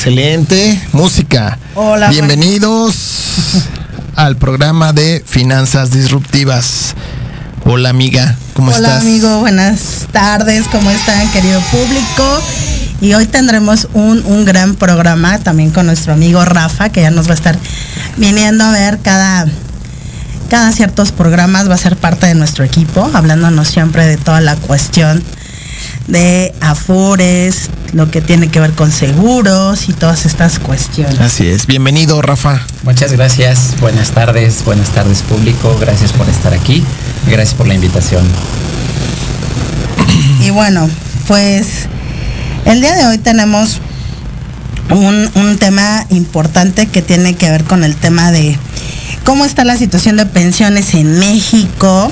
Excelente 0.00 0.80
música. 0.92 1.58
Hola, 1.74 2.08
Bienvenidos 2.08 2.94
al 4.16 4.38
programa 4.38 4.94
de 4.94 5.22
Finanzas 5.26 5.90
Disruptivas. 5.90 6.94
Hola 7.66 7.90
amiga, 7.90 8.34
¿cómo 8.54 8.70
Hola 8.70 8.78
estás? 8.78 9.02
amigo, 9.02 9.40
buenas 9.40 10.06
tardes, 10.10 10.64
¿cómo 10.72 10.90
están 10.90 11.30
querido 11.32 11.60
público? 11.70 12.42
Y 13.02 13.12
hoy 13.12 13.26
tendremos 13.26 13.88
un, 13.92 14.24
un 14.24 14.46
gran 14.46 14.74
programa 14.74 15.38
también 15.38 15.70
con 15.70 15.84
nuestro 15.84 16.14
amigo 16.14 16.42
Rafa, 16.46 16.88
que 16.88 17.02
ya 17.02 17.10
nos 17.10 17.26
va 17.26 17.32
a 17.32 17.34
estar 17.34 17.58
viniendo 18.16 18.64
a 18.64 18.70
ver 18.70 19.00
cada, 19.00 19.48
cada 20.48 20.72
ciertos 20.72 21.12
programas, 21.12 21.68
va 21.68 21.74
a 21.74 21.78
ser 21.78 21.98
parte 21.98 22.26
de 22.26 22.34
nuestro 22.34 22.64
equipo, 22.64 23.10
hablándonos 23.12 23.68
siempre 23.68 24.06
de 24.06 24.16
toda 24.16 24.40
la 24.40 24.56
cuestión 24.56 25.22
de 26.06 26.54
afores, 26.62 27.68
lo 27.92 28.10
que 28.10 28.20
tiene 28.20 28.48
que 28.48 28.60
ver 28.60 28.72
con 28.72 28.92
seguros 28.92 29.88
y 29.88 29.92
todas 29.92 30.26
estas 30.26 30.58
cuestiones. 30.58 31.20
Así 31.20 31.46
es, 31.46 31.66
bienvenido 31.66 32.22
Rafa. 32.22 32.60
Muchas 32.82 33.12
gracias, 33.12 33.74
buenas 33.80 34.10
tardes, 34.10 34.64
buenas 34.64 34.90
tardes 34.90 35.22
público, 35.22 35.76
gracias 35.80 36.12
por 36.12 36.28
estar 36.28 36.52
aquí, 36.52 36.84
gracias 37.28 37.54
por 37.54 37.66
la 37.66 37.74
invitación. 37.74 38.24
Y 40.40 40.50
bueno, 40.50 40.88
pues 41.26 41.86
el 42.64 42.80
día 42.80 42.94
de 42.94 43.06
hoy 43.06 43.18
tenemos 43.18 43.80
un, 44.90 45.30
un, 45.34 45.58
tema 45.58 46.04
importante 46.10 46.86
que 46.86 47.02
tiene 47.02 47.34
que 47.34 47.50
ver 47.50 47.64
con 47.64 47.84
el 47.84 47.94
tema 47.94 48.32
de 48.32 48.56
cómo 49.24 49.44
está 49.44 49.64
la 49.64 49.76
situación 49.76 50.16
de 50.16 50.26
pensiones 50.26 50.94
en 50.94 51.18
México 51.18 52.10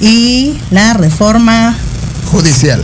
y 0.00 0.56
la 0.70 0.94
reforma 0.94 1.76
judicial. 2.30 2.82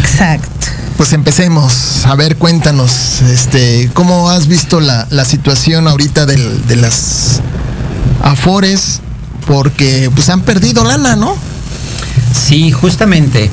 Exacto. 0.00 0.57
Pues 0.98 1.12
empecemos. 1.12 2.06
A 2.06 2.16
ver, 2.16 2.36
cuéntanos, 2.38 3.22
este, 3.22 3.88
¿cómo 3.94 4.30
has 4.30 4.48
visto 4.48 4.80
la, 4.80 5.06
la 5.10 5.24
situación 5.24 5.86
ahorita 5.86 6.26
del, 6.26 6.66
de 6.66 6.74
las 6.74 7.40
afores? 8.20 9.00
Porque 9.46 10.10
pues 10.12 10.28
han 10.28 10.40
perdido 10.40 10.82
lana, 10.82 11.14
¿no? 11.14 11.36
Sí, 12.34 12.72
justamente. 12.72 13.48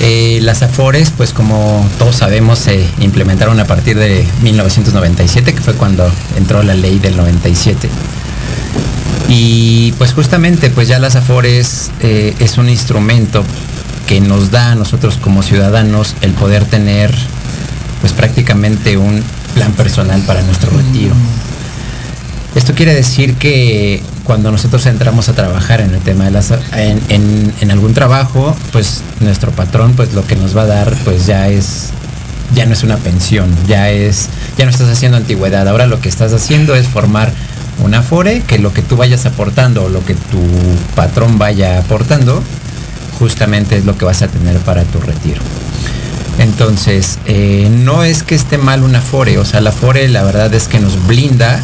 Eh, 0.00 0.40
las 0.40 0.62
afores, 0.62 1.12
pues 1.14 1.34
como 1.34 1.86
todos 1.98 2.16
sabemos, 2.16 2.58
se 2.60 2.88
implementaron 3.00 3.60
a 3.60 3.66
partir 3.66 3.98
de 3.98 4.26
1997, 4.40 5.52
que 5.52 5.60
fue 5.60 5.74
cuando 5.74 6.10
entró 6.38 6.62
la 6.62 6.74
ley 6.74 6.98
del 6.98 7.18
97. 7.18 7.90
Y 9.28 9.92
pues 9.98 10.14
justamente, 10.14 10.70
pues 10.70 10.88
ya 10.88 10.98
las 10.98 11.16
afores 11.16 11.90
eh, 12.00 12.34
es 12.38 12.56
un 12.56 12.70
instrumento 12.70 13.44
que 14.06 14.20
nos 14.20 14.50
da 14.50 14.72
a 14.72 14.74
nosotros 14.74 15.18
como 15.20 15.42
ciudadanos 15.42 16.14
el 16.20 16.32
poder 16.32 16.64
tener 16.64 17.14
pues 18.00 18.12
prácticamente 18.12 18.96
un 18.96 19.22
plan 19.54 19.72
personal 19.72 20.20
para 20.22 20.42
nuestro 20.42 20.70
retiro. 20.70 21.14
Esto 22.54 22.74
quiere 22.74 22.94
decir 22.94 23.36
que 23.36 24.02
cuando 24.24 24.50
nosotros 24.50 24.84
entramos 24.86 25.28
a 25.28 25.32
trabajar 25.32 25.80
en 25.80 25.94
el 25.94 26.00
tema 26.00 26.24
de 26.24 26.30
las 26.32 26.50
en, 26.50 27.00
en, 27.08 27.52
en, 27.60 27.70
algún 27.70 27.94
trabajo, 27.94 28.54
pues 28.72 29.02
nuestro 29.20 29.52
patrón 29.52 29.94
pues 29.94 30.12
lo 30.12 30.26
que 30.26 30.36
nos 30.36 30.56
va 30.56 30.62
a 30.62 30.66
dar 30.66 30.94
pues 31.04 31.26
ya 31.26 31.48
es 31.48 31.90
ya 32.54 32.66
no 32.66 32.74
es 32.74 32.82
una 32.82 32.98
pensión, 32.98 33.48
ya 33.66 33.90
es 33.90 34.28
ya 34.58 34.66
no 34.66 34.70
estás 34.70 34.88
haciendo 34.88 35.16
antigüedad, 35.16 35.66
ahora 35.66 35.86
lo 35.86 36.00
que 36.00 36.10
estás 36.10 36.34
haciendo 36.34 36.74
es 36.74 36.86
formar 36.86 37.32
un 37.82 37.94
afore 37.94 38.42
que 38.42 38.58
lo 38.58 38.74
que 38.74 38.82
tú 38.82 38.96
vayas 38.96 39.24
aportando 39.24 39.84
o 39.84 39.88
lo 39.88 40.04
que 40.04 40.14
tu 40.14 40.42
patrón 40.94 41.38
vaya 41.38 41.78
aportando 41.78 42.42
justamente 43.22 43.78
es 43.78 43.84
lo 43.84 43.96
que 43.96 44.04
vas 44.04 44.20
a 44.22 44.26
tener 44.26 44.58
para 44.58 44.82
tu 44.82 44.98
retiro. 44.98 45.40
Entonces, 46.40 47.20
eh, 47.24 47.70
no 47.70 48.02
es 48.02 48.24
que 48.24 48.34
esté 48.34 48.58
mal 48.58 48.82
una 48.82 48.98
Afore, 48.98 49.38
o 49.38 49.44
sea, 49.44 49.60
la 49.60 49.70
Afore 49.70 50.08
la 50.08 50.24
verdad 50.24 50.52
es 50.52 50.66
que 50.66 50.80
nos 50.80 51.06
blinda 51.06 51.60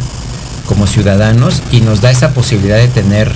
como 0.65 0.87
ciudadanos 0.87 1.61
y 1.73 1.81
nos 1.81 1.99
da 1.99 2.11
esa 2.11 2.33
posibilidad 2.33 2.77
de 2.77 2.87
tener 2.87 3.29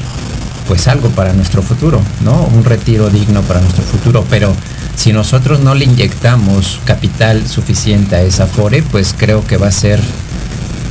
pues 0.69 0.87
algo 0.87 1.09
para 1.09 1.33
nuestro 1.33 1.61
futuro, 1.61 2.01
¿no? 2.23 2.43
Un 2.55 2.63
retiro 2.63 3.09
digno 3.09 3.41
para 3.41 3.59
nuestro 3.59 3.83
futuro, 3.83 4.25
pero 4.29 4.55
si 4.95 5.11
nosotros 5.11 5.59
no 5.59 5.75
le 5.75 5.83
inyectamos 5.83 6.79
capital 6.85 7.45
suficiente 7.45 8.15
a 8.15 8.21
esa 8.21 8.45
Afore, 8.45 8.83
pues 8.83 9.13
creo 9.17 9.45
que 9.45 9.57
va 9.57 9.67
a 9.67 9.71
ser 9.71 9.99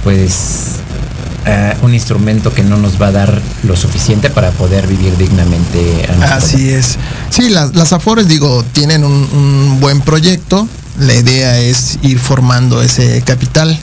pues 0.04 0.80
Uh, 1.44 1.84
un 1.84 1.92
instrumento 1.92 2.54
que 2.54 2.62
no 2.62 2.76
nos 2.76 3.02
va 3.02 3.08
a 3.08 3.12
dar 3.12 3.42
lo 3.64 3.74
suficiente 3.74 4.30
para 4.30 4.52
poder 4.52 4.86
vivir 4.86 5.16
dignamente. 5.16 6.08
Así 6.30 6.70
es. 6.70 6.98
Sí, 7.30 7.48
las, 7.48 7.74
las, 7.74 7.92
Afores, 7.92 8.28
digo, 8.28 8.64
tienen 8.72 9.02
un, 9.02 9.28
un, 9.32 9.80
buen 9.80 10.02
proyecto. 10.02 10.68
La 11.00 11.14
idea 11.14 11.58
es 11.58 11.98
ir 12.02 12.20
formando 12.20 12.80
ese 12.80 13.22
capital. 13.22 13.76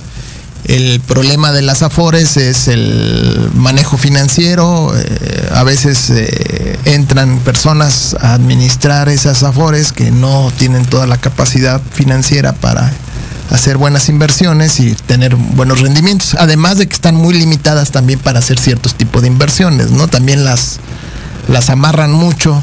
El 0.66 1.00
problema 1.00 1.52
de 1.52 1.62
las 1.62 1.82
Afores 1.82 2.38
es 2.38 2.68
el 2.68 3.50
manejo 3.56 3.98
financiero. 3.98 4.94
Eh, 4.96 5.50
a 5.54 5.64
veces 5.64 6.12
eh, 6.12 6.78
entran 6.86 7.40
personas 7.40 8.16
a 8.22 8.36
administrar 8.36 9.10
esas 9.10 9.44
Afores 9.44 9.92
que 9.92 10.12
no 10.12 10.52
tienen 10.58 10.86
toda 10.86 11.08
la 11.08 11.18
capacidad 11.18 11.82
financiera 11.92 12.54
para 12.54 12.92
hacer 13.50 13.78
buenas 13.78 14.10
inversiones 14.10 14.80
y 14.80 14.94
tener 14.94 15.36
buenos 15.36 15.82
rendimientos. 15.82 16.36
Además 16.36 16.78
de 16.78 16.88
que 16.88 16.94
están 16.94 17.16
muy 17.16 17.34
limitadas 17.34 17.92
también 17.92 18.20
para 18.20 18.40
hacer 18.40 18.60
ciertos 18.60 18.96
tipos 18.96 19.22
de 19.22 19.28
inversiones, 19.28 19.92
¿no? 19.92 20.08
También 20.08 20.46
las, 20.46 20.80
las 21.48 21.70
amarran 21.70 22.12
mucho 22.12 22.62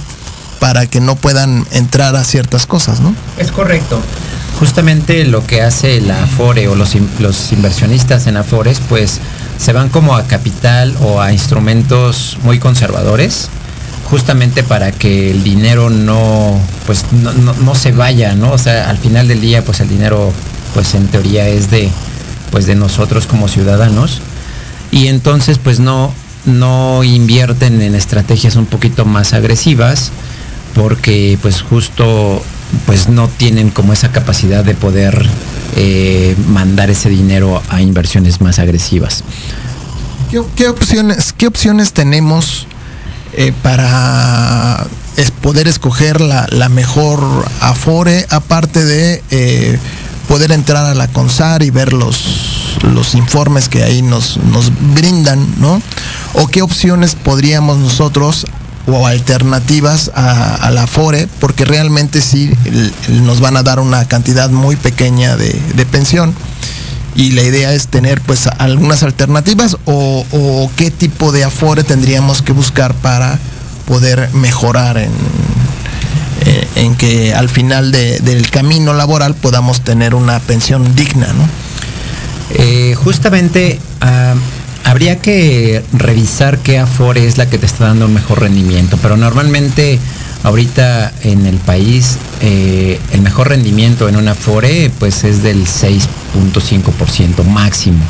para 0.60 0.86
que 0.86 1.00
no 1.00 1.16
puedan 1.16 1.66
entrar 1.72 2.16
a 2.16 2.24
ciertas 2.24 2.66
cosas, 2.66 3.00
¿no? 3.00 3.14
Es 3.38 3.50
correcto. 3.50 4.00
Justamente 4.58 5.24
lo 5.26 5.46
que 5.46 5.60
hace 5.60 6.00
la 6.00 6.22
Afore 6.22 6.68
o 6.68 6.74
los, 6.74 6.96
los 7.18 7.52
inversionistas 7.52 8.26
en 8.26 8.36
Afores, 8.36 8.80
pues 8.88 9.20
se 9.58 9.72
van 9.72 9.90
como 9.90 10.14
a 10.14 10.26
capital 10.26 10.96
o 11.02 11.20
a 11.20 11.32
instrumentos 11.32 12.38
muy 12.42 12.58
conservadores, 12.58 13.48
justamente 14.08 14.62
para 14.62 14.92
que 14.92 15.30
el 15.30 15.42
dinero 15.42 15.90
no, 15.90 16.58
pues 16.86 17.04
no, 17.12 17.32
no, 17.32 17.52
no 17.52 17.74
se 17.74 17.92
vaya, 17.92 18.34
¿no? 18.34 18.52
O 18.52 18.58
sea, 18.58 18.88
al 18.88 18.96
final 18.96 19.28
del 19.28 19.40
día, 19.42 19.62
pues 19.62 19.80
el 19.80 19.88
dinero 19.88 20.32
pues 20.76 20.94
en 20.94 21.06
teoría 21.06 21.48
es 21.48 21.70
de 21.70 21.88
pues 22.50 22.66
de 22.66 22.74
nosotros 22.74 23.26
como 23.26 23.48
ciudadanos 23.48 24.20
y 24.90 25.06
entonces 25.06 25.56
pues 25.56 25.80
no 25.80 26.12
no 26.44 27.02
invierten 27.02 27.80
en 27.80 27.94
estrategias 27.94 28.56
un 28.56 28.66
poquito 28.66 29.06
más 29.06 29.32
agresivas 29.32 30.12
porque 30.74 31.38
pues 31.40 31.62
justo 31.62 32.42
pues 32.84 33.08
no 33.08 33.28
tienen 33.28 33.70
como 33.70 33.94
esa 33.94 34.12
capacidad 34.12 34.66
de 34.66 34.74
poder 34.74 35.26
eh, 35.76 36.36
mandar 36.46 36.90
ese 36.90 37.08
dinero 37.08 37.62
a 37.70 37.80
inversiones 37.80 38.42
más 38.42 38.58
agresivas. 38.58 39.24
¿Qué, 40.56 40.68
opciones, 40.68 41.32
qué 41.32 41.46
opciones 41.46 41.94
tenemos 41.94 42.66
eh, 43.32 43.54
para 43.62 44.86
poder 45.40 45.68
escoger 45.68 46.20
la, 46.20 46.46
la, 46.50 46.68
mejor 46.68 47.20
Afore, 47.60 48.26
aparte 48.28 48.84
de 48.84 49.22
eh, 49.30 49.78
poder 50.28 50.52
entrar 50.52 50.84
a 50.84 50.94
la 50.94 51.08
CONSAR 51.08 51.62
y 51.62 51.70
ver 51.70 51.92
los, 51.92 52.78
los 52.82 53.14
informes 53.14 53.68
que 53.68 53.82
ahí 53.82 54.02
nos, 54.02 54.36
nos 54.38 54.72
brindan, 54.94 55.46
¿no? 55.58 55.80
O 56.34 56.46
qué 56.48 56.62
opciones 56.62 57.14
podríamos 57.14 57.78
nosotros 57.78 58.46
o 58.86 59.06
alternativas 59.06 60.12
a, 60.14 60.54
a, 60.54 60.70
la 60.70 60.86
FORE, 60.86 61.28
porque 61.40 61.64
realmente 61.64 62.20
sí 62.20 62.52
nos 63.08 63.40
van 63.40 63.56
a 63.56 63.62
dar 63.62 63.80
una 63.80 64.04
cantidad 64.06 64.48
muy 64.48 64.76
pequeña 64.76 65.36
de, 65.36 65.60
de 65.74 65.86
pensión. 65.86 66.34
Y 67.16 67.32
la 67.32 67.42
idea 67.42 67.72
es 67.72 67.88
tener 67.88 68.20
pues 68.20 68.46
algunas 68.46 69.02
alternativas 69.02 69.76
o, 69.86 70.24
o, 70.30 70.70
qué 70.76 70.90
tipo 70.90 71.32
de 71.32 71.44
afore 71.44 71.82
tendríamos 71.82 72.42
que 72.42 72.52
buscar 72.52 72.94
para 72.94 73.38
poder 73.86 74.28
mejorar 74.34 74.98
en, 74.98 75.10
en 76.74 76.94
que 76.96 77.34
al 77.34 77.48
final 77.48 77.92
de, 77.92 78.18
del 78.20 78.50
camino 78.50 78.94
laboral 78.94 79.34
podamos 79.34 79.80
tener 79.82 80.14
una 80.14 80.38
pensión 80.40 80.94
digna, 80.94 81.32
¿no? 81.32 81.48
Eh, 82.54 82.94
justamente 82.94 83.80
habría 84.84 85.18
que 85.20 85.82
revisar 85.92 86.58
qué 86.58 86.78
Afore 86.78 87.26
es 87.26 87.38
la 87.38 87.50
que 87.50 87.58
te 87.58 87.66
está 87.66 87.86
dando 87.86 88.06
un 88.06 88.14
mejor 88.14 88.40
rendimiento, 88.40 88.96
pero 89.02 89.16
normalmente 89.16 89.98
ahorita 90.44 91.12
en 91.22 91.44
el 91.44 91.56
país 91.56 92.18
eh, 92.40 93.00
el 93.12 93.20
mejor 93.20 93.48
rendimiento 93.48 94.08
en 94.08 94.16
una 94.16 94.32
Afore 94.32 94.92
pues 94.98 95.24
es 95.24 95.42
del 95.42 95.66
6.5% 95.66 97.44
máximo. 97.44 98.04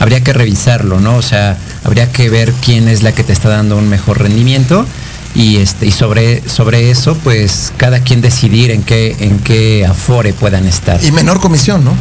Habría 0.00 0.24
que 0.24 0.32
revisarlo, 0.32 1.00
¿no? 1.00 1.16
O 1.16 1.22
sea, 1.22 1.58
habría 1.84 2.10
que 2.10 2.30
ver 2.30 2.52
quién 2.64 2.88
es 2.88 3.02
la 3.02 3.12
que 3.12 3.24
te 3.24 3.34
está 3.34 3.50
dando 3.50 3.76
un 3.76 3.88
mejor 3.90 4.20
rendimiento 4.20 4.86
y 5.34 5.56
este 5.56 5.86
y 5.86 5.92
sobre 5.92 6.46
sobre 6.48 6.90
eso 6.90 7.16
pues 7.16 7.72
cada 7.76 8.00
quien 8.00 8.20
decidir 8.20 8.70
en 8.70 8.82
qué 8.82 9.16
en 9.20 9.38
qué 9.38 9.86
afore 9.86 10.32
puedan 10.32 10.66
estar. 10.66 11.02
Y 11.02 11.10
menor 11.12 11.40
comisión 11.40 11.84
no 11.84 11.94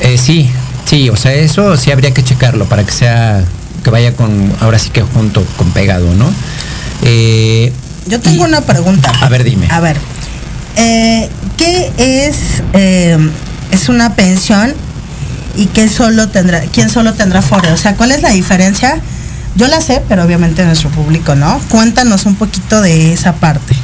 eh, 0.00 0.16
sí 0.18 0.50
sí 0.86 1.10
o 1.10 1.16
sea 1.16 1.34
eso 1.34 1.76
sí 1.76 1.90
habría 1.90 2.12
que 2.12 2.24
checarlo 2.24 2.64
para 2.66 2.84
que 2.84 2.92
sea 2.92 3.44
que 3.84 3.90
vaya 3.90 4.14
con 4.14 4.52
ahora 4.60 4.78
sí 4.78 4.90
que 4.90 5.02
junto 5.02 5.44
con 5.56 5.70
pegado 5.72 6.12
no 6.14 6.30
eh, 7.02 7.72
yo 8.06 8.20
tengo 8.20 8.44
una 8.44 8.62
pregunta. 8.62 9.12
A 9.20 9.28
ver 9.28 9.44
dime. 9.44 9.68
A 9.70 9.80
ver 9.80 9.96
eh, 10.76 11.28
qué 11.56 11.92
es 11.96 12.62
es 13.70 13.88
una 13.88 14.14
pensión 14.14 14.74
y 15.56 15.66
qué 15.66 15.88
solo 15.88 16.28
tendrá 16.28 16.62
quién 16.72 16.88
solo 16.88 17.12
tendrá 17.14 17.40
afore 17.40 17.70
o 17.72 17.76
sea 17.76 17.94
cuál 17.96 18.12
es 18.12 18.22
la 18.22 18.30
diferencia 18.30 19.00
yo 19.56 19.68
la 19.68 19.80
sé, 19.80 20.02
pero 20.08 20.24
obviamente 20.24 20.64
nuestro 20.64 20.90
público 20.90 21.34
no. 21.34 21.60
Cuéntanos 21.68 22.26
un 22.26 22.36
poquito 22.36 22.80
de 22.80 23.12
esa 23.12 23.34
parte. 23.34 23.74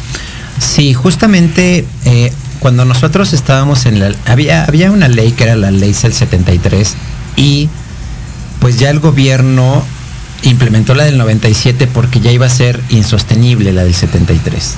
Sí, 0.58 0.94
justamente 0.94 1.86
eh, 2.04 2.32
cuando 2.60 2.84
nosotros 2.84 3.32
estábamos 3.32 3.86
en 3.86 4.00
la... 4.00 4.14
Había, 4.26 4.64
había 4.64 4.90
una 4.90 5.08
ley 5.08 5.32
que 5.32 5.44
era 5.44 5.56
la 5.56 5.70
ley 5.70 5.92
CEL 5.92 6.12
73 6.12 6.94
y 7.36 7.68
pues 8.60 8.78
ya 8.78 8.90
el 8.90 9.00
gobierno 9.00 9.84
implementó 10.42 10.94
la 10.94 11.04
del 11.04 11.18
97 11.18 11.86
porque 11.86 12.20
ya 12.20 12.30
iba 12.30 12.46
a 12.46 12.50
ser 12.50 12.80
insostenible 12.90 13.72
la 13.72 13.84
del 13.84 13.94
73. 13.94 14.74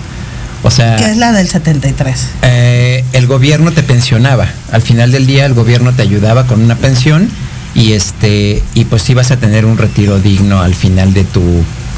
O 0.65 0.71
sea, 0.71 0.97
¿qué 0.97 1.13
es 1.13 1.17
la 1.17 1.33
del 1.33 1.49
73? 1.49 2.27
Eh, 2.43 3.05
el 3.13 3.27
gobierno 3.27 3.71
te 3.73 3.83
pensionaba. 3.83 4.49
Al 4.73 4.83
final 4.83 5.13
del 5.13 5.27
día 5.27 5.47
el 5.47 5.55
gobierno 5.55 5.93
te 5.93 6.03
ayudaba 6.03 6.47
con 6.47 6.61
una 6.61 6.75
pensión 6.75 7.31
y 7.75 7.93
este 7.93 8.63
y 8.75 8.85
pues 8.87 9.03
sí 9.03 9.15
vas 9.15 9.31
a 9.31 9.37
tener 9.37 9.65
un 9.65 9.79
retiro 9.79 10.19
digno 10.19 10.61
al 10.61 10.75
final 10.75 11.13
de 11.15 11.25
tu 11.25 11.43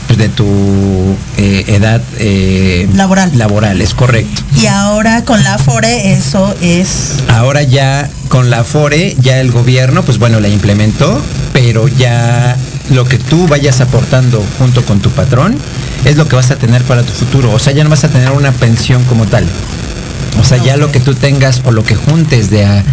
pues, 0.07 0.19
de 0.19 0.29
tu 0.29 0.45
eh, 1.37 1.65
edad 1.69 2.03
eh, 2.19 2.89
laboral. 2.95 3.31
laboral 3.39 3.81
es 3.81 3.95
correcto. 3.95 4.43
Y 4.61 4.67
ahora 4.67 5.25
con 5.25 5.45
la 5.45 5.55
Afore 5.55 6.13
eso 6.13 6.53
es 6.61 7.23
ahora 7.29 7.63
ya 7.63 8.11
con 8.29 8.51
la 8.51 8.61
Afore 8.61 9.17
ya 9.21 9.41
el 9.41 9.53
gobierno 9.53 10.03
pues 10.03 10.19
bueno 10.19 10.41
la 10.41 10.49
implementó 10.49 11.23
pero 11.53 11.87
ya 11.87 12.57
lo 12.91 13.05
que 13.05 13.19
tú 13.19 13.47
vayas 13.47 13.81
aportando 13.81 14.45
junto 14.59 14.85
con 14.85 15.01
tu 15.01 15.11
patrón 15.11 15.57
es 16.05 16.17
lo 16.17 16.27
que 16.27 16.37
vas 16.37 16.51
a 16.51 16.57
tener 16.57 16.83
para 16.83 17.03
tu 17.03 17.13
futuro. 17.13 17.53
O 17.53 17.59
sea 17.59 17.73
ya 17.73 17.85
no 17.85 17.91
vas 17.91 18.05
a 18.05 18.09
tener 18.09 18.31
una 18.33 18.53
pensión 18.53 19.05
como 19.05 19.27
tal. 19.27 19.47
O 20.41 20.45
sea 20.45 20.59
ya 20.59 20.77
lo 20.77 20.91
que 20.91 21.01
tú 21.01 21.15
tengas 21.15 21.63
o 21.65 21.71
lo 21.71 21.85
que 21.85 21.95
juntes 21.95 22.51
de 22.51 22.65
a, 22.65 22.85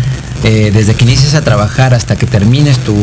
eh, 0.44 0.72
desde 0.74 0.96
que 0.96 1.06
inicias 1.06 1.34
a 1.34 1.42
trabajar 1.42 1.94
hasta 1.94 2.16
que 2.16 2.26
termines 2.26 2.80
tu, 2.80 2.96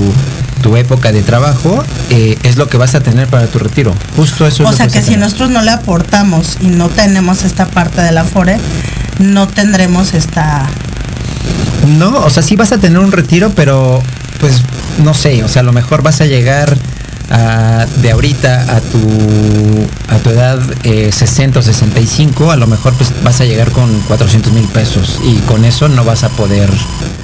época 0.76 1.12
de 1.12 1.22
trabajo, 1.22 1.84
eh, 2.08 2.38
es 2.42 2.56
lo 2.56 2.68
que 2.68 2.78
vas 2.78 2.94
a 2.94 3.00
tener 3.00 3.28
para 3.28 3.46
tu 3.48 3.58
retiro. 3.58 3.94
Justo 4.16 4.46
eso. 4.46 4.66
O 4.66 4.72
sea 4.72 4.88
que, 4.88 5.02
si 5.02 5.16
nosotros 5.16 5.50
no 5.50 5.60
le 5.60 5.70
aportamos 5.70 6.56
y 6.60 6.68
no 6.68 6.88
tenemos 6.88 7.44
esta 7.44 7.66
parte 7.66 8.00
de 8.00 8.12
la 8.12 8.24
FORE, 8.24 8.56
no 9.18 9.46
tendremos 9.46 10.14
esta... 10.14 10.66
No, 11.98 12.16
o 12.16 12.30
sea, 12.30 12.42
sí 12.42 12.56
vas 12.56 12.72
a 12.72 12.78
tener 12.78 12.98
un 12.98 13.12
retiro, 13.12 13.52
pero 13.54 14.02
pues 14.40 14.62
no 15.02 15.12
sé, 15.12 15.44
o 15.44 15.48
sea, 15.48 15.60
a 15.60 15.64
lo 15.64 15.72
mejor 15.72 16.02
vas 16.02 16.22
a 16.22 16.26
llegar 16.26 16.76
de 18.02 18.10
ahorita 18.10 18.76
a 18.76 18.80
tu, 18.80 18.98
a 20.08 20.18
tu 20.18 20.30
edad 20.30 20.60
60 20.82 21.58
o 21.58 21.62
65, 21.62 22.50
a 22.50 22.56
lo 22.56 22.66
mejor 22.66 22.92
pues 22.94 23.12
vas 23.22 23.40
a 23.40 23.44
llegar 23.44 23.70
con 23.70 23.90
400 24.08 24.52
mil 24.52 24.66
pesos 24.66 25.20
y 25.24 25.38
con 25.40 25.64
eso 25.64 25.88
no 25.88 26.04
vas 26.04 26.24
a 26.24 26.28
poder... 26.30 26.70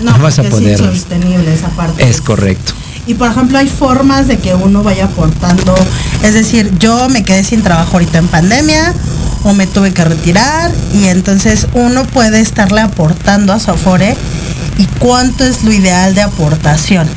No, 0.01 0.19
vas 0.19 0.39
a 0.39 0.45
poder... 0.45 0.75
Es 0.75 0.81
insostenible 0.81 1.53
esa 1.53 1.69
parte. 1.69 2.09
Es 2.09 2.21
correcto. 2.21 2.73
Y 3.07 3.15
por 3.15 3.31
ejemplo, 3.31 3.59
hay 3.59 3.69
formas 3.69 4.29
de 4.29 4.39
que 4.39 4.55
uno 4.55 4.83
vaya 4.83 5.07
aportando, 5.07 5.75
es 6.23 6.35
decir, 6.35 6.71
yo 6.79 7.09
me 7.09 7.25
quedé 7.25 7.45
sin 7.45 7.63
trabajo 7.63 7.95
ahorita 7.95 8.19
en 8.19 8.29
pandemia 8.29 8.95
o 9.43 9.53
me 9.53 9.67
tuve 9.67 9.93
que 9.93 10.05
retirar 10.05 10.71
y 10.93 11.07
entonces 11.07 11.67
uno 11.73 12.05
puede 12.05 12.41
estarle 12.41 12.81
aportando 12.81 13.53
a 13.53 13.59
su 13.59 13.71
Afore 13.71 14.17
y 14.79 14.85
cuánto 14.99 15.45
es 15.45 15.65
lo 15.65 15.73
ideal 15.73 16.15
de 16.15 16.23
aportación. 16.23 17.09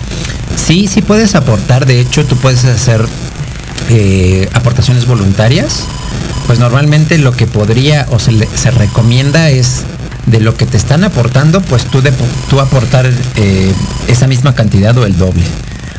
Sí, 0.55 0.88
sí 0.88 1.01
puedes 1.01 1.36
aportar. 1.36 1.86
De 1.86 2.00
hecho, 2.00 2.25
tú 2.25 2.36
puedes 2.38 2.63
hacer 2.65 3.05
eh, 3.89 4.50
aportaciones 4.53 5.05
voluntarias. 5.05 5.83
Pues 6.48 6.60
normalmente 6.60 7.17
lo 7.17 7.31
que 7.31 7.48
podría 7.48 8.07
o 8.12 8.19
se, 8.19 8.31
recomienda 8.72 9.50
es 9.50 9.83
de 10.25 10.39
lo 10.39 10.55
que 10.55 10.65
te 10.65 10.77
están 10.77 11.03
aportando, 11.03 11.62
pues 11.62 11.86
tú, 11.86 12.01
tú 12.50 12.60
aportar 12.60 13.12
eh, 13.36 13.74
esa 14.07 14.27
misma 14.27 14.53
cantidad 14.53 14.98
o 14.98 15.05
el 15.05 15.17
doble. 15.17 15.43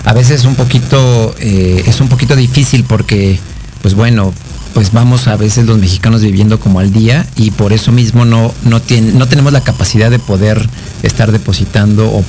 A 0.04 0.12
veces 0.12 0.44
un 0.44 0.54
poquito, 0.54 1.34
eh, 1.40 1.82
es 1.86 2.00
un 2.00 2.08
poquito 2.08 2.36
difícil 2.36 2.84
porque, 2.84 3.38
pues 3.80 3.94
bueno, 3.94 4.34
pues 4.74 4.92
vamos 4.92 5.28
a 5.28 5.36
veces 5.36 5.66
los 5.66 5.78
mexicanos 5.78 6.20
viviendo 6.20 6.60
como 6.60 6.80
al 6.80 6.92
día 6.92 7.26
y 7.36 7.52
por 7.52 7.72
eso 7.72 7.92
mismo 7.92 8.24
no, 8.24 8.52
no, 8.64 8.82
no 9.14 9.28
tenemos 9.28 9.52
la 9.52 9.62
capacidad 9.62 10.10
de 10.10 10.18
poder 10.18 10.68
estar 11.02 11.32
depositando 11.32 12.06
o 12.10 12.24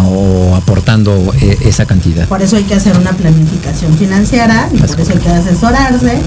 o 0.00 0.56
aportando 0.56 1.32
eh, 1.40 1.58
esa 1.62 1.86
cantidad. 1.86 2.26
Por 2.28 2.42
eso 2.42 2.56
hay 2.56 2.64
que 2.64 2.74
hacer 2.74 2.96
una 2.96 3.12
planificación 3.12 3.96
financiera 3.96 4.68
y 4.72 4.78
por 4.78 5.00
eso 5.00 5.12
hay 5.12 5.18
que 5.18 5.28
asesorarse 5.28 6.20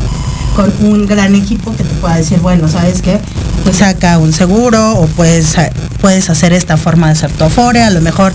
con 0.55 0.71
un 0.81 1.05
gran 1.05 1.35
equipo 1.35 1.75
que 1.75 1.83
te 1.83 1.93
pueda 1.95 2.15
decir, 2.15 2.39
bueno, 2.39 2.67
¿sabes 2.67 3.01
qué? 3.01 3.19
Pues 3.63 3.77
saca 3.77 4.17
un 4.17 4.31
seguro 4.31 4.93
o 4.93 5.07
puedes, 5.07 5.55
puedes 5.99 6.29
hacer 6.29 6.53
esta 6.53 6.77
forma 6.77 7.07
de 7.07 7.13
hacer 7.13 7.31
tu 7.31 7.43
afore, 7.43 7.83
a 7.83 7.89
lo 7.89 8.01
mejor 8.01 8.33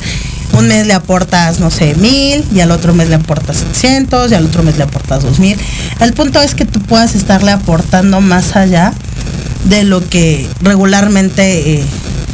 un 0.52 0.66
mes 0.66 0.86
le 0.86 0.92
aportas, 0.92 1.60
no 1.60 1.70
sé, 1.70 1.94
mil, 1.94 2.44
y 2.52 2.60
al 2.60 2.70
otro 2.72 2.92
mes 2.92 3.08
le 3.08 3.14
aportas 3.14 3.58
700, 3.58 4.32
y 4.32 4.34
al 4.34 4.44
otro 4.44 4.62
mes 4.62 4.76
le 4.76 4.84
aportas 4.84 5.22
dos 5.22 5.38
mil. 5.38 5.56
El 6.00 6.12
punto 6.12 6.40
es 6.40 6.54
que 6.54 6.64
tú 6.64 6.80
puedas 6.80 7.14
estarle 7.14 7.52
aportando 7.52 8.20
más 8.20 8.56
allá 8.56 8.92
de 9.64 9.84
lo 9.84 10.06
que 10.08 10.48
regularmente 10.60 11.74
eh, 11.74 11.84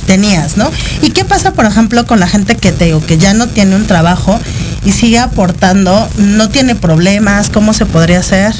tenías, 0.06 0.56
¿no? 0.56 0.70
¿Y 1.02 1.10
qué 1.10 1.24
pasa, 1.24 1.52
por 1.52 1.66
ejemplo, 1.66 2.06
con 2.06 2.20
la 2.20 2.28
gente 2.28 2.56
que 2.56 2.72
te 2.72 2.86
digo 2.86 3.04
que 3.04 3.18
ya 3.18 3.34
no 3.34 3.48
tiene 3.48 3.76
un 3.76 3.86
trabajo 3.86 4.40
y 4.84 4.92
sigue 4.92 5.18
aportando, 5.18 6.08
no 6.16 6.48
tiene 6.48 6.74
problemas, 6.74 7.50
¿cómo 7.50 7.74
se 7.74 7.86
podría 7.86 8.20
hacer? 8.20 8.54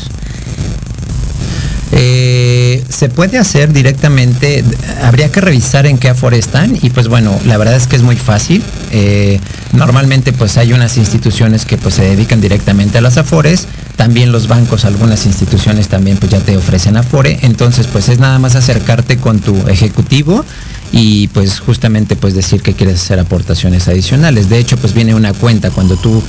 Eh, 1.92 2.84
se 2.88 3.08
puede 3.08 3.38
hacer 3.38 3.72
directamente, 3.72 4.64
habría 5.02 5.30
que 5.30 5.40
revisar 5.40 5.86
en 5.86 5.98
qué 5.98 6.08
afore 6.08 6.36
están 6.36 6.76
y 6.82 6.90
pues 6.90 7.06
bueno, 7.08 7.38
la 7.46 7.56
verdad 7.56 7.76
es 7.76 7.86
que 7.86 7.94
es 7.94 8.02
muy 8.02 8.16
fácil. 8.16 8.62
Eh, 8.90 9.40
normalmente 9.72 10.32
pues 10.32 10.56
hay 10.56 10.72
unas 10.72 10.98
instituciones 10.98 11.64
que 11.64 11.78
pues 11.78 11.94
se 11.94 12.02
dedican 12.02 12.40
directamente 12.40 12.98
a 12.98 13.00
las 13.00 13.16
afores, 13.18 13.68
también 13.94 14.32
los 14.32 14.48
bancos, 14.48 14.84
algunas 14.84 15.26
instituciones 15.26 15.88
también 15.88 16.18
pues 16.18 16.32
ya 16.32 16.40
te 16.40 16.56
ofrecen 16.56 16.96
afore, 16.96 17.38
entonces 17.42 17.86
pues 17.86 18.08
es 18.08 18.18
nada 18.18 18.38
más 18.40 18.56
acercarte 18.56 19.18
con 19.18 19.38
tu 19.38 19.56
ejecutivo 19.68 20.44
y 20.96 21.28
pues 21.28 21.60
justamente 21.60 22.16
pues 22.16 22.34
decir 22.34 22.62
que 22.62 22.72
quieres 22.72 23.02
hacer 23.02 23.18
aportaciones 23.18 23.86
adicionales. 23.86 24.48
De 24.48 24.58
hecho, 24.58 24.78
pues 24.78 24.94
viene 24.94 25.14
una 25.14 25.34
cuenta 25.34 25.70
cuando 25.70 25.96
tú 25.96 26.22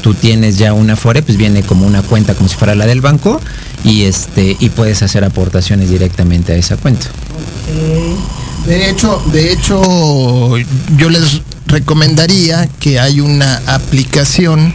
tú 0.00 0.14
tienes 0.14 0.56
ya 0.56 0.72
una 0.72 0.94
Afore, 0.94 1.22
pues 1.22 1.36
viene 1.36 1.62
como 1.62 1.86
una 1.86 2.00
cuenta 2.00 2.34
como 2.34 2.48
si 2.48 2.54
fuera 2.54 2.74
la 2.74 2.86
del 2.86 3.02
banco 3.02 3.40
y 3.84 4.04
este 4.04 4.56
y 4.58 4.70
puedes 4.70 5.02
hacer 5.02 5.22
aportaciones 5.22 5.90
directamente 5.90 6.52
a 6.52 6.56
esa 6.56 6.78
cuenta. 6.78 7.06
De 8.66 8.88
hecho, 8.88 9.22
de 9.32 9.52
hecho 9.52 10.56
yo 10.96 11.10
les 11.10 11.42
recomendaría 11.66 12.68
que 12.80 12.98
hay 12.98 13.20
una 13.20 13.60
aplicación 13.66 14.72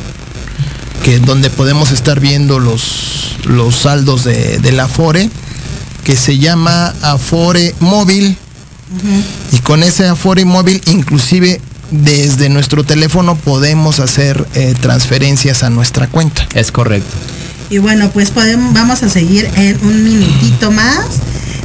que 1.04 1.18
donde 1.18 1.50
podemos 1.50 1.92
estar 1.92 2.20
viendo 2.20 2.60
los, 2.60 3.38
los 3.46 3.76
saldos 3.76 4.24
de, 4.24 4.60
de 4.60 4.72
la 4.72 4.84
Afore 4.84 5.32
que 6.04 6.16
se 6.16 6.38
llama 6.38 6.94
Afore 7.02 7.74
Móvil 7.80 8.38
y 9.52 9.58
con 9.60 9.84
ese 9.84 10.08
Afore 10.08 10.46
móvil, 10.46 10.82
inclusive 10.86 11.62
desde 11.92 12.50
nuestro 12.50 12.84
teléfono 12.84 13.36
podemos 13.36 14.00
hacer 14.00 14.48
eh, 14.56 14.74
transferencias 14.80 15.64
a 15.64 15.70
nuestra 15.70 16.08
cuenta. 16.08 16.48
Es 16.54 16.72
correcto. 16.72 17.14
Y 17.70 17.78
bueno, 17.78 18.10
pues 18.12 18.32
podemos, 18.32 18.74
vamos 18.74 19.04
a 19.04 19.10
seguir 19.10 19.50
en 19.56 19.78
un 19.86 20.04
minutito 20.04 20.72
más. 20.72 21.06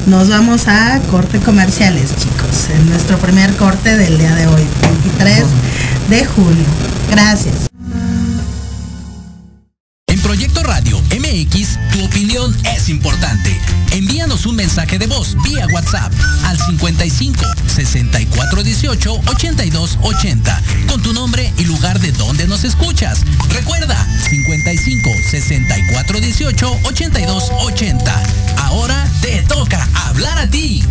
Nos 0.06 0.28
vamos 0.28 0.68
a 0.68 1.00
corte 1.10 1.40
comerciales, 1.40 2.10
chicos. 2.16 2.70
En 2.72 2.88
nuestro 2.90 3.18
primer 3.18 3.54
corte 3.56 3.96
del 3.96 4.18
día 4.18 4.34
de 4.36 4.46
hoy, 4.46 4.62
23 4.82 5.44
de 6.10 6.24
junio. 6.24 6.64
Gracias. 7.10 7.54
En 10.06 10.20
Proyecto 10.20 10.62
Radio 10.62 11.00
MX, 11.10 11.78
tu 11.92 12.04
opinión 12.04 12.56
es 12.76 12.88
importante 12.88 13.56
Mándanos 13.96 14.44
un 14.44 14.56
mensaje 14.56 14.98
de 14.98 15.06
voz 15.06 15.36
vía 15.44 15.66
WhatsApp 15.72 16.12
al 16.44 16.58
55 16.58 17.44
64 17.66 18.62
18 18.62 19.20
82 19.26 19.98
80 20.02 20.62
con 20.88 21.00
tu 21.00 21.12
nombre 21.12 21.52
y 21.56 21.64
lugar 21.64 21.98
de 22.00 22.12
donde 22.12 22.46
nos 22.46 22.64
escuchas. 22.64 23.20
Recuerda 23.48 23.96
55 24.28 25.10
64 25.30 26.20
18 26.20 26.78
82 26.82 27.44
80. 27.60 28.22
Ahora 28.64 29.08
te 29.22 29.42
toca 29.42 29.88
hablar 29.94 30.38
a 30.38 30.50
ti. 30.50 30.84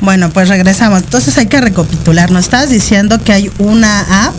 Bueno, 0.00 0.30
pues 0.30 0.48
regresamos. 0.48 1.02
Entonces 1.02 1.36
hay 1.38 1.46
que 1.46 1.60
recapitular. 1.60 2.30
Nos 2.30 2.44
estabas 2.44 2.70
diciendo 2.70 3.18
que 3.22 3.32
hay 3.32 3.50
una 3.58 4.26
app 4.26 4.34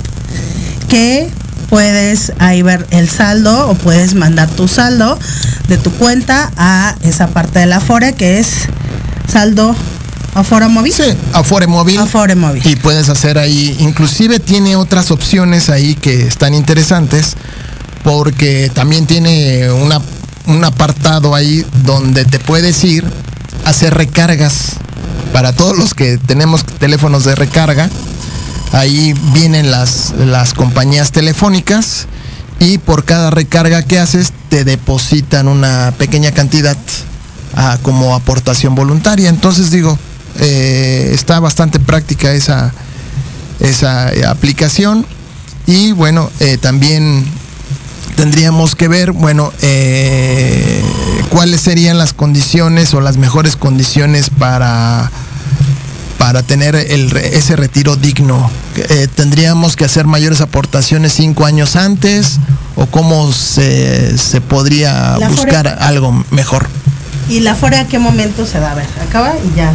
que 0.87 1.29
puedes 1.69 2.31
ahí 2.39 2.61
ver 2.61 2.87
el 2.91 3.09
saldo 3.09 3.69
o 3.69 3.75
puedes 3.75 4.13
mandar 4.13 4.49
tu 4.49 4.67
saldo 4.67 5.19
de 5.67 5.77
tu 5.77 5.91
cuenta 5.91 6.51
a 6.55 6.95
esa 7.01 7.27
parte 7.27 7.59
de 7.59 7.65
la 7.65 7.77
Afore 7.77 8.13
que 8.13 8.39
es 8.39 8.47
saldo 9.27 9.75
Afore 10.33 10.67
Móvil. 10.67 10.93
Sí, 10.93 11.03
Afore 11.33 11.65
Móvil. 11.65 11.97
Afore 11.97 12.35
Móvil. 12.35 12.65
Y 12.65 12.75
puedes 12.75 13.09
hacer 13.09 13.39
ahí, 13.39 13.75
inclusive 13.79 14.39
tiene 14.39 14.75
otras 14.75 15.09
opciones 15.09 15.69
ahí 15.69 15.95
que 15.95 16.27
están 16.27 16.53
interesantes 16.53 17.35
porque 18.03 18.71
también 18.73 19.07
tiene 19.07 19.71
una, 19.71 19.99
un 20.45 20.63
apartado 20.63 21.33
ahí 21.33 21.65
donde 21.83 22.23
te 22.23 22.39
puedes 22.39 22.83
ir 22.83 23.03
a 23.65 23.71
hacer 23.71 23.95
recargas 23.95 24.77
para 25.33 25.53
todos 25.53 25.77
los 25.77 25.93
que 25.93 26.17
tenemos 26.17 26.65
teléfonos 26.65 27.23
de 27.23 27.35
recarga. 27.35 27.89
Ahí 28.71 29.13
vienen 29.33 29.71
las, 29.71 30.13
las 30.17 30.53
compañías 30.53 31.11
telefónicas 31.11 32.07
y 32.59 32.77
por 32.79 33.05
cada 33.05 33.29
recarga 33.29 33.83
que 33.83 33.99
haces 33.99 34.33
te 34.49 34.63
depositan 34.63 35.47
una 35.47 35.93
pequeña 35.97 36.31
cantidad 36.31 36.77
como 37.81 38.15
aportación 38.15 38.75
voluntaria. 38.75 39.29
Entonces 39.29 39.71
digo, 39.71 39.97
eh, 40.39 41.11
está 41.13 41.39
bastante 41.39 41.79
práctica 41.79 42.33
esa, 42.33 42.73
esa 43.59 44.13
eh, 44.13 44.25
aplicación 44.25 45.05
y 45.65 45.91
bueno, 45.91 46.29
eh, 46.39 46.57
también 46.57 47.25
tendríamos 48.15 48.75
que 48.75 48.87
ver, 48.87 49.11
bueno, 49.11 49.51
cuáles 51.29 51.61
serían 51.61 51.97
las 51.97 52.13
condiciones 52.13 52.93
o 52.93 53.01
las 53.01 53.17
mejores 53.17 53.55
condiciones 53.55 54.29
para 54.29 55.11
para 56.17 56.41
tener 56.41 56.75
el, 56.75 57.15
ese 57.15 57.55
retiro 57.55 57.95
digno. 57.95 58.49
Eh, 58.75 59.07
¿Tendríamos 59.15 59.75
que 59.75 59.85
hacer 59.85 60.07
mayores 60.07 60.41
aportaciones 60.41 61.13
cinco 61.13 61.45
años 61.45 61.75
antes 61.75 62.39
o 62.75 62.87
cómo 62.87 63.31
se, 63.31 64.17
se 64.17 64.41
podría 64.41 65.17
La 65.19 65.29
buscar 65.29 65.77
algo 65.79 66.11
mejor? 66.31 66.67
¿Y 67.29 67.41
la 67.41 67.51
Afore 67.51 67.77
a 67.77 67.87
qué 67.87 67.99
momento 67.99 68.45
se 68.47 68.59
da? 68.59 68.71
A 68.71 68.75
ver, 68.75 68.87
acaba 69.07 69.33
y 69.37 69.55
ya. 69.55 69.73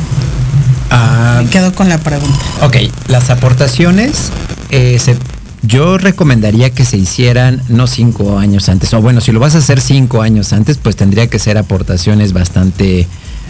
Ah, 0.90 1.40
Me 1.44 1.48
quedo 1.48 1.72
con 1.74 1.88
la 1.88 1.98
pregunta. 1.98 2.38
Ok, 2.62 2.76
las 3.06 3.30
aportaciones, 3.30 4.30
eh, 4.70 4.98
se- 4.98 5.16
yo 5.62 5.96
recomendaría 5.96 6.70
que 6.70 6.84
se 6.84 6.96
hicieran 6.96 7.62
no 7.68 7.86
cinco 7.86 8.38
años 8.38 8.68
antes, 8.68 8.92
o 8.94 9.00
bueno, 9.00 9.20
si 9.20 9.32
lo 9.32 9.40
vas 9.40 9.54
a 9.54 9.58
hacer 9.58 9.80
cinco 9.80 10.22
años 10.22 10.52
antes, 10.52 10.78
pues 10.78 10.96
tendría 10.96 11.28
que 11.28 11.38
ser 11.38 11.56
aportaciones 11.56 12.32
bastante, 12.32 13.06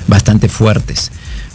bastante 0.08 0.48
fuertes, 0.48 1.10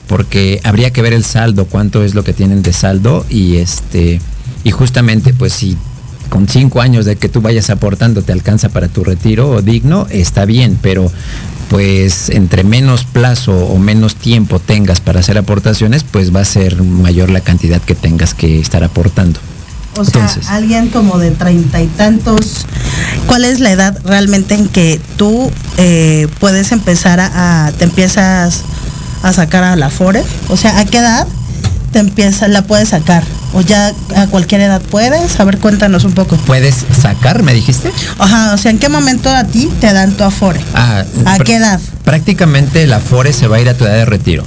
porque 0.08 0.60
habría 0.64 0.92
que 0.92 1.02
ver 1.02 1.14
el 1.14 1.24
saldo, 1.24 1.66
cuánto 1.66 2.04
es 2.04 2.16
lo 2.16 2.24
que 2.24 2.34
tienen 2.34 2.64
de 2.64 2.74
saldo 2.74 3.26
y 3.30 3.58
este, 3.58 4.20
y 4.64 4.72
justamente 4.72 5.34
pues 5.34 5.54
si 5.54 5.78
con 6.30 6.48
cinco 6.48 6.82
años 6.82 7.06
de 7.06 7.16
que 7.16 7.30
tú 7.30 7.42
vayas 7.42 7.70
aportando 7.70 8.22
te 8.22 8.34
alcanza 8.34 8.70
para 8.70 8.88
tu 8.88 9.04
retiro 9.04 9.62
digno, 9.62 10.08
está 10.10 10.46
bien, 10.46 10.78
pero 10.82 11.12
pues 11.70 12.30
entre 12.30 12.64
menos 12.64 13.04
plazo 13.04 13.54
o 13.54 13.78
menos 13.78 14.16
tiempo 14.16 14.60
tengas 14.60 15.02
para 15.02 15.20
hacer 15.20 15.38
aportaciones, 15.38 16.04
pues 16.04 16.36
va 16.36 16.42
a 16.42 16.46
ser 16.46 16.82
mayor 16.82 17.30
la 17.30 17.42
cantidad 17.42 17.82
que 17.82 17.94
tengas 17.96 18.34
que 18.34 18.60
estar 18.60 18.84
aportando. 18.84 19.40
O 19.98 20.06
sea, 20.06 20.22
Entonces. 20.22 20.48
alguien 20.50 20.90
como 20.90 21.18
de 21.18 21.32
treinta 21.32 21.82
y 21.82 21.88
tantos, 21.88 22.66
¿cuál 23.28 23.46
es 23.46 23.60
la 23.60 23.72
edad 23.72 23.98
realmente 24.06 24.56
en 24.56 24.68
que 24.68 25.00
tú 25.18 25.52
eh, 25.78 26.28
puedes 26.40 26.72
empezar 26.72 27.20
a, 27.20 27.68
a- 27.68 27.72
te 27.72 27.84
empiezas 27.86 28.62
a 29.24 29.34
sacar 29.34 29.64
a 29.64 29.76
la 29.76 29.88
Afore? 29.88 30.24
O 30.50 30.58
sea, 30.58 30.80
¿a 30.80 30.86
qué 30.86 31.00
edad 31.00 31.28
te 31.92 32.00
empieza, 32.00 32.48
la 32.48 32.62
puedes 32.64 32.90
sacar? 32.90 33.24
¿O 33.54 33.62
ya 33.62 33.94
a 34.16 34.28
cualquier 34.28 34.60
edad 34.62 34.82
puedes? 34.82 35.40
A 35.40 35.46
ver, 35.46 35.58
cuéntanos 35.58 36.04
un 36.04 36.12
poco. 36.12 36.36
¿Puedes 36.36 36.76
sacar, 37.02 37.44
me 37.44 37.54
dijiste? 37.54 37.92
Ajá, 38.20 38.54
o 38.54 38.58
sea, 38.58 38.72
¿en 38.72 38.78
qué 38.78 38.90
momento 38.90 39.30
a 39.34 39.46
ti 39.46 39.70
te 39.80 39.94
dan 39.94 40.12
tu 40.18 40.24
Afore? 40.26 40.60
Ah, 40.76 41.04
¿A 41.26 41.40
qué 41.40 41.56
edad? 41.56 41.80
Prácticamente 42.04 42.86
la 42.88 43.00
FORE 43.00 43.32
se 43.32 43.48
va 43.48 43.56
a 43.56 43.62
ir 43.62 43.70
a 43.70 43.74
tu 43.74 43.86
edad 43.86 43.94
de 43.96 44.06
retiro. 44.06 44.44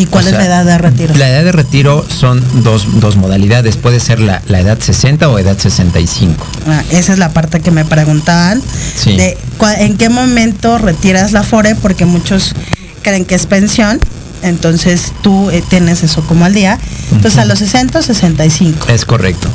¿Y 0.00 0.06
cuál 0.06 0.24
O 0.24 0.28
es 0.28 0.32
la 0.34 0.46
edad 0.46 0.64
de 0.64 0.78
retiro? 0.78 1.14
La 1.14 1.28
edad 1.28 1.44
de 1.44 1.52
retiro 1.52 2.06
son 2.08 2.42
dos, 2.62 3.00
dos 3.00 3.16
modalidades. 3.16 3.76
Puede 3.76 4.00
ser 4.00 4.18
la, 4.18 4.40
la 4.46 4.60
edad 4.60 4.78
60 4.80 5.28
o 5.28 5.38
edad 5.38 5.58
65. 5.58 6.46
Ah, 6.66 6.82
esa 6.90 7.12
es 7.12 7.18
la 7.18 7.34
parte 7.34 7.60
que 7.60 7.70
me 7.70 7.84
preguntaban. 7.84 8.62
Sí. 8.96 9.14
De 9.14 9.36
en 9.78 9.98
qué 9.98 10.08
momento 10.08 10.78
retiras 10.78 11.32
la 11.32 11.42
FORE, 11.42 11.74
porque 11.74 12.06
muchos 12.06 12.54
creen 13.02 13.26
que 13.26 13.34
es 13.34 13.44
pensión. 13.44 14.00
Entonces 14.42 15.12
tú 15.20 15.50
eh, 15.50 15.62
tienes 15.68 16.02
eso 16.02 16.22
como 16.22 16.46
al 16.46 16.54
día. 16.54 16.78
Entonces 17.12 17.38
a 17.38 17.44
los 17.44 17.58
60 17.58 17.98
o 17.98 18.02
65. 18.02 18.88
Es 18.88 19.04
correcto. 19.04 19.50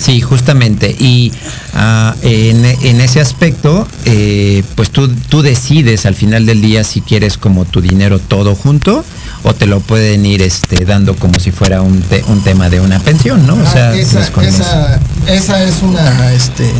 Sí, 0.00 0.20
justamente. 0.20 0.90
Y 0.98 1.30
ah, 1.72 2.16
en, 2.22 2.64
en 2.64 3.00
ese 3.00 3.20
aspecto, 3.20 3.86
eh, 4.06 4.64
pues 4.74 4.90
tú, 4.90 5.06
tú 5.28 5.42
decides 5.42 6.04
al 6.04 6.16
final 6.16 6.46
del 6.46 6.60
día 6.60 6.82
si 6.82 7.00
quieres 7.00 7.38
como 7.38 7.64
tu 7.64 7.80
dinero 7.80 8.18
todo 8.18 8.56
junto 8.56 9.04
o 9.44 9.54
te 9.54 9.66
lo 9.66 9.80
pueden 9.80 10.24
ir 10.26 10.42
este, 10.42 10.84
dando 10.84 11.14
como 11.14 11.38
si 11.38 11.52
fuera 11.52 11.82
un, 11.82 12.02
un 12.28 12.42
tema 12.42 12.70
de 12.70 12.80
una 12.80 12.98
pensión, 12.98 13.46
¿no? 13.46 13.54
O 13.54 13.66
sea, 13.66 13.90
ah, 13.90 13.96
esa, 13.96 14.20
esa, 14.20 15.00
esa, 15.28 15.62
es 15.62 15.82
una, 15.82 16.32
este, 16.32 16.70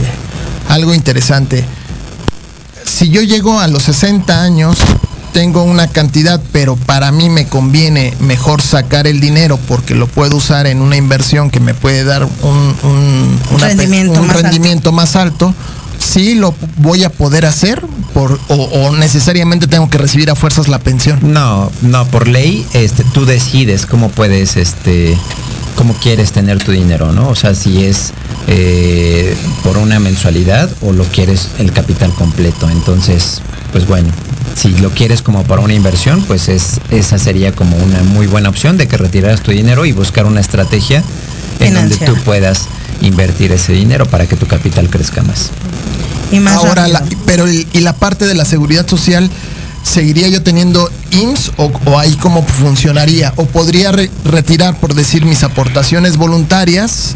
algo 0.68 0.94
interesante. 0.94 1.64
Si 2.84 3.10
yo 3.10 3.20
llego 3.22 3.60
a 3.60 3.68
los 3.68 3.82
60 3.84 4.42
años, 4.42 4.78
tengo 5.34 5.62
una 5.62 5.88
cantidad, 5.88 6.40
pero 6.52 6.76
para 6.76 7.12
mí 7.12 7.28
me 7.28 7.46
conviene 7.48 8.14
mejor 8.20 8.62
sacar 8.62 9.06
el 9.06 9.20
dinero 9.20 9.58
porque 9.68 9.94
lo 9.94 10.06
puedo 10.06 10.36
usar 10.36 10.66
en 10.66 10.80
una 10.80 10.96
inversión 10.96 11.50
que 11.50 11.60
me 11.60 11.74
puede 11.74 12.04
dar 12.04 12.24
un, 12.42 13.38
rendimiento, 14.30 14.92
más 14.92 15.16
alto 15.16 15.52
sí 16.04 16.34
lo 16.34 16.54
voy 16.76 17.04
a 17.04 17.10
poder 17.10 17.46
hacer 17.46 17.82
por, 18.12 18.38
o, 18.48 18.96
necesariamente 18.96 19.66
tengo 19.66 19.88
que 19.90 19.98
recibir 19.98 20.30
a 20.30 20.34
fuerzas 20.34 20.68
la 20.68 20.78
pensión? 20.78 21.18
No, 21.22 21.70
no, 21.82 22.06
por 22.06 22.28
ley 22.28 22.66
este, 22.74 23.04
tú 23.12 23.24
decides 23.24 23.86
cómo 23.86 24.10
puedes, 24.10 24.56
este, 24.56 25.16
cómo 25.76 25.94
quieres 25.94 26.32
tener 26.32 26.62
tu 26.62 26.72
dinero, 26.72 27.12
¿no? 27.12 27.28
O 27.28 27.34
sea, 27.34 27.54
si 27.54 27.84
es 27.84 28.12
eh, 28.46 29.34
por 29.62 29.78
una 29.78 29.98
mensualidad 29.98 30.70
o 30.82 30.92
lo 30.92 31.04
quieres 31.04 31.48
el 31.58 31.72
capital 31.72 32.12
completo. 32.12 32.68
Entonces, 32.70 33.40
pues 33.72 33.86
bueno, 33.86 34.10
si 34.54 34.68
lo 34.78 34.90
quieres 34.90 35.22
como 35.22 35.42
para 35.44 35.62
una 35.62 35.74
inversión, 35.74 36.22
pues 36.22 36.48
es, 36.48 36.80
esa 36.90 37.18
sería 37.18 37.52
como 37.52 37.76
una 37.76 38.02
muy 38.02 38.26
buena 38.26 38.48
opción 38.48 38.76
de 38.76 38.86
que 38.86 38.96
retiraras 38.96 39.42
tu 39.42 39.50
dinero 39.50 39.84
y 39.86 39.92
buscar 39.92 40.26
una 40.26 40.40
estrategia 40.40 41.02
en 41.60 41.74
donde 41.74 41.96
tú 41.96 42.14
puedas 42.24 42.68
invertir 43.00 43.52
ese 43.52 43.72
dinero 43.72 44.06
para 44.06 44.26
que 44.26 44.36
tu 44.36 44.46
capital 44.46 44.88
crezca 44.88 45.22
más. 45.22 45.50
Ahora, 46.46 46.86
pero 47.26 47.46
y 47.48 47.66
la 47.80 47.92
parte 47.92 48.26
de 48.26 48.34
la 48.34 48.44
seguridad 48.44 48.88
social, 48.88 49.30
¿seguiría 49.84 50.28
yo 50.28 50.42
teniendo 50.42 50.90
IMSS 51.12 51.52
o, 51.58 51.98
ahí 51.98 52.16
cómo 52.16 52.42
funcionaría? 52.42 53.32
¿O 53.36 53.44
podría 53.44 53.92
retirar, 53.92 54.78
por 54.80 54.94
decir, 54.94 55.24
mis 55.24 55.44
aportaciones 55.44 56.16
voluntarias? 56.16 57.14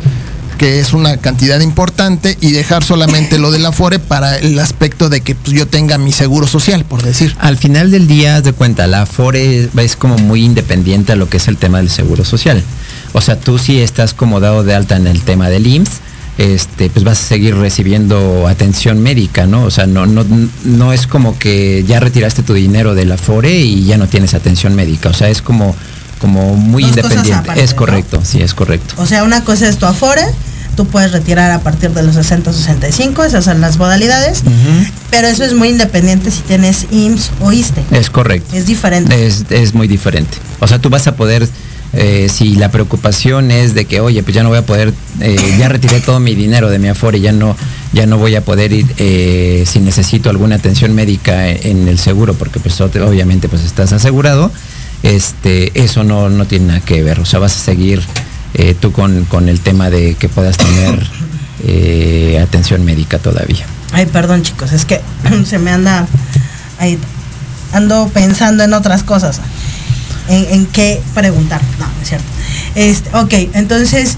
Que 0.58 0.80
es 0.80 0.92
una 0.92 1.16
cantidad 1.16 1.60
importante, 1.60 2.36
y 2.40 2.52
dejar 2.52 2.84
solamente 2.84 3.38
lo 3.38 3.50
del 3.50 3.64
Afore 3.64 3.98
para 3.98 4.36
el 4.36 4.58
aspecto 4.58 5.08
de 5.08 5.20
que 5.22 5.34
pues, 5.34 5.56
yo 5.56 5.66
tenga 5.66 5.96
mi 5.96 6.12
seguro 6.12 6.46
social, 6.46 6.84
por 6.84 7.02
decir. 7.02 7.34
Al 7.38 7.56
final 7.56 7.90
del 7.90 8.06
día, 8.06 8.42
de 8.42 8.52
cuenta, 8.52 8.86
la 8.86 9.02
Afore 9.02 9.70
es 9.76 9.96
como 9.96 10.18
muy 10.18 10.44
independiente 10.44 11.12
a 11.12 11.16
lo 11.16 11.28
que 11.30 11.38
es 11.38 11.48
el 11.48 11.56
tema 11.56 11.78
del 11.78 11.88
seguro 11.88 12.24
social. 12.24 12.62
O 13.12 13.20
sea, 13.20 13.38
tú 13.38 13.58
sí 13.58 13.80
estás 13.80 14.12
como 14.12 14.40
dado 14.40 14.64
de 14.64 14.74
alta 14.74 14.96
en 14.96 15.06
el 15.06 15.22
tema 15.22 15.48
del 15.48 15.66
IMSS, 15.66 16.00
este, 16.38 16.88
pues 16.88 17.04
vas 17.04 17.20
a 17.20 17.24
seguir 17.24 17.56
recibiendo 17.56 18.46
atención 18.46 19.00
médica, 19.00 19.46
¿no? 19.46 19.64
O 19.64 19.70
sea, 19.70 19.86
no, 19.86 20.06
no, 20.06 20.24
no 20.64 20.92
es 20.92 21.06
como 21.06 21.36
que 21.36 21.84
ya 21.86 21.98
retiraste 21.98 22.42
tu 22.42 22.54
dinero 22.54 22.94
de 22.94 23.06
la 23.06 23.18
FORE 23.18 23.52
y 23.52 23.84
ya 23.84 23.98
no 23.98 24.06
tienes 24.06 24.34
atención 24.34 24.76
médica. 24.76 25.08
O 25.08 25.14
sea, 25.14 25.28
es 25.28 25.42
como, 25.42 25.74
como 26.20 26.54
muy 26.54 26.84
independiente. 26.84 27.50
es 27.56 27.74
correcto, 27.74 28.20
sí, 28.24 28.40
es 28.40 28.54
correcto. 28.54 28.94
O 28.98 29.06
sea, 29.06 29.24
una 29.24 29.42
cosa 29.42 29.68
es 29.68 29.78
tu 29.78 29.86
Afore, 29.86 30.22
tú 30.78 30.86
puedes 30.86 31.10
retirar 31.10 31.50
a 31.50 31.58
partir 31.58 31.90
de 31.90 32.04
los 32.04 32.14
60 32.14 32.52
65, 32.52 33.24
esas 33.24 33.44
son 33.44 33.60
las 33.60 33.78
modalidades, 33.78 34.44
pero 35.10 35.26
eso 35.26 35.42
es 35.42 35.52
muy 35.52 35.70
independiente 35.70 36.30
si 36.30 36.42
tienes 36.42 36.86
IMSS 36.92 37.32
o 37.40 37.50
ISTE. 37.50 37.82
Es 37.90 38.10
correcto. 38.10 38.54
Es 38.54 38.66
diferente. 38.66 39.26
Es, 39.26 39.46
es 39.50 39.74
muy 39.74 39.88
diferente. 39.88 40.38
O 40.60 40.68
sea, 40.68 40.78
tú 40.78 40.88
vas 40.88 41.08
a 41.08 41.16
poder 41.16 41.48
eh, 41.94 42.28
si 42.32 42.54
la 42.54 42.70
preocupación 42.70 43.50
es 43.50 43.74
de 43.74 43.86
que, 43.86 43.98
oye, 43.98 44.22
pues 44.22 44.36
ya 44.36 44.44
no 44.44 44.50
voy 44.50 44.58
a 44.58 44.66
poder, 44.66 44.94
eh, 45.18 45.36
ya 45.58 45.68
retiré 45.68 45.98
todo 45.98 46.20
mi 46.20 46.36
dinero 46.36 46.70
de 46.70 46.78
mi 46.78 46.86
Afore, 46.86 47.18
ya 47.18 47.32
no, 47.32 47.56
ya 47.92 48.06
no 48.06 48.16
voy 48.16 48.36
a 48.36 48.44
poder 48.44 48.72
ir 48.72 48.86
eh, 48.98 49.64
si 49.66 49.80
necesito 49.80 50.30
alguna 50.30 50.54
atención 50.54 50.94
médica 50.94 51.48
en 51.48 51.88
el 51.88 51.98
seguro, 51.98 52.34
porque 52.34 52.60
pues 52.60 52.80
obviamente 52.80 53.48
pues 53.48 53.64
estás 53.64 53.92
asegurado, 53.92 54.52
este, 55.02 55.72
eso 55.82 56.04
no, 56.04 56.28
no 56.28 56.44
tiene 56.44 56.66
nada 56.66 56.80
que 56.80 57.02
ver. 57.02 57.18
O 57.18 57.24
sea, 57.24 57.40
vas 57.40 57.56
a 57.56 57.58
seguir 57.58 58.00
tú 58.80 58.92
con, 58.92 59.24
con, 59.26 59.48
el 59.48 59.60
tema 59.60 59.90
de 59.90 60.14
que 60.14 60.28
puedas 60.28 60.56
tener 60.56 61.06
atención 62.42 62.84
médica 62.84 63.18
todavía. 63.18 63.64
Ay, 63.92 64.06
perdón 64.06 64.42
chicos, 64.42 64.72
es 64.72 64.84
que 64.84 65.00
se 65.44 65.58
me 65.58 65.70
anda 65.70 66.06
ahí, 66.78 66.98
ando 67.72 68.08
pensando 68.12 68.64
en 68.64 68.72
otras 68.72 69.02
cosas 69.02 69.40
en, 70.28 70.66
qué 70.66 71.00
preguntar. 71.14 71.60
No, 71.78 71.86
es 72.02 72.08
cierto. 72.08 72.26
Este, 72.74 73.16
ok, 73.16 73.54
entonces, 73.54 74.16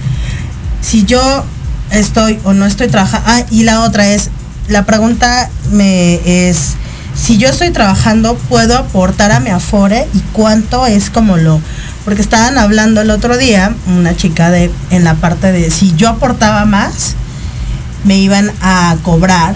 si 0.80 1.04
yo 1.04 1.44
estoy 1.90 2.38
o 2.44 2.52
no 2.52 2.66
estoy 2.66 2.88
trabajando. 2.88 3.28
Ah, 3.30 3.42
y 3.50 3.64
la 3.64 3.82
otra 3.82 4.08
es, 4.08 4.30
la 4.68 4.84
pregunta 4.84 5.50
me 5.72 6.48
es, 6.48 6.74
si 7.14 7.38
yo 7.38 7.48
estoy 7.48 7.70
trabajando, 7.70 8.36
¿puedo 8.48 8.76
aportar 8.76 9.32
a 9.32 9.40
mi 9.40 9.50
Afore? 9.50 10.06
¿Y 10.14 10.20
cuánto 10.32 10.86
es 10.86 11.10
como 11.10 11.36
lo...? 11.36 11.60
Porque 12.10 12.22
estaban 12.22 12.58
hablando 12.58 13.02
el 13.02 13.10
otro 13.10 13.38
día, 13.38 13.72
una 13.86 14.16
chica 14.16 14.50
de 14.50 14.68
en 14.90 15.04
la 15.04 15.14
parte 15.14 15.52
de 15.52 15.70
si 15.70 15.94
yo 15.94 16.08
aportaba 16.08 16.64
más, 16.64 17.14
me 18.02 18.18
iban 18.18 18.50
a 18.60 18.96
cobrar 19.04 19.54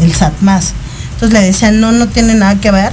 el 0.00 0.14
SAT 0.14 0.42
más. 0.42 0.74
Entonces 1.14 1.36
le 1.36 1.44
decían, 1.44 1.80
no, 1.80 1.90
no 1.90 2.06
tiene 2.06 2.34
nada 2.34 2.54
que 2.60 2.70
ver 2.70 2.92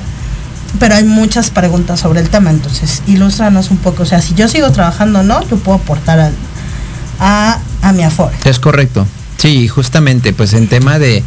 pero 0.80 0.96
hay 0.96 1.04
muchas 1.04 1.52
preguntas 1.52 2.00
sobre 2.00 2.20
el 2.20 2.30
tema, 2.30 2.50
entonces 2.50 3.04
ilústranos 3.06 3.70
un 3.70 3.78
poco. 3.78 4.02
O 4.02 4.06
sea, 4.08 4.24
si 4.24 4.34
yo 4.34 4.48
sigo 4.48 4.72
trabajando 4.72 5.22
no, 5.22 5.48
yo 5.48 5.58
puedo 5.58 5.78
aportar 5.78 6.32
a, 7.20 7.60
mi 7.94 8.02
Afore. 8.02 8.36
Es 8.44 8.58
correcto. 8.58 9.06
Sí, 9.38 9.68
justamente, 9.68 10.34
pues 10.34 10.54
en 10.54 10.68
tema 10.68 10.98
de, 10.98 11.24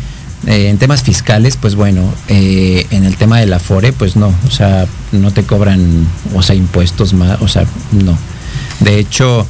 eh, 0.47 0.69
en 0.69 0.79
temas 0.79 1.03
fiscales, 1.03 1.57
pues 1.57 1.75
bueno, 1.75 2.03
eh, 2.29 2.87
en 2.91 3.05
el 3.05 3.17
tema 3.17 3.41
del 3.41 3.53
Afore, 3.53 3.93
pues 3.93 4.15
no, 4.15 4.33
o 4.47 4.51
sea, 4.51 4.87
no 5.11 5.33
te 5.33 5.43
cobran, 5.43 6.07
o 6.35 6.43
sea, 6.43 6.55
impuestos 6.55 7.15
más, 7.15 7.43
o 7.43 7.49
sea, 7.49 7.65
no. 7.91 8.17
De 8.79 9.01
hecho, 9.01 9.45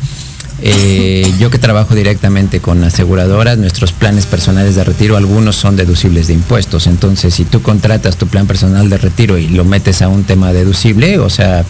eh, 0.63 1.31
yo 1.39 1.51
que 1.51 1.59
trabajo 1.59 1.95
directamente 1.95 2.61
con 2.61 2.83
aseguradoras, 2.83 3.59
nuestros 3.59 3.93
planes 3.93 4.25
personales 4.25 4.75
de 4.75 4.85
retiro, 4.85 5.19
algunos 5.19 5.57
son 5.57 5.77
deducibles 5.77 6.29
de 6.29 6.33
impuestos. 6.33 6.87
Entonces, 6.87 7.35
si 7.35 7.45
tú 7.45 7.61
contratas 7.61 8.17
tu 8.17 8.27
plan 8.27 8.47
personal 8.47 8.89
de 8.89 8.97
retiro 8.97 9.37
y 9.37 9.49
lo 9.49 9.67
metes 9.67 10.01
a 10.01 10.09
un 10.09 10.25
tema 10.25 10.55
deducible, 10.55 11.19
o 11.19 11.29
sea, 11.29 11.63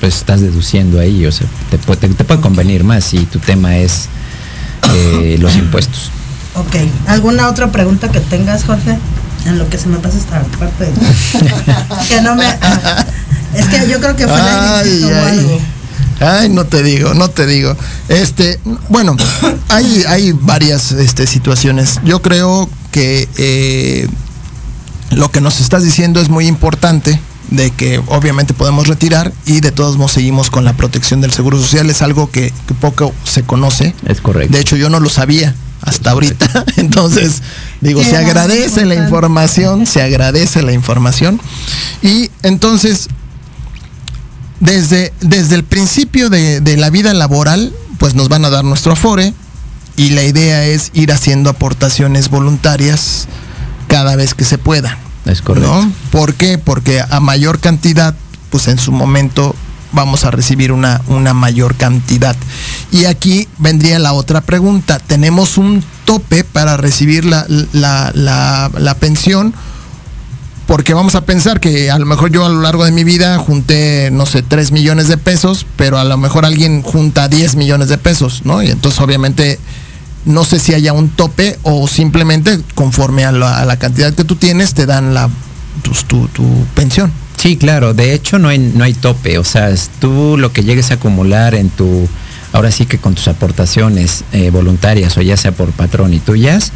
pues 0.00 0.16
estás 0.16 0.42
deduciendo 0.42 1.00
ahí, 1.00 1.24
o 1.24 1.32
sea, 1.32 1.46
te, 1.70 1.78
puede, 1.78 2.14
convenir 2.42 2.84
más 2.84 3.04
si 3.04 3.20
tu 3.24 3.38
tema 3.38 3.78
es 3.78 4.10
los 5.38 5.56
impuestos. 5.56 6.10
Ok, 6.54 6.76
¿alguna 7.06 7.48
otra 7.48 7.70
pregunta 7.70 8.10
que 8.10 8.20
tengas, 8.20 8.64
Jorge? 8.64 8.98
En 9.46 9.58
lo 9.58 9.68
que 9.68 9.78
se 9.78 9.88
me 9.88 9.98
pasa 9.98 10.18
esta 10.18 10.42
parte. 10.58 10.88
que 12.08 12.20
no 12.20 12.34
me... 12.34 12.46
es 13.54 13.66
que 13.66 13.88
yo 13.88 14.00
creo 14.00 14.16
que 14.16 14.26
fue 14.26 14.36
la 14.36 14.80
algo. 14.80 15.60
Ay, 16.20 16.50
no 16.50 16.66
te 16.66 16.82
digo, 16.82 17.14
no 17.14 17.30
te 17.30 17.46
digo. 17.46 17.74
Este, 18.08 18.60
bueno, 18.90 19.16
hay, 19.68 20.04
hay 20.06 20.32
varias 20.32 20.92
este, 20.92 21.26
situaciones. 21.26 22.00
Yo 22.04 22.20
creo 22.20 22.68
que 22.90 23.28
eh, 23.38 24.08
lo 25.10 25.30
que 25.30 25.40
nos 25.40 25.60
estás 25.60 25.82
diciendo 25.82 26.20
es 26.20 26.28
muy 26.28 26.46
importante 26.46 27.18
de 27.50 27.70
que 27.70 28.02
obviamente 28.08 28.52
podemos 28.54 28.86
retirar 28.86 29.32
y 29.46 29.60
de 29.60 29.72
todos 29.72 29.96
modos 29.96 30.12
seguimos 30.12 30.50
con 30.50 30.64
la 30.64 30.74
protección 30.74 31.22
del 31.22 31.32
seguro 31.32 31.58
social. 31.58 31.88
Es 31.88 32.02
algo 32.02 32.30
que, 32.30 32.52
poco 32.80 33.14
se 33.24 33.42
conoce. 33.44 33.94
Es 34.06 34.20
correcto. 34.20 34.52
De 34.52 34.60
hecho, 34.60 34.76
yo 34.76 34.90
no 34.90 35.00
lo 35.00 35.08
sabía 35.08 35.54
hasta 35.82 36.10
ahorita. 36.10 36.64
Entonces, 36.76 37.42
digo, 37.80 38.02
se 38.02 38.16
agradece 38.16 38.84
la 38.84 38.94
información, 38.94 39.86
se 39.86 40.02
agradece 40.02 40.62
la 40.62 40.72
información. 40.72 41.40
Y 42.02 42.30
entonces, 42.42 43.08
desde, 44.60 45.12
desde 45.20 45.54
el 45.54 45.64
principio 45.64 46.30
de, 46.30 46.76
la 46.76 46.90
vida 46.90 47.12
laboral, 47.14 47.72
pues 47.98 48.14
nos 48.14 48.28
van 48.28 48.44
a 48.44 48.50
dar 48.50 48.64
nuestro 48.64 48.92
afore 48.92 49.34
y 49.96 50.10
la 50.10 50.22
idea 50.22 50.64
es 50.64 50.90
ir 50.94 51.12
haciendo 51.12 51.50
aportaciones 51.50 52.30
voluntarias 52.30 53.26
cada 53.88 54.16
vez 54.16 54.34
que 54.34 54.44
se 54.44 54.56
pueda. 54.56 54.98
Es 55.26 55.42
correcto. 55.42 55.86
¿Por 56.10 56.34
qué? 56.34 56.56
Porque 56.56 57.02
a 57.02 57.20
mayor 57.20 57.60
cantidad, 57.60 58.14
pues 58.50 58.68
en 58.68 58.78
su 58.78 58.92
momento 58.92 59.54
vamos 59.92 60.24
a 60.24 60.30
recibir 60.30 60.72
una, 60.72 61.00
una 61.08 61.34
mayor 61.34 61.74
cantidad. 61.76 62.36
Y 62.92 63.04
aquí 63.04 63.48
vendría 63.58 63.98
la 63.98 64.12
otra 64.12 64.40
pregunta. 64.40 64.98
¿Tenemos 64.98 65.58
un 65.58 65.84
tope 66.04 66.44
para 66.44 66.76
recibir 66.76 67.24
la, 67.24 67.46
la, 67.72 68.10
la, 68.14 68.70
la 68.76 68.94
pensión? 68.94 69.54
porque 70.70 70.94
vamos 70.94 71.16
a 71.16 71.22
pensar 71.22 71.58
que 71.58 71.90
a 71.90 71.98
lo 71.98 72.06
mejor 72.06 72.30
yo 72.30 72.46
a 72.46 72.48
lo 72.48 72.60
largo 72.60 72.84
de 72.84 72.92
mi 72.92 73.02
vida 73.02 73.36
junté, 73.38 74.10
no 74.12 74.24
sé, 74.24 74.42
3 74.42 74.70
millones 74.70 75.08
de 75.08 75.18
pesos, 75.18 75.66
pero 75.74 75.98
a 75.98 76.04
lo 76.04 76.16
mejor 76.16 76.44
alguien 76.44 76.82
junta 76.82 77.26
10 77.26 77.56
millones 77.56 77.88
de 77.88 77.98
pesos, 77.98 78.42
¿no? 78.44 78.62
Y 78.62 78.70
entonces 78.70 79.00
obviamente 79.00 79.58
no 80.26 80.44
sé 80.44 80.60
si 80.60 80.72
haya 80.72 80.92
un 80.92 81.08
tope 81.08 81.58
o 81.64 81.88
simplemente 81.88 82.60
conforme 82.76 83.24
a 83.24 83.32
la, 83.32 83.76
cantidad 83.78 84.14
que 84.14 84.22
tú 84.22 84.36
tienes 84.36 84.72
te 84.74 84.86
dan 84.86 85.12
la, 85.12 85.28
tu, 85.82 86.28
pensión. 86.76 87.10
Sí, 87.40 87.56
claro, 87.56 87.94
de 87.94 88.12
hecho 88.12 88.38
no 88.38 88.48
hay, 88.48 88.58
no 88.58 88.84
hay 88.84 88.92
tope, 88.92 89.38
o 89.38 89.44
sea, 89.44 89.74
tú 89.98 90.36
lo 90.36 90.52
que 90.52 90.62
llegues 90.62 90.90
a 90.90 90.94
acumular 90.96 91.54
en 91.54 91.70
tu, 91.70 92.06
ahora 92.52 92.70
sí 92.70 92.84
que 92.84 92.98
con 92.98 93.14
tus 93.14 93.28
aportaciones 93.28 94.24
eh, 94.32 94.50
voluntarias 94.50 95.16
o 95.16 95.22
ya 95.22 95.38
sea 95.38 95.50
por 95.50 95.70
patrón 95.70 96.12
y 96.12 96.18
tuyas, 96.18 96.70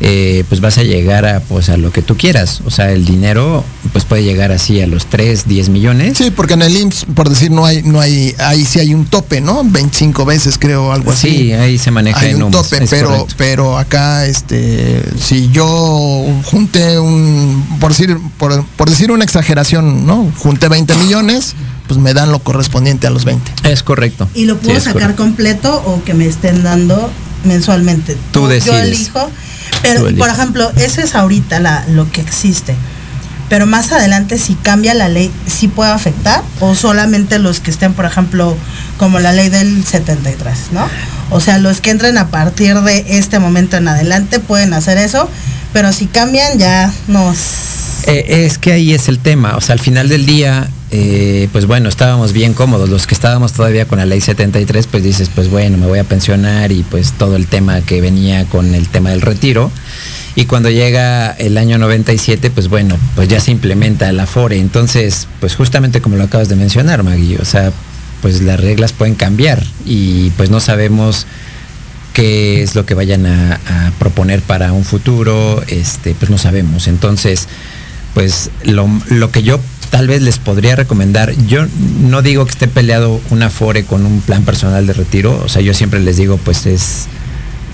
eh, 0.00 0.44
pues 0.48 0.60
vas 0.60 0.76
a 0.78 0.82
llegar 0.82 1.24
a 1.24 1.40
pues 1.40 1.68
a 1.70 1.76
lo 1.78 1.90
que 1.90 2.02
tú 2.02 2.16
quieras. 2.16 2.60
O 2.66 2.70
sea, 2.70 2.92
el 2.92 3.04
dinero 3.06 3.64
pues 3.92 4.04
puede 4.04 4.22
llegar 4.24 4.52
así 4.52 4.80
a 4.80 4.86
los 4.86 5.06
3, 5.06 5.48
10 5.48 5.68
millones. 5.70 6.18
Sí, 6.18 6.30
porque 6.30 6.54
en 6.54 6.62
el 6.62 6.76
IMSS, 6.76 7.06
por 7.14 7.28
decir, 7.30 7.50
no 7.50 7.64
hay, 7.64 7.82
no 7.82 8.00
hay, 8.00 8.34
ahí 8.38 8.64
sí 8.66 8.78
hay 8.78 8.92
un 8.92 9.06
tope, 9.06 9.40
¿no? 9.40 9.62
25 9.64 10.24
veces 10.26 10.58
creo, 10.58 10.92
algo 10.92 11.12
así. 11.12 11.28
Sí, 11.30 11.52
ahí 11.52 11.78
se 11.78 11.90
maneja 11.90 12.20
hay 12.20 12.30
en 12.30 12.36
un 12.36 12.40
números, 12.50 12.68
tope, 12.68 12.84
es 12.84 12.90
pero, 12.90 13.08
correcto. 13.08 13.34
pero 13.38 13.78
acá, 13.78 14.26
este, 14.26 15.02
si 15.18 15.48
yo 15.50 16.24
junté 16.44 16.98
un, 16.98 17.66
por 17.80 17.92
decir, 17.92 18.16
por, 18.38 18.64
por 18.76 18.90
decir 18.90 19.10
una 19.10 19.24
exageración, 19.24 20.06
¿no? 20.06 20.30
Junté 20.38 20.68
20 20.68 20.94
millones, 20.96 21.54
pues 21.86 21.98
me 21.98 22.12
dan 22.12 22.32
lo 22.32 22.40
correspondiente 22.40 23.06
a 23.06 23.10
los 23.10 23.24
20. 23.24 23.50
Es 23.70 23.82
correcto. 23.82 24.28
¿Y 24.34 24.44
lo 24.44 24.58
puedo 24.58 24.74
Sí, 24.78 24.84
sacar 24.84 25.02
correcto. 25.02 25.22
completo 25.22 25.82
o 25.86 26.02
que 26.04 26.12
me 26.14 26.26
estén 26.26 26.62
dando 26.62 27.10
mensualmente? 27.44 28.16
Tú 28.32 28.40
Yo 28.42 28.48
decides. 28.48 28.82
elijo. 28.84 29.30
Pero, 29.82 30.02
por 30.16 30.28
ejemplo, 30.28 30.70
eso 30.76 31.00
es 31.00 31.14
ahorita 31.14 31.60
la, 31.60 31.84
lo 31.88 32.10
que 32.10 32.20
existe. 32.20 32.74
Pero 33.48 33.66
más 33.66 33.92
adelante, 33.92 34.38
si 34.38 34.54
cambia 34.56 34.92
la 34.94 35.08
ley, 35.08 35.30
¿sí 35.46 35.68
puede 35.68 35.92
afectar? 35.92 36.42
¿O 36.60 36.74
solamente 36.74 37.38
los 37.38 37.60
que 37.60 37.70
estén, 37.70 37.94
por 37.94 38.04
ejemplo, 38.04 38.56
como 38.98 39.20
la 39.20 39.32
ley 39.32 39.48
del 39.48 39.84
73, 39.84 40.72
¿no? 40.72 40.88
O 41.30 41.40
sea, 41.40 41.58
los 41.58 41.80
que 41.80 41.90
entren 41.90 42.18
a 42.18 42.28
partir 42.28 42.80
de 42.80 43.04
este 43.08 43.38
momento 43.38 43.76
en 43.76 43.86
adelante 43.86 44.40
pueden 44.40 44.74
hacer 44.74 44.98
eso, 44.98 45.28
pero 45.72 45.92
si 45.92 46.06
cambian 46.06 46.58
ya 46.58 46.92
nos... 47.06 47.38
Eh, 48.06 48.46
es 48.46 48.58
que 48.58 48.72
ahí 48.72 48.92
es 48.92 49.08
el 49.08 49.20
tema. 49.20 49.56
O 49.56 49.60
sea, 49.60 49.74
al 49.74 49.80
final 49.80 50.08
del 50.08 50.26
día, 50.26 50.68
eh, 50.98 51.48
pues 51.52 51.66
bueno, 51.66 51.90
estábamos 51.90 52.32
bien 52.32 52.54
cómodos. 52.54 52.88
Los 52.88 53.06
que 53.06 53.14
estábamos 53.14 53.52
todavía 53.52 53.86
con 53.86 53.98
la 53.98 54.06
ley 54.06 54.22
73, 54.22 54.86
pues 54.86 55.02
dices, 55.02 55.30
pues 55.34 55.50
bueno, 55.50 55.76
me 55.76 55.86
voy 55.86 55.98
a 55.98 56.04
pensionar 56.04 56.72
y 56.72 56.84
pues 56.84 57.12
todo 57.12 57.36
el 57.36 57.46
tema 57.48 57.82
que 57.82 58.00
venía 58.00 58.46
con 58.46 58.74
el 58.74 58.88
tema 58.88 59.10
del 59.10 59.20
retiro. 59.20 59.70
Y 60.36 60.46
cuando 60.46 60.70
llega 60.70 61.32
el 61.32 61.58
año 61.58 61.76
97, 61.76 62.50
pues 62.50 62.68
bueno, 62.68 62.96
pues 63.14 63.28
ya 63.28 63.40
se 63.40 63.50
implementa 63.50 64.08
el 64.08 64.18
Afore. 64.18 64.58
Entonces, 64.58 65.28
pues 65.38 65.54
justamente 65.54 66.00
como 66.00 66.16
lo 66.16 66.24
acabas 66.24 66.48
de 66.48 66.56
mencionar, 66.56 67.02
Magui, 67.02 67.36
o 67.36 67.44
sea, 67.44 67.72
pues 68.22 68.40
las 68.40 68.58
reglas 68.58 68.94
pueden 68.94 69.16
cambiar 69.16 69.62
y 69.84 70.30
pues 70.30 70.48
no 70.48 70.60
sabemos 70.60 71.26
qué 72.14 72.62
es 72.62 72.74
lo 72.74 72.86
que 72.86 72.94
vayan 72.94 73.26
a, 73.26 73.54
a 73.54 73.92
proponer 73.98 74.40
para 74.40 74.72
un 74.72 74.84
futuro, 74.84 75.62
este, 75.68 76.14
pues 76.14 76.30
no 76.30 76.38
sabemos. 76.38 76.88
Entonces, 76.88 77.48
pues 78.16 78.50
lo, 78.64 78.88
lo 79.10 79.30
que 79.30 79.42
yo 79.42 79.60
tal 79.90 80.08
vez 80.08 80.22
les 80.22 80.38
podría 80.38 80.76
recomendar, 80.76 81.34
yo 81.46 81.66
no 82.00 82.22
digo 82.22 82.44
que 82.44 82.52
esté 82.52 82.68
peleado 82.68 83.20
un 83.30 83.42
Afore 83.42 83.84
con 83.84 84.04
un 84.06 84.20
plan 84.20 84.44
personal 84.44 84.86
de 84.86 84.92
retiro, 84.92 85.40
o 85.44 85.48
sea, 85.48 85.62
yo 85.62 85.74
siempre 85.74 86.00
les 86.00 86.16
digo, 86.16 86.38
pues 86.38 86.66
es, 86.66 87.06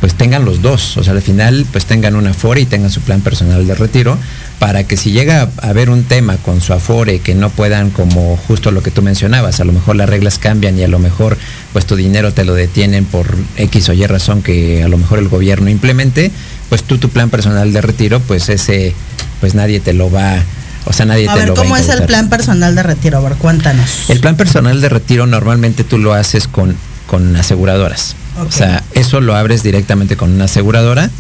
pues 0.01 0.14
tengan 0.14 0.44
los 0.44 0.62
dos, 0.62 0.96
o 0.96 1.05
sea, 1.05 1.12
al 1.12 1.22
final, 1.22 1.64
pues 1.70 1.87
tengan 1.87 2.16
un 2.16 2.27
Afore 2.27 2.61
y 2.61 2.66
tengan 2.66 2.90
su 2.90 3.01
plan 3.01 3.20
personal 3.20 3.66
de 3.66 3.75
retiro, 3.75 4.18
para 4.59 4.85
que 4.85 4.96
si 4.96 5.12
llega 5.12 5.48
a 5.61 5.68
haber 5.68 5.90
un 5.90 6.05
tema 6.05 6.37
con 6.37 6.61
su 6.61 6.72
Afore 6.72 7.20
que 7.20 7.35
no 7.35 7.51
puedan, 7.51 7.90
como 7.90 8.37
justo 8.37 8.70
lo 8.70 8.83
que 8.83 8.90
tú 8.90 9.03
mencionabas, 9.03 9.61
a 9.61 9.64
lo 9.64 9.72
mejor 9.72 9.96
las 9.96 10.09
reglas 10.09 10.38
cambian 10.38 10.79
y 10.79 10.83
a 10.83 10.88
lo 10.88 10.98
mejor, 10.98 11.38
pues 11.72 11.87
tu 11.87 11.96
dinero 11.96 12.33
te 12.33 12.44
lo 12.44 12.55
detienen 12.55 13.05
por 13.05 13.37
X 13.57 13.88
o 13.88 13.92
Y 13.92 14.07
razón 14.07 14.42
que 14.42 14.83
a 14.83 14.88
lo 14.88 14.98
mejor 14.98 15.18
el 15.18 15.29
gobierno 15.29 15.70
implemente, 15.70 16.31
pues 16.68 16.85
tú 16.85 16.98
tu 16.98 17.09
plan 17.09 17.31
personal 17.31 17.72
de 17.72 17.81
retiro, 17.81 18.20
pues 18.20 18.48
ese, 18.48 18.94
pues 19.40 19.55
nadie 19.55 19.81
te 19.81 19.92
lo 19.92 20.11
va, 20.11 20.42
o 20.85 20.92
sea, 20.92 21.07
nadie 21.07 21.29
A 21.29 21.35
te 21.35 21.40
ver, 21.40 21.49
lo 21.49 21.55
va 21.55 21.61
a 21.61 21.64
¿cómo 21.64 21.77
es 21.77 21.88
el 21.88 22.05
plan 22.05 22.29
personal 22.29 22.75
de 22.75 22.83
retiro? 22.83 23.18
A 23.18 23.21
ver, 23.21 23.35
cuéntanos. 23.35 24.11
El 24.11 24.21
plan 24.21 24.37
personal 24.37 24.81
de 24.81 24.88
retiro 24.88 25.27
normalmente 25.27 25.85
tú 25.85 25.99
lo 25.99 26.12
haces 26.14 26.49
con, 26.49 26.77
con 27.07 27.37
aseguradoras. 27.37 28.16
O 28.47 28.51
sea, 28.51 28.83
eso 28.92 29.21
lo 29.21 29.37
abres 29.37 29.62
directamente 29.62 30.16
con 30.16 30.33
una 30.33 30.45
aseguradora. 30.45 31.11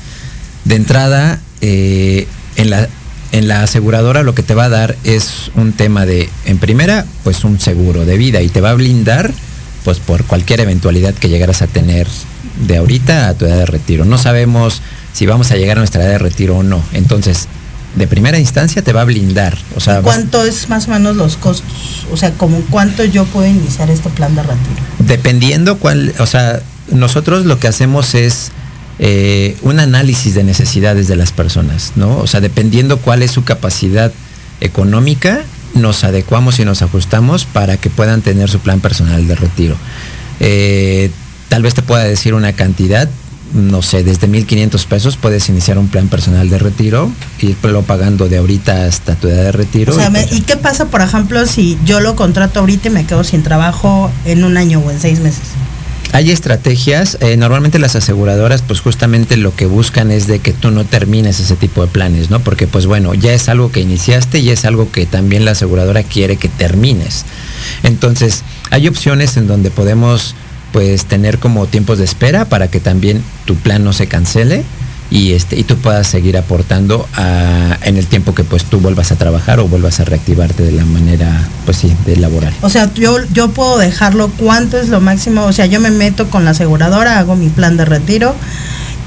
De 0.64 0.76
entrada, 0.76 1.40
eh, 1.60 2.26
en, 2.56 2.70
la, 2.70 2.88
en 3.32 3.48
la 3.48 3.62
aseguradora 3.62 4.22
lo 4.22 4.34
que 4.34 4.42
te 4.42 4.54
va 4.54 4.64
a 4.64 4.68
dar 4.68 4.96
es 5.04 5.50
un 5.54 5.72
tema 5.72 6.06
de, 6.06 6.28
en 6.46 6.58
primera, 6.58 7.04
pues 7.24 7.44
un 7.44 7.60
seguro 7.60 8.04
de 8.04 8.16
vida 8.16 8.40
y 8.40 8.48
te 8.48 8.60
va 8.60 8.70
a 8.70 8.74
blindar 8.74 9.32
pues 9.84 9.98
por 9.98 10.24
cualquier 10.24 10.60
eventualidad 10.60 11.14
que 11.14 11.28
llegaras 11.28 11.60
a 11.62 11.66
tener 11.66 12.06
de 12.66 12.76
ahorita 12.76 13.28
a 13.28 13.34
tu 13.34 13.46
edad 13.46 13.58
de 13.58 13.66
retiro. 13.66 14.04
No 14.04 14.16
sabemos 14.18 14.80
si 15.12 15.26
vamos 15.26 15.50
a 15.50 15.56
llegar 15.56 15.76
a 15.76 15.80
nuestra 15.80 16.02
edad 16.02 16.12
de 16.12 16.18
retiro 16.18 16.58
o 16.58 16.62
no. 16.62 16.82
Entonces, 16.92 17.48
de 17.94 18.06
primera 18.06 18.38
instancia 18.38 18.82
te 18.82 18.92
va 18.92 19.02
a 19.02 19.04
blindar. 19.04 19.56
O 19.76 19.80
sea, 19.80 19.94
vas- 20.00 20.04
¿Cuánto 20.16 20.44
es 20.44 20.68
más 20.68 20.88
o 20.88 20.92
menos 20.92 21.16
los 21.16 21.36
costos? 21.36 21.66
O 22.12 22.16
sea, 22.16 22.30
como 22.32 22.60
cuánto 22.70 23.04
yo 23.04 23.24
puedo 23.26 23.46
iniciar 23.46 23.90
este 23.90 24.08
plan 24.10 24.34
de 24.34 24.42
retiro. 24.42 24.80
Dependiendo 25.00 25.78
cuál, 25.78 26.14
o 26.18 26.26
sea, 26.26 26.60
nosotros 26.90 27.44
lo 27.44 27.58
que 27.58 27.68
hacemos 27.68 28.14
es 28.14 28.50
eh, 28.98 29.56
un 29.62 29.80
análisis 29.80 30.34
de 30.34 30.44
necesidades 30.44 31.08
de 31.08 31.16
las 31.16 31.32
personas, 31.32 31.92
¿no? 31.96 32.18
O 32.18 32.26
sea, 32.26 32.40
dependiendo 32.40 32.98
cuál 32.98 33.22
es 33.22 33.30
su 33.30 33.44
capacidad 33.44 34.12
económica, 34.60 35.40
nos 35.74 36.04
adecuamos 36.04 36.58
y 36.60 36.64
nos 36.64 36.82
ajustamos 36.82 37.44
para 37.46 37.76
que 37.76 37.90
puedan 37.90 38.22
tener 38.22 38.48
su 38.50 38.60
plan 38.60 38.80
personal 38.80 39.26
de 39.26 39.34
retiro. 39.34 39.76
Eh, 40.40 41.10
tal 41.48 41.62
vez 41.62 41.74
te 41.74 41.82
pueda 41.82 42.04
decir 42.04 42.34
una 42.34 42.52
cantidad, 42.52 43.08
no 43.54 43.82
sé, 43.82 44.02
desde 44.02 44.28
1.500 44.28 44.86
pesos 44.86 45.16
puedes 45.16 45.48
iniciar 45.48 45.78
un 45.78 45.88
plan 45.88 46.08
personal 46.08 46.48
de 46.48 46.58
retiro, 46.58 47.10
irlo 47.40 47.82
pagando 47.82 48.28
de 48.28 48.38
ahorita 48.38 48.86
hasta 48.86 49.14
tu 49.14 49.28
edad 49.28 49.44
de 49.44 49.52
retiro. 49.52 49.92
O 49.92 49.96
sea, 49.96 50.08
y 50.08 50.10
me- 50.10 50.22
pues- 50.26 50.38
¿y 50.38 50.40
qué 50.42 50.56
pasa, 50.56 50.86
por 50.86 51.00
ejemplo, 51.02 51.44
si 51.46 51.78
yo 51.84 52.00
lo 52.00 52.16
contrato 52.16 52.60
ahorita 52.60 52.88
y 52.88 52.90
me 52.92 53.04
quedo 53.06 53.24
sin 53.24 53.42
trabajo 53.42 54.10
en 54.24 54.44
un 54.44 54.56
año 54.56 54.80
o 54.80 54.90
en 54.90 55.00
seis 55.00 55.20
meses? 55.20 55.42
Hay 56.14 56.30
estrategias, 56.30 57.16
eh, 57.20 57.38
normalmente 57.38 57.78
las 57.78 57.96
aseguradoras 57.96 58.60
pues 58.60 58.80
justamente 58.80 59.38
lo 59.38 59.56
que 59.56 59.64
buscan 59.64 60.10
es 60.10 60.26
de 60.26 60.40
que 60.40 60.52
tú 60.52 60.70
no 60.70 60.84
termines 60.84 61.40
ese 61.40 61.56
tipo 61.56 61.80
de 61.80 61.88
planes, 61.88 62.28
¿no? 62.28 62.40
Porque 62.40 62.66
pues 62.66 62.84
bueno, 62.84 63.14
ya 63.14 63.32
es 63.32 63.48
algo 63.48 63.72
que 63.72 63.80
iniciaste 63.80 64.38
y 64.40 64.50
es 64.50 64.66
algo 64.66 64.92
que 64.92 65.06
también 65.06 65.46
la 65.46 65.52
aseguradora 65.52 66.02
quiere 66.02 66.36
que 66.36 66.48
termines. 66.50 67.24
Entonces, 67.82 68.42
hay 68.70 68.88
opciones 68.88 69.38
en 69.38 69.46
donde 69.46 69.70
podemos 69.70 70.34
pues 70.72 71.04
tener 71.06 71.38
como 71.38 71.66
tiempos 71.66 71.98
de 71.98 72.04
espera 72.04 72.46
para 72.46 72.68
que 72.68 72.80
también 72.80 73.22
tu 73.44 73.54
plan 73.56 73.84
no 73.84 73.92
se 73.92 74.06
cancele 74.06 74.64
y 75.10 75.32
este 75.32 75.58
y 75.58 75.64
tú 75.64 75.76
puedas 75.76 76.06
seguir 76.06 76.38
aportando 76.38 77.06
a- 77.14 77.76
en 77.82 77.98
el 77.98 78.06
tiempo 78.06 78.34
que 78.34 78.44
pues 78.44 78.64
tú 78.64 78.80
vuelvas 78.80 79.12
a 79.12 79.16
trabajar 79.16 79.60
o 79.60 79.68
vuelvas 79.68 80.00
a 80.00 80.04
reactivarte 80.04 80.62
de 80.62 80.72
la 80.72 80.84
manera 80.86 81.28
pues 81.66 81.76
sí, 81.76 81.92
de 82.06 82.16
laboral. 82.16 82.54
O 82.62 82.70
sea, 82.70 82.90
yo, 82.94 83.18
yo 83.34 83.48
puedo 83.50 83.76
dejarlo, 83.76 84.30
¿cuánto 84.38 84.78
es 84.78 84.88
lo 84.88 85.00
máximo? 85.02 85.44
O 85.44 85.52
sea, 85.52 85.66
yo 85.66 85.80
me 85.80 85.90
meto 85.90 86.30
con 86.30 86.44
la 86.46 86.52
aseguradora, 86.52 87.18
hago 87.18 87.36
mi 87.36 87.50
plan 87.50 87.76
de 87.76 87.84
retiro 87.84 88.34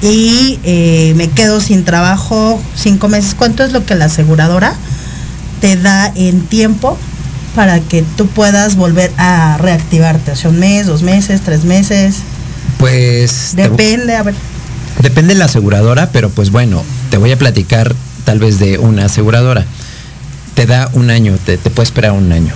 y 0.02 0.60
eh, 0.62 1.14
me 1.16 1.28
quedo 1.30 1.58
sin 1.60 1.84
trabajo 1.84 2.60
cinco 2.76 3.08
meses. 3.08 3.34
¿Cuánto 3.34 3.64
es 3.64 3.72
lo 3.72 3.84
que 3.84 3.94
la 3.96 4.04
aseguradora 4.04 4.74
te 5.60 5.76
da 5.76 6.12
en 6.14 6.42
tiempo 6.42 6.96
para 7.56 7.80
que 7.80 8.04
tú 8.16 8.28
puedas 8.28 8.76
volver 8.76 9.10
a 9.18 9.56
reactivarte? 9.58 10.30
O 10.30 10.36
sea, 10.36 10.50
un 10.50 10.60
mes, 10.60 10.86
dos 10.86 11.02
meses, 11.02 11.40
tres 11.40 11.64
meses. 11.64 12.18
Pues 12.78 13.54
Depende, 13.56 14.14
a 14.14 14.22
ver. 14.22 14.34
Depende 15.02 15.34
de 15.34 15.38
la 15.40 15.46
aseguradora, 15.46 16.10
pero 16.12 16.30
pues 16.30 16.50
bueno, 16.50 16.82
te 17.10 17.16
voy 17.16 17.32
a 17.32 17.38
platicar 17.38 17.94
tal 18.24 18.38
vez 18.38 18.58
de 18.58 18.78
una 18.78 19.06
aseguradora. 19.06 19.64
Te 20.54 20.66
da 20.66 20.88
un 20.92 21.10
año, 21.10 21.36
te, 21.44 21.56
te 21.58 21.70
puede 21.70 21.84
esperar 21.86 22.12
un 22.12 22.30
año. 22.32 22.52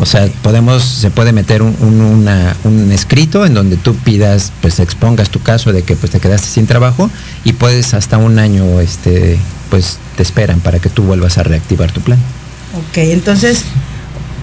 O 0.00 0.06
sea, 0.06 0.26
podemos, 0.42 0.84
se 0.84 1.10
puede 1.10 1.32
meter 1.32 1.62
un, 1.62 1.76
un- 1.80 2.00
una- 2.00 2.56
un 2.64 2.90
escrito 2.92 3.44
en 3.44 3.54
donde 3.54 3.76
tú 3.76 3.94
pidas, 3.96 4.52
pues 4.62 4.78
expongas 4.78 5.30
tu 5.30 5.40
caso 5.42 5.72
de 5.72 5.82
que 5.82 5.96
pues 5.96 6.12
te 6.12 6.20
quedaste 6.20 6.46
sin 6.48 6.66
trabajo 6.66 7.10
y 7.44 7.52
puedes 7.54 7.92
hasta 7.94 8.16
un 8.16 8.38
año, 8.38 8.80
este, 8.80 9.36
pues 9.68 9.98
te 10.16 10.22
esperan 10.22 10.60
para 10.60 10.78
que 10.78 10.88
tú 10.88 11.02
vuelvas 11.02 11.38
a 11.38 11.42
reactivar 11.42 11.90
tu 11.92 12.00
plan. 12.00 12.18
Ok, 12.76 12.98
entonces, 12.98 13.62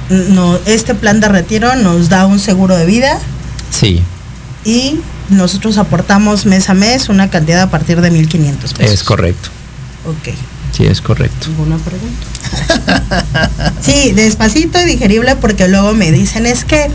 no, 0.09 0.57
este 0.65 0.95
plan 0.95 1.19
de 1.19 1.27
retiro 1.29 1.75
nos 1.75 2.09
da 2.09 2.25
un 2.25 2.39
seguro 2.39 2.75
de 2.77 2.85
vida 2.85 3.19
Sí, 3.71 4.01
y 4.63 4.99
nosotros 5.29 5.77
aportamos 5.77 6.45
mes 6.45 6.69
a 6.69 6.73
mes 6.73 7.09
una 7.09 7.29
cantidad 7.29 7.61
a 7.61 7.69
partir 7.69 7.99
de 8.01 8.11
1.500 8.11 8.55
pesos. 8.73 8.79
es 8.93 9.03
correcto. 9.03 9.49
Ok. 10.05 10.33
Sí, 10.71 10.85
es 10.85 11.01
correcto. 11.01 11.47
¿Alguna 11.47 11.77
pregunta? 11.77 12.27
sí, 13.81 14.11
despacito 14.13 14.79
y 14.81 14.85
digerible 14.85 15.35
porque 15.35 15.67
luego 15.67 15.93
me 15.93 16.11
dicen, 16.11 16.45
es 16.45 16.65
que 16.65 16.87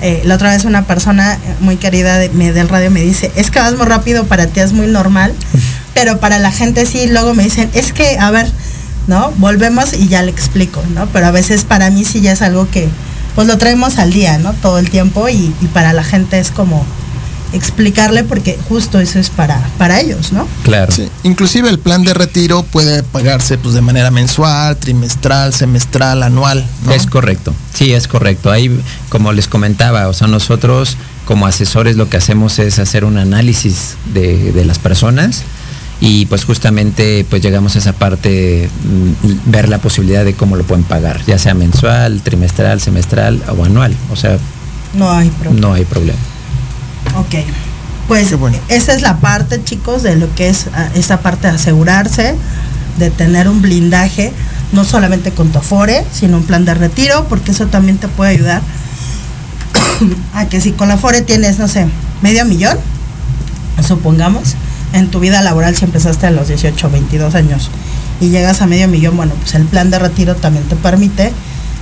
eh, 0.00 0.22
la 0.24 0.34
otra 0.36 0.50
vez 0.50 0.64
una 0.64 0.86
persona 0.86 1.38
muy 1.60 1.76
querida 1.76 2.18
de, 2.18 2.28
me- 2.30 2.52
del 2.52 2.68
radio 2.68 2.90
me 2.90 3.00
dice, 3.00 3.32
es 3.36 3.50
que 3.50 3.58
vas 3.58 3.74
muy 3.76 3.86
rápido, 3.86 4.24
para 4.24 4.46
ti 4.46 4.60
es 4.60 4.72
muy 4.72 4.86
normal, 4.86 5.32
pero 5.94 6.18
para 6.20 6.38
la 6.38 6.52
gente 6.52 6.86
sí, 6.86 7.06
luego 7.08 7.34
me 7.34 7.44
dicen, 7.44 7.70
es 7.74 7.92
que, 7.92 8.18
a 8.18 8.30
ver, 8.30 8.50
¿no? 9.06 9.32
Volvemos 9.38 9.92
y 9.92 10.08
ya 10.08 10.22
le 10.22 10.30
explico, 10.30 10.82
¿no? 10.94 11.06
Pero 11.12 11.26
a 11.26 11.30
veces 11.30 11.64
para 11.64 11.90
mí 11.90 12.04
sí 12.04 12.20
ya 12.20 12.32
es 12.32 12.42
algo 12.42 12.68
que, 12.70 12.88
pues 13.34 13.46
lo 13.46 13.58
traemos 13.58 13.98
al 13.98 14.12
día, 14.12 14.38
¿no? 14.38 14.52
Todo 14.54 14.78
el 14.78 14.90
tiempo 14.90 15.28
y, 15.28 15.54
y 15.60 15.66
para 15.72 15.92
la 15.92 16.04
gente 16.04 16.38
es 16.38 16.50
como 16.50 16.84
explicarle 17.52 18.24
porque 18.24 18.58
justo 18.68 18.98
eso 19.00 19.18
es 19.18 19.30
para, 19.30 19.60
para 19.78 20.00
ellos, 20.00 20.32
¿no? 20.32 20.46
Claro. 20.62 20.92
Sí, 20.92 21.08
inclusive 21.22 21.68
el 21.68 21.78
plan 21.78 22.02
de 22.02 22.14
retiro 22.14 22.62
puede 22.62 23.02
pagarse 23.02 23.58
pues 23.58 23.74
de 23.74 23.80
manera 23.80 24.10
mensual, 24.10 24.76
trimestral, 24.76 25.52
semestral, 25.54 26.22
anual. 26.22 26.66
¿no? 26.84 26.92
Es 26.92 27.06
correcto, 27.06 27.54
sí, 27.72 27.92
es 27.92 28.08
correcto. 28.08 28.50
Ahí, 28.50 28.80
como 29.08 29.32
les 29.32 29.48
comentaba, 29.48 30.08
o 30.08 30.12
sea, 30.12 30.26
nosotros 30.26 30.96
como 31.24 31.46
asesores 31.46 31.96
lo 31.96 32.08
que 32.08 32.16
hacemos 32.16 32.58
es 32.58 32.78
hacer 32.78 33.04
un 33.04 33.18
análisis 33.18 33.96
de, 34.12 34.52
de 34.52 34.64
las 34.64 34.78
personas 34.78 35.42
y 36.00 36.26
pues 36.26 36.44
justamente 36.44 37.24
pues 37.28 37.42
llegamos 37.42 37.74
a 37.76 37.78
esa 37.78 37.92
parte, 37.92 38.68
mm, 38.84 39.50
ver 39.50 39.68
la 39.68 39.78
posibilidad 39.78 40.24
de 40.24 40.34
cómo 40.34 40.56
lo 40.56 40.64
pueden 40.64 40.84
pagar, 40.84 41.24
ya 41.26 41.38
sea 41.38 41.54
mensual, 41.54 42.20
trimestral, 42.22 42.80
semestral 42.80 43.42
o 43.56 43.64
anual. 43.64 43.96
O 44.10 44.16
sea, 44.16 44.38
No 44.94 45.10
hay 45.10 45.30
problema. 45.30 45.60
no 45.60 45.72
hay 45.74 45.84
problema. 45.84 46.18
Ok. 47.18 47.36
Pues 48.08 48.32
esa 48.68 48.92
es 48.92 49.02
la 49.02 49.16
parte, 49.16 49.62
chicos, 49.64 50.04
de 50.04 50.14
lo 50.14 50.32
que 50.36 50.48
es 50.48 50.66
ah, 50.74 50.90
esa 50.94 51.20
parte 51.20 51.48
de 51.48 51.54
asegurarse, 51.54 52.36
de 52.98 53.10
tener 53.10 53.48
un 53.48 53.62
blindaje, 53.62 54.32
no 54.72 54.84
solamente 54.84 55.32
con 55.32 55.50
tu 55.50 55.58
Afore, 55.58 56.04
sino 56.12 56.36
un 56.36 56.44
plan 56.44 56.64
de 56.64 56.74
retiro, 56.74 57.26
porque 57.28 57.50
eso 57.50 57.66
también 57.66 57.98
te 57.98 58.06
puede 58.06 58.30
ayudar 58.30 58.62
a 60.34 60.46
que 60.46 60.60
si 60.60 60.70
con 60.72 60.86
la 60.88 60.94
Afore 60.94 61.22
tienes, 61.22 61.58
no 61.58 61.66
sé, 61.66 61.86
medio 62.22 62.44
millón, 62.44 62.78
supongamos, 63.86 64.54
en 64.92 65.10
tu 65.10 65.20
vida 65.20 65.42
laboral 65.42 65.76
si 65.76 65.84
empezaste 65.84 66.26
a 66.26 66.30
los 66.30 66.48
18 66.48 66.86
o 66.86 66.90
22 66.90 67.34
años 67.34 67.70
y 68.20 68.28
llegas 68.28 68.62
a 68.62 68.66
medio 68.66 68.88
millón, 68.88 69.16
bueno, 69.16 69.34
pues 69.40 69.54
el 69.54 69.64
plan 69.64 69.90
de 69.90 69.98
retiro 69.98 70.34
también 70.36 70.64
te 70.64 70.76
permite 70.76 71.32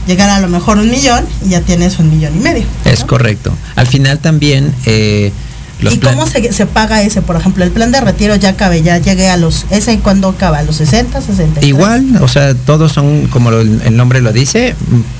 llegar 0.06 0.30
a 0.30 0.40
lo 0.40 0.48
mejor 0.48 0.78
un 0.78 0.90
millón 0.90 1.24
y 1.44 1.50
ya 1.50 1.60
tienes 1.60 1.98
un 1.98 2.10
millón 2.10 2.36
y 2.36 2.40
medio. 2.40 2.64
Es 2.84 3.04
correcto. 3.04 3.56
Al 3.76 3.86
final 3.86 4.18
también 4.18 4.74
eh, 4.86 5.32
los 5.80 5.94
¿Y 5.94 5.98
plan- 5.98 6.14
cómo 6.14 6.26
se, 6.26 6.52
se 6.52 6.66
paga 6.66 7.02
ese? 7.02 7.20
Por 7.22 7.36
ejemplo, 7.36 7.64
el 7.64 7.70
plan 7.70 7.90
de 7.92 8.00
retiro 8.00 8.36
ya 8.36 8.56
cabe, 8.56 8.82
ya 8.82 8.98
llegué 8.98 9.28
a 9.28 9.36
los, 9.36 9.66
¿ese 9.70 9.98
cuándo 9.98 10.28
acaba? 10.28 10.58
¿A 10.58 10.62
los 10.62 10.76
60, 10.76 11.20
60? 11.20 11.64
Igual, 11.64 12.04
o 12.22 12.28
sea, 12.28 12.54
todos 12.54 12.92
son, 12.92 13.26
como 13.28 13.50
lo- 13.50 13.60
el 13.60 13.96
nombre 13.96 14.20
lo 14.20 14.32
dice, 14.32 14.74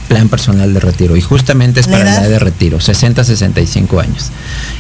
plan 0.09 0.29
personal 0.29 0.73
de 0.73 0.81
retiro. 0.81 1.17
Y 1.17 1.21
justamente 1.21 1.81
es 1.81 1.87
¿La 1.89 1.99
para 1.99 2.05
la 2.13 2.21
edad? 2.21 2.29
de 2.31 2.39
retiro, 2.39 2.81
60, 2.81 3.25
65 3.25 4.01
años. 4.01 4.31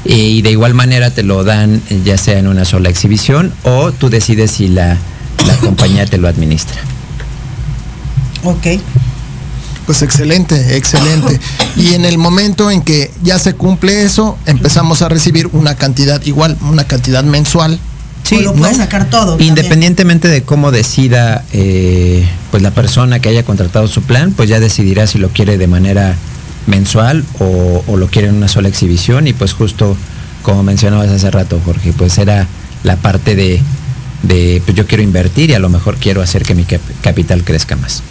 Y 0.05 0.43
de 0.43 0.51
igual 0.51 0.75
manera 0.75 1.11
te 1.11 1.23
lo 1.23 1.45
dan 1.45 1.83
ya 2.05 2.17
sea 2.19 2.39
en 2.39 2.47
una 2.47 2.65
sola 2.65 2.89
exhibición 2.89 3.53
o 3.65 3.91
tú 3.93 4.11
decides 4.11 4.53
si 4.53 4.69
la, 4.69 4.97
la 5.47 5.57
compañía 5.57 6.07
te 6.07 6.19
lo 6.19 6.29
administra. 6.29 6.77
Ok. 8.45 8.67
Pues 9.87 10.01
excelente, 10.03 10.77
excelente. 10.77 11.39
Y 11.77 11.95
en 11.95 12.05
el 12.05 12.17
momento 12.19 12.71
en 12.71 12.81
que 12.83 13.11
ya 13.23 13.39
se 13.39 13.53
cumple 13.55 14.03
eso, 14.05 14.39
empezamos 14.47 15.03
a 15.03 15.09
recibir 15.09 15.49
una 15.53 15.75
cantidad 15.75 16.23
igual, 16.25 16.57
una 16.63 16.85
cantidad 16.85 17.23
mensual. 17.25 17.79
o 18.33 18.41
lo 18.41 18.55
puedes 18.55 18.79
sacar 18.79 19.11
todo. 19.11 19.31
también. 19.33 19.51
Independientemente 19.51 20.29
de 20.29 20.43
cómo 20.43 20.71
decida 20.71 21.45
eh, 21.53 22.27
pues 22.51 22.63
la 22.63 22.71
persona 22.71 23.19
que 23.21 23.29
haya 23.29 23.45
contratado 23.45 23.87
su 23.87 24.01
plan, 24.03 24.33
pues 24.33 24.49
ya 24.49 24.59
decidirá 24.61 25.07
si 25.07 25.19
lo 25.19 25.29
quiere 25.29 25.59
de 25.59 25.67
manera 25.67 26.15
mensual 26.67 27.23
o, 27.41 27.85
o 27.87 27.97
lo 27.99 28.07
quiere 28.09 28.29
en 28.29 28.37
una 28.37 28.49
sola 28.49 28.69
exhibición 28.69 29.27
y 29.29 29.35
pues 29.35 29.53
justo 29.53 29.95
como 30.43 30.63
mencionabas 30.63 31.11
hace 31.11 31.31
rato, 31.31 31.61
Jorge, 31.63 31.93
pues 31.93 32.17
era 32.17 32.47
la 32.85 32.97
parte 32.97 33.35
de, 33.37 33.61
de 34.23 34.63
pues 34.65 34.75
yo 34.77 34.87
quiero 34.87 35.03
invertir 35.03 35.51
y 35.51 35.55
a 35.55 35.59
lo 35.59 35.69
mejor 35.69 35.97
quiero 35.97 36.23
hacer 36.23 36.43
que 36.43 36.55
mi 36.55 36.65
cap- 36.65 36.81
capital 37.03 37.45
crezca 37.45 37.77
más. 37.77 38.03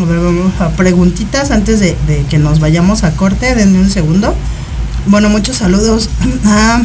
A 0.00 0.04
ver, 0.04 0.18
vamos 0.18 0.60
a 0.60 0.70
preguntitas 0.70 1.52
antes 1.52 1.78
de, 1.78 1.96
de 2.08 2.24
que 2.28 2.38
nos 2.38 2.58
vayamos 2.58 3.04
a 3.04 3.12
corte. 3.12 3.54
Denme 3.54 3.78
un 3.78 3.90
segundo. 3.90 4.34
Bueno, 5.06 5.28
muchos 5.28 5.58
saludos 5.58 6.10
a 6.44 6.82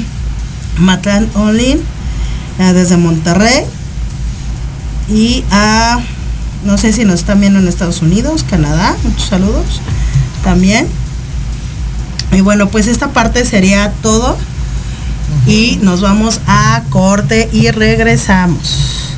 Matlán 0.77 1.27
Olin 1.33 1.79
eh, 2.59 2.73
desde 2.73 2.97
Monterrey 2.97 3.63
y 5.09 5.43
a, 5.49 5.99
no 6.65 6.77
sé 6.77 6.93
si 6.93 7.03
nos 7.03 7.21
están 7.21 7.39
viendo 7.39 7.57
en 7.57 7.67
Estados 7.67 8.03
Unidos, 8.03 8.45
Canadá. 8.47 8.95
Muchos 9.03 9.27
saludos 9.27 9.81
también. 10.43 10.87
Y 12.31 12.41
bueno, 12.41 12.69
pues 12.69 12.87
esta 12.87 13.09
parte 13.09 13.43
sería 13.43 13.91
todo. 14.03 14.37
Y 15.47 15.79
nos 15.81 16.01
vamos 16.01 16.41
a 16.45 16.83
corte 16.89 17.49
y 17.51 17.71
regresamos. 17.71 19.17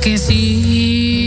que 0.00 0.18
sí, 0.18 1.17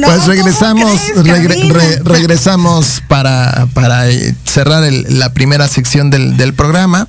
no, 0.00 0.06
pues 0.06 0.20
¿cómo 0.20 0.32
regresamos, 0.32 1.00
crees, 1.00 1.24
regre- 1.26 1.48
Karina? 1.48 1.74
re- 1.74 2.00
regresamos 2.04 3.02
para, 3.08 3.66
para 3.74 4.08
eh, 4.10 4.34
cerrar 4.44 4.84
el- 4.84 5.18
la 5.18 5.32
primera 5.32 5.68
sección 5.68 6.10
del, 6.10 6.36
del 6.36 6.54
programa. 6.54 7.06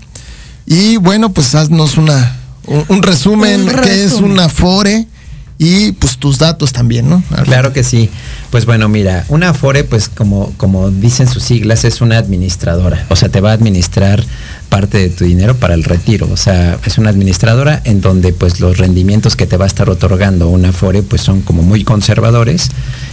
Y 0.66 0.98
bueno, 0.98 1.32
pues 1.34 1.56
haznos 1.56 1.98
una, 1.98 2.38
un, 2.68 2.86
un 2.88 3.04
resumen, 3.04 3.62
Un 3.70 3.76
qué 3.82 4.04
es 4.06 4.14
una 4.14 4.48
FORE 4.50 5.08
y 5.58 5.92
pues 5.94 6.18
tus 6.18 6.40
datos 6.40 6.72
también, 6.74 7.08
¿no? 7.10 7.22
Claro 7.44 7.72
que 7.74 7.84
sí. 7.84 8.10
Pues 8.50 8.66
bueno, 8.66 8.90
mira, 8.90 9.26
una 9.30 9.50
Afore, 9.50 9.84
pues 9.84 10.10
como, 10.10 10.52
como 10.58 10.90
dicen 10.90 11.28
sus 11.28 11.44
siglas, 11.44 11.84
es 11.86 12.02
una 12.02 12.18
administradora. 12.18 13.06
O 13.10 13.16
sea, 13.16 13.30
te 13.30 13.42
va 13.42 13.52
a 13.52 13.54
administrar 13.54 14.24
parte 14.72 14.98
de 14.98 15.10
tu 15.10 15.26
dinero 15.26 15.58
para 15.58 15.74
el 15.74 15.84
retiro. 15.84 16.30
O 16.32 16.38
sea, 16.38 16.80
es 16.86 16.98
una 16.98 17.10
administradora 17.10 17.82
en 17.84 18.00
donde 18.00 18.32
pues 18.32 18.62
los 18.62 18.78
rendimientos 18.78 19.36
que 19.36 19.46
te 19.46 19.58
va 19.58 19.66
a 19.66 19.68
estar 19.68 19.90
otorgando 19.90 20.48
una 20.48 20.70
Afore 20.70 21.04
pues 21.04 21.22
son 21.22 21.42
como 21.42 21.62
muy 21.62 21.84
conservadores 21.84 22.70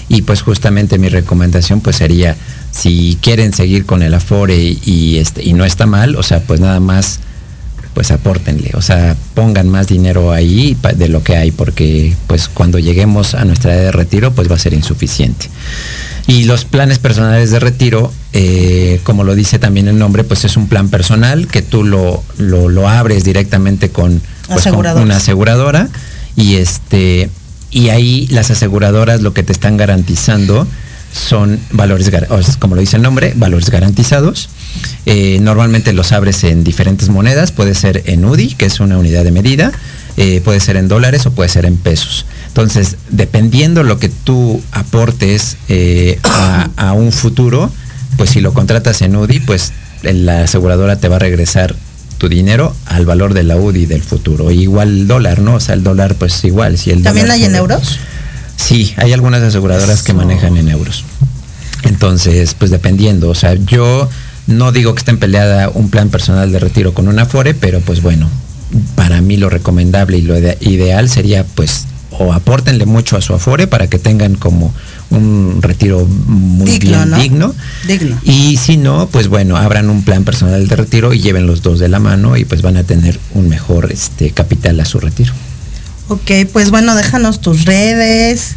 y 0.09 0.23
pues 0.23 0.41
justamente 0.41 0.99
mi 0.99 1.09
recomendación 1.09 1.81
pues 1.81 1.97
sería 1.97 2.37
si 2.71 3.19
quieren 3.21 3.53
seguir 3.53 3.85
con 3.87 4.03
el 4.03 4.15
Afore 4.15 4.57
y, 4.57 5.19
este 5.19 5.43
y 5.45 5.53
no 5.53 5.65
está 5.65 5.85
mal, 5.87 6.15
o 6.15 6.23
sea, 6.23 6.41
pues 6.41 6.61
nada 6.61 6.79
más 6.79 7.19
pues 7.99 8.13
apórtenle, 8.13 8.71
o 8.75 8.81
sea, 8.81 9.17
pongan 9.35 9.69
más 9.69 9.89
dinero 9.89 10.31
ahí 10.31 10.77
de 10.95 11.09
lo 11.09 11.25
que 11.25 11.35
hay, 11.35 11.51
porque 11.51 12.15
pues 12.29 12.49
cuando 12.49 12.79
lleguemos 12.79 13.35
a 13.35 13.45
nuestra 13.45 13.75
edad 13.75 13.83
de 13.87 13.91
retiro, 13.91 14.33
pues 14.33 14.49
va 14.49 14.55
a 14.55 14.59
ser 14.61 14.73
insuficiente. 14.73 15.51
Y 16.29 16.45
los 16.45 16.65
planes 16.65 17.01
personales 17.01 17.51
de 17.51 17.59
retiro, 17.59 18.13
eh, 18.35 19.01
como 19.03 19.25
lo 19.25 19.35
dice 19.35 19.59
también 19.59 19.89
el 19.89 19.99
nombre, 19.99 20.23
pues 20.23 20.45
es 20.45 20.57
un 20.57 20.69
plan 20.69 20.91
personal 20.91 21.49
que 21.49 21.61
tú 21.61 21.83
lo, 21.83 22.23
lo, 22.37 22.69
lo 22.69 22.89
abres 22.89 23.25
directamente 23.25 23.91
con, 23.91 24.23
pues, 24.47 24.69
con 24.69 24.87
una 24.87 25.17
aseguradora 25.17 25.89
y 26.37 26.55
este 26.55 27.31
y 27.73 27.89
ahí 27.89 28.29
las 28.29 28.53
aseguradoras 28.53 29.23
lo 29.23 29.35
que 29.35 29.43
te 29.43 29.53
están 29.53 29.77
garantizando 29.77 30.69
son 31.13 31.59
valores, 31.73 32.13
como 32.61 32.77
lo 32.77 32.81
dice 32.81 32.95
el 32.95 33.03
nombre, 33.03 33.33
valores 33.35 33.71
garantizados. 33.71 34.51
Eh, 35.07 35.39
normalmente 35.41 35.93
los 35.93 36.13
abres 36.13 36.45
en 36.45 36.65
diferentes 36.65 37.09
monedas, 37.09 37.53
puede 37.53 37.75
ser 37.75 38.03
en 38.07 38.25
UDI, 38.25 38.55
que 38.55 38.67
es 38.67 38.81
una 38.81 38.99
unidad 38.99 39.25
de 39.25 39.33
medida, 39.33 39.73
eh, 40.17 40.41
puede 40.45 40.61
ser 40.61 40.77
en 40.77 40.89
dólares 40.89 41.27
o 41.27 41.33
puede 41.33 41.49
ser 41.49 41.65
en 41.65 41.77
pesos. 41.77 42.27
Entonces, 42.49 42.97
dependiendo 43.11 43.83
lo 43.83 43.99
que 43.99 44.09
tú 44.09 44.63
aportes 44.73 45.57
eh, 45.69 46.19
a, 46.25 46.69
a 46.77 46.93
un 46.93 47.13
futuro, 47.13 47.71
pues 48.17 48.31
si 48.31 48.41
lo 48.41 48.53
contratas 48.53 49.01
en 49.03 49.17
UDI, 49.17 49.41
pues 49.41 49.73
la 50.03 50.43
aseguradora 50.43 50.97
te 50.97 51.09
va 51.09 51.17
a 51.17 51.21
regresar 51.21 51.75
tu 52.19 52.29
dinero 52.29 52.75
al 52.87 53.07
valor 53.07 53.33
de 53.33 53.45
la 53.45 53.57
UDI 53.57 53.87
del 53.87 54.03
futuro. 54.03 54.51
Igual 54.51 54.89
el 54.89 55.07
dólar, 55.07 55.41
¿no? 55.41 55.55
O 55.55 55.61
sea, 55.61 55.75
el 55.75 55.85
dólar, 55.85 56.17
pues 56.17 56.45
igual. 56.45 56.77
Si 56.77 56.91
el 56.91 57.03
¿También 57.03 57.27
dólar 57.27 57.39
hay 57.39 57.45
en 57.45 57.55
euros? 57.55 57.99
Sí, 58.57 58.93
hay 58.97 59.13
algunas 59.13 59.41
aseguradoras 59.43 60.03
que 60.03 60.13
manejan 60.13 60.57
en 60.57 60.69
euros. 60.69 61.05
Entonces, 61.85 62.55
pues 62.55 62.73
dependiendo, 62.73 63.31
o 63.31 63.35
sea, 63.35 63.55
yo 63.55 64.09
no 64.49 64.73
digo 64.73 64.95
que 64.95 64.99
esté 64.99 65.13
en 65.13 65.19
peleada 65.19 65.69
un 65.69 65.89
plan 65.91 66.09
personal 66.09 66.51
de 66.51 66.59
retiro 66.59 66.93
con 66.95 67.07
un 67.07 67.19
Afore, 67.21 67.55
pero 67.55 67.81
pues 67.81 68.03
bueno, 68.03 68.29
para 68.97 69.21
mí 69.21 69.37
lo 69.37 69.49
recomendable 69.49 70.19
y 70.19 70.23
lo 70.23 70.37
ide- 70.37 70.59
ideal 70.61 71.09
sería 71.09 71.45
pues 71.45 71.87
o 72.11 72.33
apórtenle 72.33 72.85
mucho 72.85 73.17
a 73.17 73.21
su 73.21 73.33
Afore 73.35 73.67
para 73.69 73.87
que 73.89 73.99
tengan 74.01 74.35
como 74.35 74.75
un 75.11 75.59
retiro 75.63 76.05
muy 76.07 76.71
Digno, 76.73 76.99
bien 76.99 77.11
¿no? 77.11 77.17
digno. 77.19 77.55
Digno. 77.87 78.19
Y 78.25 78.57
si 78.57 78.77
no, 78.77 79.07
pues 79.09 79.29
bueno, 79.29 79.57
abran 79.57 79.89
un 79.89 80.03
plan 80.03 80.25
personal 80.25 80.67
de 80.67 80.75
retiro 80.77 81.15
y 81.15 81.21
lleven 81.21 81.47
los 81.47 81.63
dos 81.63 81.79
de 81.79 81.89
la 81.89 82.01
mano 82.01 82.37
y 82.37 82.45
pues 82.45 82.61
van 82.63 82.77
a 82.77 82.83
tener 82.83 83.21
un 83.35 83.49
mejor 83.49 83.93
este 83.93 84.31
capital 84.33 84.81
a 84.81 84.85
su 84.85 84.99
retiro. 84.99 85.33
Ok, 86.09 86.31
pues 86.53 86.71
bueno, 86.71 86.95
déjanos 86.97 87.41
tus 87.41 87.67
redes, 87.67 88.57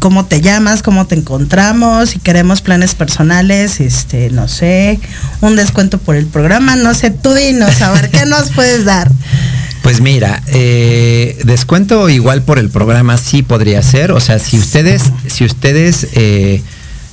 cómo 0.00 0.26
te 0.26 0.40
llamas, 0.40 0.82
cómo 0.82 1.06
te 1.06 1.14
encontramos, 1.14 2.10
si 2.10 2.18
queremos 2.18 2.62
planes 2.62 2.96
personales, 2.96 3.78
este, 3.80 4.30
no 4.30 4.48
sé, 4.48 4.98
un 5.40 5.54
descuento 5.54 5.98
por 5.98 6.16
el 6.16 6.26
programa, 6.26 6.74
no 6.74 6.94
sé, 6.94 7.10
tú 7.10 7.32
dinos, 7.34 7.80
a 7.82 7.92
ver, 7.92 8.10
¿qué 8.10 8.26
nos 8.26 8.50
puedes 8.50 8.84
dar? 8.84 9.12
Pues 9.82 10.02
mira, 10.02 10.42
eh, 10.48 11.38
descuento 11.44 12.10
igual 12.10 12.42
por 12.42 12.58
el 12.58 12.68
programa 12.68 13.16
sí 13.16 13.42
podría 13.42 13.82
ser. 13.82 14.12
O 14.12 14.20
sea, 14.20 14.38
si 14.38 14.58
ustedes, 14.58 15.04
si 15.26 15.44
ustedes, 15.44 16.08
eh, 16.12 16.62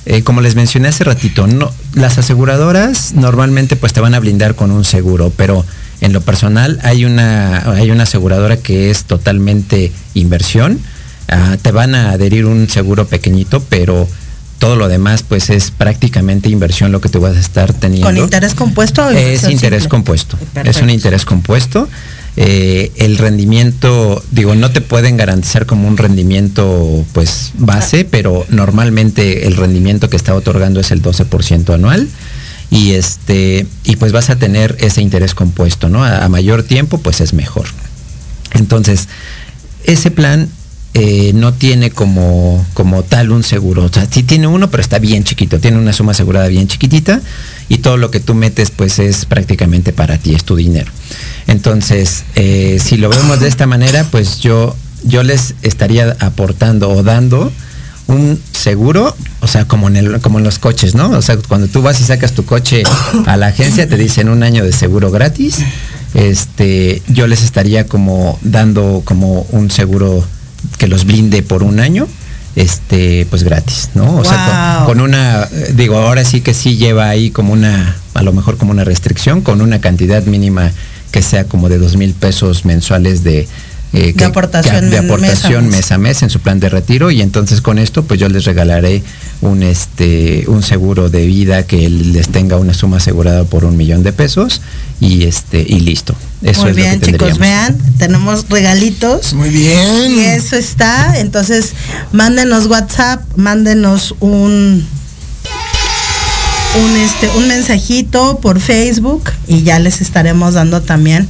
eh, 0.04 0.22
como 0.22 0.42
les 0.42 0.54
mencioné 0.54 0.88
hace 0.88 1.02
ratito, 1.04 1.46
no, 1.46 1.72
las 1.94 2.18
aseguradoras 2.18 3.14
normalmente 3.14 3.76
pues 3.76 3.94
te 3.94 4.00
van 4.00 4.14
a 4.14 4.20
blindar 4.20 4.54
con 4.54 4.70
un 4.70 4.84
seguro, 4.84 5.32
pero 5.34 5.64
en 6.02 6.12
lo 6.12 6.20
personal 6.20 6.78
hay 6.82 7.06
una, 7.06 7.70
hay 7.72 7.90
una 7.90 8.02
aseguradora 8.02 8.58
que 8.58 8.90
es 8.90 9.04
totalmente 9.04 9.90
inversión. 10.12 10.78
Ah, 11.28 11.56
te 11.60 11.72
van 11.72 11.94
a 11.94 12.10
adherir 12.12 12.46
un 12.46 12.68
seguro 12.68 13.06
pequeñito, 13.06 13.62
pero 13.68 14.08
todo 14.58 14.76
lo 14.76 14.88
demás 14.88 15.22
pues 15.22 15.50
es 15.50 15.70
prácticamente 15.70 16.48
inversión 16.48 16.90
lo 16.90 17.00
que 17.00 17.08
tú 17.08 17.20
vas 17.20 17.36
a 17.36 17.40
estar 17.40 17.72
teniendo. 17.72 18.06
¿Con 18.08 18.16
interés 18.16 18.54
compuesto 18.54 19.04
o 19.06 19.10
Es 19.10 19.44
interés 19.44 19.82
simple? 19.82 19.88
compuesto. 19.88 20.36
Perfecto. 20.36 20.70
Es 20.70 20.82
un 20.82 20.90
interés 20.90 21.24
compuesto. 21.24 21.88
Eh, 22.40 22.92
el 22.96 23.18
rendimiento, 23.18 24.22
digo, 24.30 24.54
no 24.54 24.70
te 24.70 24.80
pueden 24.80 25.16
garantizar 25.16 25.66
como 25.66 25.86
un 25.88 25.96
rendimiento 25.96 27.04
pues 27.12 27.50
base, 27.54 28.04
pero 28.04 28.46
normalmente 28.48 29.46
el 29.46 29.56
rendimiento 29.56 30.08
que 30.08 30.16
está 30.16 30.34
otorgando 30.34 30.80
es 30.80 30.90
el 30.92 31.02
12% 31.02 31.74
anual. 31.74 32.08
Y 32.70 32.92
este, 32.92 33.66
y 33.84 33.96
pues 33.96 34.12
vas 34.12 34.28
a 34.30 34.36
tener 34.36 34.76
ese 34.80 35.02
interés 35.02 35.34
compuesto, 35.34 35.88
¿no? 35.88 36.04
A, 36.04 36.24
a 36.24 36.28
mayor 36.28 36.62
tiempo, 36.62 36.98
pues 36.98 37.20
es 37.20 37.32
mejor. 37.32 37.66
Entonces, 38.54 39.08
ese 39.84 40.10
plan 40.10 40.48
eh, 40.94 41.32
no 41.34 41.52
tiene 41.54 41.90
como, 41.90 42.64
como 42.74 43.02
tal 43.02 43.30
un 43.30 43.42
seguro. 43.42 43.84
O 43.84 43.88
sea, 43.88 44.06
sí 44.10 44.22
tiene 44.22 44.46
uno, 44.46 44.70
pero 44.70 44.80
está 44.80 44.98
bien 44.98 45.24
chiquito. 45.24 45.60
Tiene 45.60 45.78
una 45.78 45.92
suma 45.92 46.12
asegurada 46.12 46.48
bien 46.48 46.66
chiquitita 46.66 47.20
y 47.68 47.78
todo 47.78 47.96
lo 47.96 48.10
que 48.10 48.20
tú 48.20 48.34
metes 48.34 48.70
pues 48.70 48.98
es 48.98 49.26
prácticamente 49.26 49.92
para 49.92 50.18
ti, 50.18 50.34
es 50.34 50.44
tu 50.44 50.56
dinero. 50.56 50.90
Entonces, 51.46 52.24
eh, 52.34 52.78
si 52.82 52.96
lo 52.96 53.10
vemos 53.10 53.40
de 53.40 53.48
esta 53.48 53.66
manera, 53.66 54.04
pues 54.10 54.40
yo, 54.40 54.76
yo 55.04 55.22
les 55.22 55.54
estaría 55.62 56.16
aportando 56.20 56.90
o 56.90 57.02
dando 57.02 57.52
un 58.08 58.40
seguro, 58.52 59.14
o 59.40 59.46
sea, 59.46 59.66
como 59.66 59.86
en, 59.88 59.96
el, 59.96 60.20
como 60.20 60.38
en 60.38 60.44
los 60.44 60.58
coches, 60.58 60.94
¿no? 60.94 61.10
O 61.10 61.22
sea, 61.22 61.36
cuando 61.46 61.68
tú 61.68 61.82
vas 61.82 62.00
y 62.00 62.04
sacas 62.04 62.32
tu 62.32 62.44
coche 62.44 62.82
a 63.26 63.36
la 63.36 63.48
agencia, 63.48 63.86
te 63.86 63.98
dicen 63.98 64.30
un 64.30 64.42
año 64.42 64.64
de 64.64 64.72
seguro 64.72 65.10
gratis. 65.10 65.58
Este, 66.14 67.02
yo 67.08 67.26
les 67.26 67.42
estaría 67.42 67.86
como 67.86 68.38
dando 68.42 69.02
como 69.04 69.42
un 69.50 69.70
seguro 69.70 70.24
que 70.76 70.86
los 70.88 71.04
blinde 71.04 71.42
por 71.42 71.62
un 71.62 71.80
año, 71.80 72.06
este, 72.56 73.26
pues 73.30 73.44
gratis, 73.44 73.90
¿no? 73.94 74.16
O 74.16 74.24
sea, 74.24 74.82
con, 74.86 75.00
una, 75.00 75.44
eh, 75.44 75.72
digo, 75.76 75.96
ahora 75.98 76.24
sí 76.24 76.40
que 76.40 76.54
sí 76.54 76.76
lleva 76.76 77.08
ahí 77.08 77.30
como 77.30 77.52
una, 77.52 77.96
a 78.14 78.22
lo 78.22 78.32
mejor 78.32 78.56
como 78.56 78.72
una 78.72 78.84
restricción, 78.84 79.40
con 79.42 79.60
una 79.60 79.80
cantidad 79.80 80.22
mínima 80.24 80.72
que 81.12 81.22
sea 81.22 81.44
como 81.44 81.68
de 81.68 81.78
dos 81.78 81.96
mil 81.96 82.14
pesos 82.14 82.64
mensuales 82.64 83.22
de, 83.24 83.46
eh, 83.92 84.12
que- 84.14 84.24
aportación 84.24 84.90
que- 84.90 84.96
de 84.96 85.00
mes 85.00 85.00
a 85.00 85.04
aportación 85.04 85.64
mes. 85.64 85.76
mes 85.76 85.92
a 85.92 85.98
mes 85.98 86.22
en 86.22 86.30
su 86.30 86.40
plan 86.40 86.60
de 86.60 86.68
retiro 86.68 87.10
y 87.10 87.22
entonces 87.22 87.60
con 87.60 87.78
esto 87.78 88.02
pues 88.04 88.18
yo 88.20 88.28
les 88.28 88.44
regalaré 88.44 89.02
un 89.40 89.62
este 89.62 90.44
un 90.48 90.62
seguro 90.62 91.10
de 91.10 91.24
vida 91.26 91.64
que 91.64 91.88
les 91.88 92.28
tenga 92.28 92.56
una 92.56 92.74
suma 92.74 92.96
asegurada 92.96 93.44
por 93.44 93.64
un 93.64 93.76
millón 93.76 94.02
de 94.02 94.12
pesos 94.12 94.62
y 95.00 95.24
este 95.24 95.60
y 95.60 95.80
listo 95.80 96.14
eso 96.42 96.62
Muy 96.62 96.70
es 96.70 96.76
bien, 96.76 96.94
lo 96.94 97.00
que 97.00 97.06
chicos, 97.06 97.28
tendríamos. 97.28 97.38
vean, 97.38 97.96
tenemos 97.98 98.48
regalitos. 98.48 99.32
Muy 99.34 99.50
bien. 99.50 100.12
Y 100.12 100.20
eso 100.20 100.54
está. 100.54 101.18
Entonces, 101.18 101.72
mándenos 102.12 102.66
WhatsApp, 102.66 103.22
mándenos 103.36 104.14
un 104.20 104.86
un 106.80 106.96
este 106.96 107.28
un 107.36 107.48
mensajito 107.48 108.38
por 108.40 108.60
Facebook 108.60 109.24
y 109.48 109.62
ya 109.62 109.78
les 109.80 110.00
estaremos 110.00 110.54
dando 110.54 110.80
también, 110.82 111.28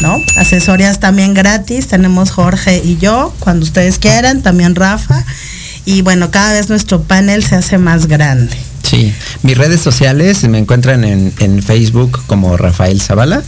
¿no? 0.00 0.16
Asesorías 0.36 1.00
también 1.00 1.34
gratis. 1.34 1.88
Tenemos 1.88 2.30
Jorge 2.30 2.80
y 2.82 2.96
yo, 2.96 3.34
cuando 3.40 3.64
ustedes 3.66 3.98
quieran, 3.98 4.42
también 4.42 4.74
Rafa. 4.74 5.24
Y 5.86 6.02
bueno, 6.02 6.30
cada 6.30 6.52
vez 6.52 6.68
nuestro 6.68 7.00
panel 7.02 7.42
se 7.44 7.54
hace 7.54 7.78
más 7.78 8.06
grande. 8.06 8.54
Sí, 8.82 9.14
mis 9.42 9.56
redes 9.56 9.80
sociales 9.80 10.42
me 10.48 10.58
encuentran 10.58 11.04
en, 11.04 11.32
en 11.38 11.62
Facebook 11.62 12.20
como 12.26 12.56
Rafael 12.56 13.00
Zavala. 13.00 13.42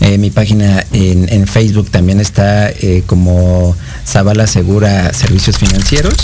Eh, 0.00 0.18
mi 0.18 0.30
página 0.30 0.84
en, 0.92 1.32
en 1.32 1.46
Facebook 1.46 1.90
también 1.90 2.20
está 2.20 2.70
eh, 2.70 3.02
como 3.06 3.76
Zavala 4.06 4.46
Segura 4.46 5.12
Servicios 5.12 5.58
Financieros. 5.58 6.14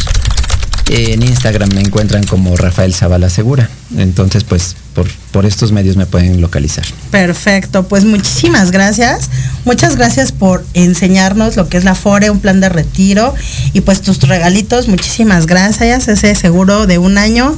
en 0.89 1.23
Instagram 1.23 1.71
me 1.75 1.81
encuentran 1.81 2.25
como 2.25 2.57
Rafael 2.57 2.95
Zavala 2.95 3.29
Segura. 3.31 3.69
Entonces, 3.97 4.45
pues 4.45 4.77
por, 5.01 5.11
por 5.33 5.47
estos 5.47 5.73
medios 5.73 5.97
me 5.97 6.05
pueden 6.05 6.43
localizar. 6.43 6.85
Perfecto, 7.11 7.89
pues 7.89 8.05
muchísimas 8.05 8.71
gracias. 8.71 9.31
Muchas 9.65 9.97
gracias 9.97 10.31
por 10.31 10.63
enseñarnos 10.75 11.57
lo 11.57 11.71
que 11.71 11.79
es 11.79 11.85
la 11.85 11.95
FORE, 11.95 12.29
un 12.29 12.41
plan 12.41 12.61
de 12.61 12.69
retiro 12.69 13.35
y 13.73 13.81
pues 13.81 14.03
tus 14.03 14.21
regalitos, 14.21 14.89
muchísimas 14.89 15.47
gracias. 15.47 16.09
Ese 16.09 16.35
seguro 16.35 16.87
de 16.87 16.99
un 16.99 17.17
año, 17.17 17.57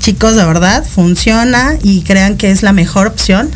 chicos, 0.00 0.34
de 0.34 0.44
verdad, 0.44 0.84
funciona 0.84 1.76
y 1.80 2.02
crean 2.02 2.36
que 2.36 2.50
es 2.50 2.64
la 2.64 2.72
mejor 2.72 3.06
opción 3.06 3.50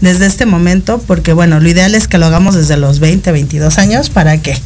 desde 0.00 0.26
este 0.26 0.46
momento, 0.46 1.02
porque 1.06 1.32
bueno, 1.32 1.58
lo 1.58 1.68
ideal 1.68 1.94
es 1.96 2.06
que 2.06 2.18
lo 2.18 2.26
hagamos 2.26 2.54
desde 2.54 2.76
los 2.76 3.00
20, 3.00 3.32
22 3.32 3.78
años 3.78 4.10
para 4.10 4.38
que 4.38 4.56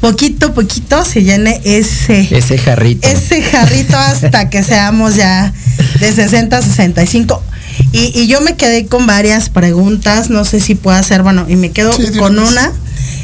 poquito 0.00 0.46
a 0.46 0.54
poquito 0.54 1.04
se 1.04 1.22
llene 1.22 1.60
ese 1.64 2.26
Ese 2.36 2.58
jarrito. 2.58 3.06
ese 3.06 3.40
jarrito 3.42 3.96
hasta 3.96 4.50
que 4.50 4.64
seamos 4.64 5.14
ya 5.14 5.52
de 6.00 6.12
60 6.12 6.56
a 6.56 6.62
65. 6.62 7.42
Y, 7.92 8.12
y 8.18 8.26
yo 8.26 8.40
me 8.40 8.56
quedé 8.56 8.86
con 8.86 9.06
varias 9.06 9.48
preguntas, 9.48 10.30
no 10.30 10.44
sé 10.44 10.60
si 10.60 10.74
puedo 10.74 10.96
hacer, 10.96 11.22
bueno, 11.22 11.46
y 11.48 11.56
me 11.56 11.70
quedo 11.70 11.92
Sí, 11.92 12.10
con 12.18 12.38
una 12.38 12.42
vez. 12.42 12.52
una. 12.52 12.72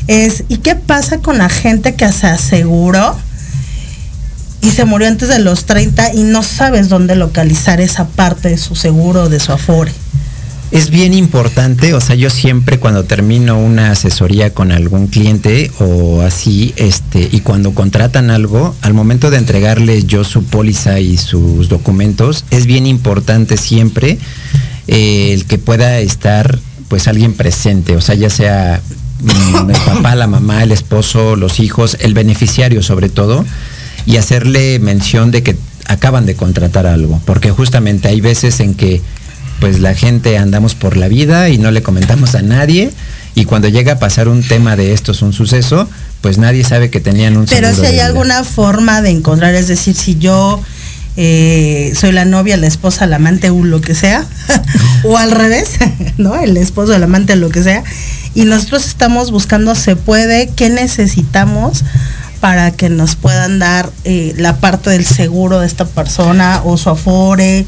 Es, 0.06 0.44
¿y 0.48 0.58
qué 0.58 0.74
pasa 0.74 1.18
con 1.18 1.38
la 1.38 1.48
gente 1.50 1.94
que 1.94 2.10
se 2.12 2.26
aseguró 2.26 3.14
y 4.60 4.70
se 4.70 4.84
murió 4.84 5.06
antes 5.08 5.28
de 5.28 5.38
los 5.38 5.66
30 5.66 6.14
y 6.14 6.22
no 6.22 6.42
sabes 6.42 6.88
dónde 6.88 7.14
localizar 7.14 7.80
esa 7.80 8.06
parte 8.08 8.48
de 8.48 8.58
su 8.58 8.74
seguro, 8.74 9.28
de 9.28 9.38
su 9.38 9.52
afore? 9.52 9.92
Es 10.70 10.90
bien 10.90 11.14
importante, 11.14 11.94
o 11.94 12.00
sea, 12.00 12.14
yo 12.14 12.28
siempre 12.28 12.78
cuando 12.78 13.04
termino 13.04 13.58
una 13.58 13.92
asesoría 13.92 14.52
con 14.52 14.70
algún 14.70 15.06
cliente 15.06 15.70
o 15.78 16.20
así, 16.20 16.74
este, 16.76 17.26
y 17.32 17.40
cuando 17.40 17.72
contratan 17.72 18.30
algo, 18.30 18.74
al 18.82 18.92
momento 18.92 19.30
de 19.30 19.38
entregarle 19.38 20.04
yo 20.04 20.24
su 20.24 20.44
póliza 20.44 21.00
y 21.00 21.16
sus 21.16 21.70
documentos, 21.70 22.44
es 22.50 22.66
bien 22.66 22.86
importante 22.86 23.56
siempre 23.56 24.18
eh, 24.88 25.32
el 25.32 25.46
que 25.46 25.56
pueda 25.56 26.00
estar 26.00 26.58
pues 26.88 27.08
alguien 27.08 27.32
presente, 27.32 27.96
o 27.96 28.02
sea, 28.02 28.14
ya 28.14 28.28
sea 28.28 28.82
mm, 29.22 29.70
el 29.70 29.80
papá, 29.86 30.14
la 30.16 30.26
mamá, 30.26 30.62
el 30.62 30.72
esposo, 30.72 31.34
los 31.34 31.60
hijos, 31.60 31.96
el 32.00 32.12
beneficiario 32.12 32.82
sobre 32.82 33.08
todo, 33.08 33.46
y 34.04 34.18
hacerle 34.18 34.78
mención 34.80 35.30
de 35.30 35.42
que 35.42 35.56
acaban 35.86 36.26
de 36.26 36.34
contratar 36.34 36.86
algo, 36.86 37.22
porque 37.24 37.50
justamente 37.50 38.08
hay 38.08 38.20
veces 38.20 38.60
en 38.60 38.74
que 38.74 39.00
pues 39.60 39.80
la 39.80 39.94
gente 39.94 40.38
andamos 40.38 40.74
por 40.74 40.96
la 40.96 41.08
vida 41.08 41.48
y 41.48 41.58
no 41.58 41.70
le 41.70 41.82
comentamos 41.82 42.34
a 42.34 42.42
nadie 42.42 42.92
y 43.34 43.44
cuando 43.44 43.68
llega 43.68 43.94
a 43.94 43.98
pasar 43.98 44.28
un 44.28 44.42
tema 44.42 44.74
de 44.74 44.92
estos, 44.92 45.22
un 45.22 45.32
suceso, 45.32 45.88
pues 46.20 46.38
nadie 46.38 46.64
sabe 46.64 46.90
que 46.90 47.00
tenían 47.00 47.36
un 47.36 47.46
Pero 47.46 47.72
si 47.72 47.86
hay 47.86 48.00
alguna 48.00 48.42
forma 48.42 49.00
de 49.00 49.10
encontrar, 49.10 49.54
es 49.54 49.68
decir, 49.68 49.94
si 49.94 50.18
yo 50.18 50.60
eh, 51.16 51.92
soy 51.94 52.10
la 52.10 52.24
novia, 52.24 52.56
la 52.56 52.66
esposa, 52.66 53.06
la 53.06 53.16
amante 53.16 53.50
o 53.50 53.64
lo 53.64 53.80
que 53.80 53.94
sea, 53.94 54.26
o 55.04 55.16
al 55.16 55.30
revés, 55.30 55.78
¿no? 56.18 56.34
El 56.34 56.56
esposo, 56.56 56.94
el 56.94 57.02
amante, 57.04 57.36
lo 57.36 57.50
que 57.50 57.62
sea, 57.62 57.84
y 58.34 58.44
nosotros 58.44 58.86
estamos 58.86 59.30
buscando, 59.30 59.74
se 59.74 59.94
puede, 59.94 60.48
qué 60.56 60.68
necesitamos 60.68 61.84
para 62.40 62.70
que 62.72 62.88
nos 62.88 63.16
puedan 63.16 63.58
dar 63.58 63.90
eh, 64.04 64.34
la 64.36 64.56
parte 64.56 64.90
del 64.90 65.04
seguro 65.04 65.60
de 65.60 65.66
esta 65.66 65.84
persona 65.84 66.62
o 66.64 66.76
su 66.76 66.90
afore. 66.90 67.66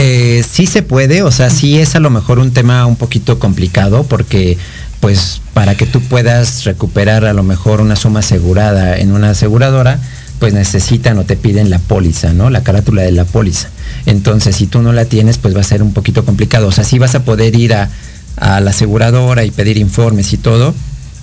Eh, 0.00 0.44
sí 0.48 0.66
se 0.66 0.82
puede, 0.82 1.22
o 1.22 1.32
sea, 1.32 1.50
sí 1.50 1.78
es 1.78 1.96
a 1.96 2.00
lo 2.00 2.08
mejor 2.10 2.38
un 2.38 2.52
tema 2.52 2.86
un 2.86 2.94
poquito 2.94 3.40
complicado 3.40 4.04
porque 4.04 4.56
pues 5.00 5.40
para 5.54 5.76
que 5.76 5.86
tú 5.86 6.00
puedas 6.00 6.64
recuperar 6.64 7.24
a 7.24 7.32
lo 7.32 7.42
mejor 7.42 7.80
una 7.80 7.96
suma 7.96 8.20
asegurada 8.20 8.96
en 8.96 9.10
una 9.12 9.30
aseguradora, 9.30 9.98
pues 10.38 10.54
necesitan 10.54 11.18
o 11.18 11.24
te 11.24 11.36
piden 11.36 11.68
la 11.68 11.80
póliza, 11.80 12.32
¿no? 12.32 12.48
La 12.48 12.62
carátula 12.62 13.02
de 13.02 13.10
la 13.12 13.24
póliza. 13.24 13.70
Entonces, 14.06 14.54
si 14.54 14.68
tú 14.68 14.82
no 14.82 14.92
la 14.92 15.04
tienes, 15.04 15.36
pues 15.38 15.56
va 15.56 15.60
a 15.60 15.64
ser 15.64 15.82
un 15.82 15.92
poquito 15.92 16.24
complicado. 16.24 16.68
O 16.68 16.72
sea, 16.72 16.84
sí 16.84 16.98
vas 17.00 17.14
a 17.16 17.24
poder 17.24 17.56
ir 17.56 17.74
a, 17.74 17.90
a 18.36 18.60
la 18.60 18.70
aseguradora 18.70 19.44
y 19.44 19.50
pedir 19.50 19.78
informes 19.78 20.32
y 20.32 20.36
todo, 20.36 20.74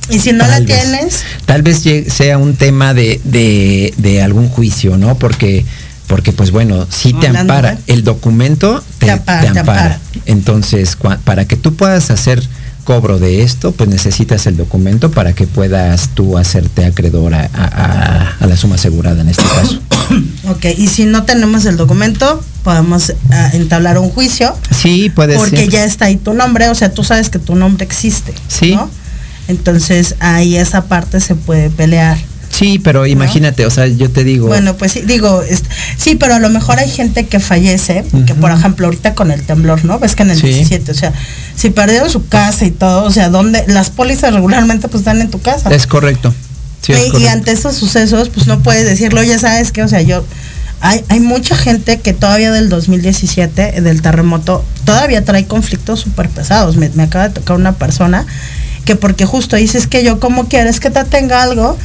Y 0.10 0.20
si 0.20 0.34
no 0.34 0.46
la 0.48 0.60
vez. 0.60 0.66
tienes, 0.68 1.24
tal 1.46 1.62
vez 1.62 1.82
sea 2.08 2.38
un 2.38 2.56
tema 2.56 2.94
de, 2.94 3.22
de- 3.24 3.94
de 3.98 4.22
algún 4.22 4.50
juicio, 4.50 4.98
¿no? 4.98 5.18
Porque, 5.18 5.66
porque 6.08 6.32
pues 6.34 6.52
bueno, 6.52 6.86
sí 6.90 7.14
te 7.14 7.28
Hablando, 7.28 7.54
ampara. 7.54 7.78
El 7.88 8.04
documento 8.04 8.84
te, 9.00 9.08
Te 9.08 9.12
apa- 9.12 9.42
te 9.42 9.52
te 9.52 9.60
ampara. 9.60 10.00
Entonces, 10.26 10.98
para 11.24 11.46
que 11.46 11.56
tú 11.56 11.76
puedas 11.76 12.12
hacer 12.12 12.44
cobro 12.84 13.18
de 13.18 13.42
esto, 13.42 13.72
pues 13.72 13.90
necesitas 13.90 14.46
el 14.46 14.58
documento 14.58 15.10
para 15.10 15.34
que 15.34 15.48
puedas 15.48 16.10
tú 16.14 16.38
hacerte 16.38 16.86
acreedor 16.86 17.34
a, 17.34 17.50
a- 17.52 17.66
a- 17.66 18.36
a 18.40 18.46
la 18.48 18.56
suma 18.56 18.76
asegurada 18.76 19.22
en 19.22 19.30
este 19.30 19.44
caso. 19.44 19.80
ok, 20.50 20.66
y 20.78 20.88
si 20.88 21.06
no 21.06 21.24
tenemos 21.24 21.66
el 21.66 21.78
documento, 21.78 22.44
podemos 22.64 23.14
ah, 23.32 23.50
entablar 23.54 23.98
un 23.98 24.10
juicio. 24.12 24.56
Sí, 24.70 25.10
puede 25.10 25.36
porque 25.36 25.58
ser. 25.58 25.70
ya 25.70 25.84
está 25.86 26.06
ahí 26.06 26.18
tu 26.18 26.36
nombre, 26.36 26.70
o 26.70 26.76
sea, 26.76 26.94
tú 26.94 27.04
sabes 27.04 27.30
que 27.32 27.40
tu 27.40 27.56
nombre 27.56 27.84
existe. 27.86 28.34
Sí. 28.48 28.76
¿no? 28.76 28.88
Entonces 29.48 30.16
ahí 30.20 30.56
esa 30.56 30.86
parte 30.86 31.20
se 31.20 31.36
puede 31.36 31.70
pelear. 31.72 32.18
Sí, 32.58 32.80
pero 32.80 33.06
imagínate, 33.06 33.66
o 33.66 33.70
sea, 33.70 33.86
yo 33.88 34.10
te 34.10 34.24
digo. 34.24 34.48
Bueno, 34.48 34.76
pues 34.78 34.94
sí, 34.94 35.02
digo, 35.02 35.42
es- 35.42 35.64
sí, 35.98 36.16
pero 36.16 36.36
a 36.36 36.40
lo 36.40 36.50
mejor 36.50 36.80
hay 36.80 36.90
gente 36.90 37.26
que 37.26 37.40
fallece, 37.40 38.06
que 38.26 38.34
por 38.34 38.52
ejemplo 38.52 38.86
ahorita 38.88 39.14
con 39.14 39.32
el 39.32 39.42
temblor, 39.44 39.84
¿no? 39.84 40.00
Ves 40.00 40.16
que 40.16 40.24
en 40.24 40.32
el 40.32 40.38
Sí. 40.40 40.48
17, 40.48 40.92
o 40.92 40.96
sea, 40.96 41.12
si 41.56 41.70
perdieron 41.70 42.10
su 42.10 42.28
casa 42.28 42.66
y 42.66 42.72
todo, 42.72 43.04
o 43.04 43.12
sea, 43.12 43.30
donde 43.30 43.66
las 43.68 43.90
pólizas 43.90 44.34
regularmente 44.34 44.88
pues 44.88 45.02
están 45.02 45.20
en 45.22 45.30
tu 45.30 45.42
casa. 45.42 45.70
es 45.74 45.86
correcto. 45.86 46.34
Sí, 46.82 46.94
es 46.94 47.20
y, 47.20 47.28
ante 47.28 47.52
estos 47.52 47.76
sucesos, 47.76 48.30
pues 48.30 48.48
no 48.48 48.60
puedes 48.62 48.86
decirlo, 48.86 49.22
ya 49.24 49.40
sabes 49.40 49.72
que, 49.72 49.82
o 49.84 49.88
sea, 49.88 50.02
yo, 50.02 50.24
hay, 50.82 51.04
hay 51.10 51.20
mucha 51.20 51.56
gente 51.58 52.00
que 52.00 52.14
todavía 52.14 52.52
del 52.52 52.70
2017, 52.70 53.82
del 53.82 54.02
terremoto, 54.02 54.64
todavía 54.86 55.26
trae 55.26 55.46
conflictos 55.46 56.00
súper 56.02 56.30
pesados. 56.30 56.78
Me, 56.78 56.90
me 56.90 57.04
acaba 57.04 57.28
de 57.30 57.34
tocar 57.34 57.58
una 57.58 57.74
persona 57.74 58.26
que 58.86 58.96
porque 58.96 59.26
justo 59.26 59.56
dices 59.56 59.88
que 59.88 60.04
yo, 60.04 60.20
¿cómo 60.20 60.48
quieres 60.48 60.80
que 60.80 60.92
te 60.92 61.04
tenga 61.06 61.42
algo? 61.42 61.76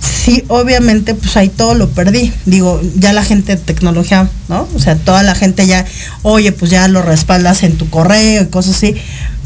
Sí, 0.00 0.44
obviamente, 0.48 1.14
pues 1.14 1.36
ahí 1.36 1.48
todo 1.48 1.74
lo 1.74 1.90
perdí. 1.90 2.32
Digo, 2.46 2.80
ya 2.96 3.12
la 3.12 3.24
gente 3.24 3.56
de 3.56 3.62
tecnología, 3.62 4.28
¿no? 4.48 4.68
O 4.74 4.78
sea, 4.78 4.96
toda 4.96 5.22
la 5.22 5.34
gente 5.34 5.66
ya, 5.66 5.84
oye, 6.22 6.52
pues 6.52 6.70
ya 6.70 6.88
lo 6.88 7.02
respaldas 7.02 7.62
en 7.62 7.76
tu 7.76 7.88
correo 7.90 8.42
y 8.42 8.46
cosas 8.46 8.76
así. 8.76 8.94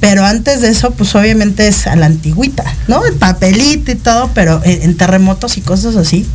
Pero 0.01 0.25
antes 0.25 0.61
de 0.61 0.69
eso, 0.69 0.91
pues 0.93 1.15
obviamente 1.15 1.67
es 1.67 1.87
a 1.87 1.97
la 1.97 2.07
antigüita, 2.07 2.65
¿no? 2.89 3.05
El 3.05 3.15
papelito 3.15 3.91
y 3.91 3.95
todo, 3.97 4.31
pero 4.35 4.61
en, 4.65 4.83
en 4.83 4.97
terremotos 4.97 5.57
y 5.57 5.61
cosas 5.61 5.97
así. 5.97 6.27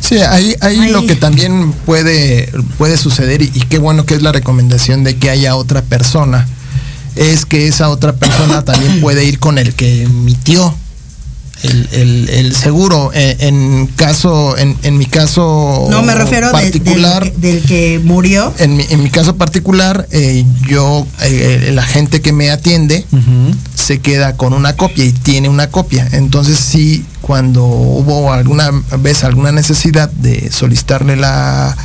Sí, 0.00 0.18
ahí, 0.18 0.54
ahí 0.60 0.78
Ahí. 0.78 0.90
lo 0.90 1.06
que 1.06 1.14
también 1.14 1.72
puede, 1.72 2.52
puede 2.76 2.96
suceder, 2.98 3.40
y, 3.40 3.50
y 3.54 3.60
qué 3.62 3.78
bueno 3.78 4.04
que 4.04 4.14
es 4.14 4.22
la 4.22 4.32
recomendación 4.32 5.04
de 5.04 5.16
que 5.16 5.30
haya 5.30 5.54
otra 5.56 5.80
persona, 5.82 6.46
es 7.14 7.46
que 7.46 7.68
esa 7.68 7.88
otra 7.88 8.14
persona 8.14 8.64
también 8.64 9.00
puede 9.00 9.24
ir 9.24 9.38
con 9.38 9.58
el 9.58 9.74
que 9.74 10.02
emitió 10.02 10.74
el, 11.62 11.88
el- 11.92 12.28
el 12.28 12.54
seguro. 12.54 13.10
Eh, 13.14 13.36
En, 13.40 13.86
caso, 13.96 14.56
en, 14.58 14.76
en 14.82 14.98
mi 14.98 15.06
caso 15.06 15.86
No, 15.90 16.02
me 16.02 16.14
refiero 16.14 16.46
de- 16.48 16.52
particular. 16.52 17.22
del, 17.22 17.32
que- 17.32 17.38
del 17.40 17.62
que 17.62 18.00
murió. 18.04 18.52
En 18.58 18.76
mi, 18.76 18.84
en 18.90 19.02
mi 19.02 19.10
caso 19.10 19.36
particular, 19.36 20.06
eh, 20.10 20.44
yo, 20.68 21.06
eh, 21.22 21.66
el 21.68 21.78
agente 21.78 22.20
que 22.20 22.32
me 22.32 22.50
atiende, 22.50 23.04
se 23.74 24.00
queda 24.00 24.36
con 24.36 24.52
una 24.52 24.76
copia 24.76 25.04
y 25.04 25.12
tiene 25.12 25.48
una 25.48 25.68
copia. 25.70 26.08
Entonces 26.12 26.58
sí, 26.58 27.04
cuando 27.20 27.64
hubo 27.64 28.32
alguna 28.32 28.70
vez 28.98 29.24
alguna 29.24 29.52
necesidad 29.52 30.10
de 30.10 30.50
solicitarle 30.52 31.16
la, 31.16 31.76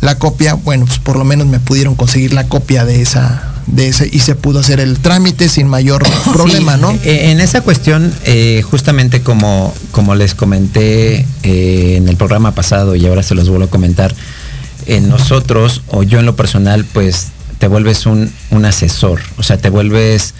la 0.00 0.18
copia, 0.18 0.54
bueno, 0.54 0.86
pues 0.86 0.98
por 0.98 1.16
lo 1.16 1.24
menos 1.24 1.46
me 1.46 1.58
pudieron 1.60 1.94
conseguir 1.94 2.32
la 2.32 2.46
copia 2.48 2.84
de 2.84 3.02
esa 3.02 3.49
de 3.72 3.88
ese 3.88 4.08
y 4.12 4.18
se 4.20 4.34
pudo 4.34 4.60
hacer 4.60 4.80
el 4.80 4.98
trámite 4.98 5.48
sin 5.48 5.66
mayor 5.68 6.02
problema, 6.32 6.74
Sí, 6.74 6.80
¿no? 6.80 6.90
eh, 7.04 7.30
En 7.30 7.40
esa 7.40 7.60
cuestión, 7.60 8.12
eh, 8.24 8.62
justamente 8.68 9.22
como, 9.22 9.74
como 9.92 10.14
les 10.14 10.34
comenté 10.34 11.26
eh, 11.42 11.94
en 11.96 12.08
el 12.08 12.16
programa 12.16 12.52
pasado 12.54 12.96
y 12.96 13.06
ahora 13.06 13.22
se 13.22 13.34
los 13.34 13.48
vuelvo 13.48 13.66
a 13.66 13.70
comentar, 13.70 14.14
en 14.86 15.08
nosotros 15.08 15.82
o 15.88 16.02
yo 16.02 16.18
en 16.20 16.26
lo 16.26 16.34
personal, 16.36 16.84
pues 16.84 17.28
te 17.58 17.68
vuelves 17.68 18.06
un, 18.06 18.32
un 18.50 18.64
asesor, 18.64 19.20
o 19.36 19.42
sea, 19.42 19.58
te 19.58 19.68
vuelves 19.70 20.34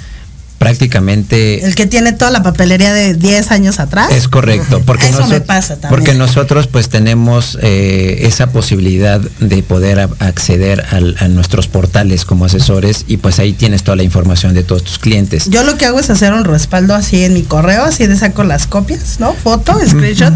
prácticamente 0.61 1.65
El 1.65 1.75
que 1.75 1.87
tiene 1.87 2.13
toda 2.13 2.31
la 2.31 2.43
papelería 2.43 2.93
de 2.93 3.15
10 3.15 3.51
años 3.51 3.81
atrás. 3.81 4.13
es 4.13 4.29
correcto, 4.29 4.83
porque, 4.85 5.09
Eso 5.09 5.27
me 5.27 5.37
nosot- 5.39 5.45
pasa 5.47 5.77
también. 5.81 5.91
porque 5.91 6.15
nosotros 6.15 6.67
pues 6.67 6.89
tenemos 6.89 7.59
eh, 7.63 8.19
esa 8.23 8.49
posibilidad 8.53 9.21
de 9.41 9.63
poder 9.63 10.01
a- 10.01 10.09
acceder 10.21 10.85
al- 10.91 11.17
a 11.19 11.29
nuestros 11.29 11.67
portales 11.67 12.25
como 12.25 12.45
asesores 12.45 13.05
y 13.09 13.17
pues 13.17 13.39
ahí 13.39 13.53
tienes 13.53 13.83
toda 13.83 13.97
la 13.97 14.03
información 14.03 14.55
de 14.55 14.63
todos 14.63 14.85
tus 14.85 14.99
clientes. 14.99 15.47
Yo 15.49 15.65
lo 15.65 15.77
que 15.77 15.87
hago 15.87 15.99
es 15.99 16.11
hacer 16.11 16.33
un 16.33 16.45
respaldo 16.45 16.95
así 16.95 17.25
en 17.25 17.35
mi 17.35 17.43
correo, 17.43 17.85
así 17.85 18.07
de 18.07 18.17
saco 18.17 18.45
las 18.45 18.67
copias, 18.67 19.17
¿no? 19.19 19.33
Foto, 19.35 19.79
screenshot 19.87 20.35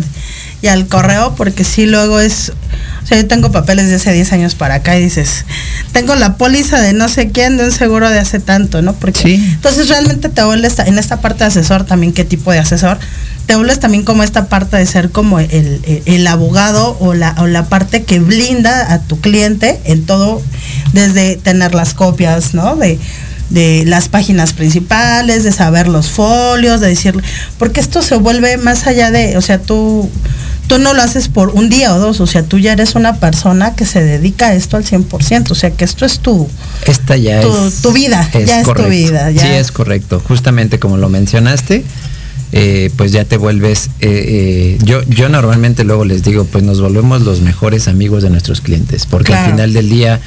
y 0.64 0.68
al 0.68 0.86
correo, 0.88 1.34
porque 1.36 1.62
sí 1.62 1.84
luego 1.84 2.20
es, 2.20 2.50
o 3.02 3.06
sea, 3.06 3.18
yo 3.20 3.26
tengo 3.26 3.52
papeles 3.52 3.88
de 3.90 3.96
hace 3.96 4.12
10 4.14 4.32
años 4.32 4.54
para 4.54 4.76
acá 4.76 4.96
y 4.98 5.02
dices, 5.04 5.44
tengo 5.92 6.14
la 6.14 6.36
póliza 6.38 6.80
de 6.80 6.94
no 6.94 7.08
sé 7.08 7.30
quién, 7.30 7.58
de 7.58 7.66
un 7.66 7.70
seguro 7.72 8.08
de 8.08 8.18
hace 8.18 8.40
tanto, 8.40 8.80
¿no? 8.80 8.94
Porque 8.94 9.20
Sí. 9.20 9.34
entonces 9.34 9.88
realmente 9.90 10.30
te 10.30 10.42
vuelves 10.42 10.78
en 10.78 10.98
esta 10.98 11.20
parte 11.20 11.40
de 11.44 11.48
asesor 11.48 11.84
también, 11.84 12.14
¿qué 12.14 12.24
tipo 12.24 12.50
de 12.50 12.60
asesor? 12.60 12.98
Te 13.46 13.56
vuelves 13.56 13.78
también 13.78 14.04
como 14.04 14.22
esta 14.22 14.46
parte 14.46 14.78
de 14.78 14.86
ser 14.86 15.10
como 15.10 15.38
el, 15.38 15.50
el- 15.52 16.02
el 16.06 16.26
abogado 16.26 16.96
o 16.98 17.12
la, 17.12 17.34
o 17.38 17.46
la 17.46 17.66
parte 17.66 18.04
que 18.04 18.18
blinda 18.20 18.90
a 18.90 19.00
tu 19.00 19.20
cliente 19.20 19.80
en 19.84 20.06
todo, 20.06 20.40
desde 20.94 21.36
tener 21.36 21.74
las 21.74 21.92
copias, 21.92 22.54
¿no? 22.54 22.74
De, 22.76 22.98
de 23.50 23.84
las 23.86 24.08
páginas 24.08 24.54
principales, 24.54 25.44
de 25.44 25.52
saber 25.52 25.88
los 25.88 26.08
folios, 26.10 26.80
de 26.80 26.88
decirle, 26.88 27.22
porque 27.58 27.80
esto 27.80 28.00
se 28.00 28.16
vuelve 28.16 28.56
más 28.56 28.86
allá 28.86 29.10
de, 29.10 29.36
o 29.36 29.42
sea, 29.42 29.58
tú, 29.60 30.10
tú 30.66 30.78
no 30.78 30.94
lo 30.94 31.02
haces 31.02 31.28
por 31.28 31.50
un 31.50 31.68
día 31.68 31.94
o 31.94 31.98
dos, 31.98 32.20
o 32.20 32.26
sea, 32.26 32.42
tú 32.42 32.58
ya 32.58 32.72
eres 32.72 32.94
una 32.94 33.16
persona 33.16 33.74
que 33.74 33.84
se 33.84 34.02
dedica 34.02 34.48
a 34.48 34.54
esto 34.54 34.76
al 34.76 34.84
100%, 34.84 35.50
o 35.50 35.54
sea, 35.54 35.70
que 35.70 35.84
esto 35.84 36.04
es 36.04 36.20
tu, 36.20 36.48
Esta 36.86 37.16
ya 37.16 37.42
tu, 37.42 37.54
es 37.66 37.82
tu 37.82 37.92
vida, 37.92 38.28
ya 38.32 38.60
es 38.60 38.66
tu 38.66 38.84
vida. 38.84 39.30
Ya. 39.30 39.42
Sí, 39.42 39.48
es 39.48 39.72
correcto. 39.72 40.22
Justamente 40.26 40.78
como 40.78 40.96
lo 40.96 41.08
mencionaste, 41.08 41.84
eh, 42.52 42.90
pues 42.96 43.12
ya 43.12 43.24
te 43.24 43.36
vuelves. 43.36 43.90
eh, 44.00 44.08
eh, 44.10 44.78
yo, 44.84 45.02
yo 45.08 45.28
normalmente 45.28 45.84
luego 45.84 46.04
les 46.04 46.22
digo, 46.22 46.44
pues 46.44 46.64
nos 46.64 46.80
volvemos 46.80 47.22
los 47.22 47.40
mejores 47.40 47.88
amigos 47.88 48.22
de 48.22 48.30
nuestros 48.30 48.60
clientes, 48.60 49.06
porque 49.06 49.34
al 49.34 49.50
final 49.50 49.72
del 49.72 49.88
día. 49.88 50.20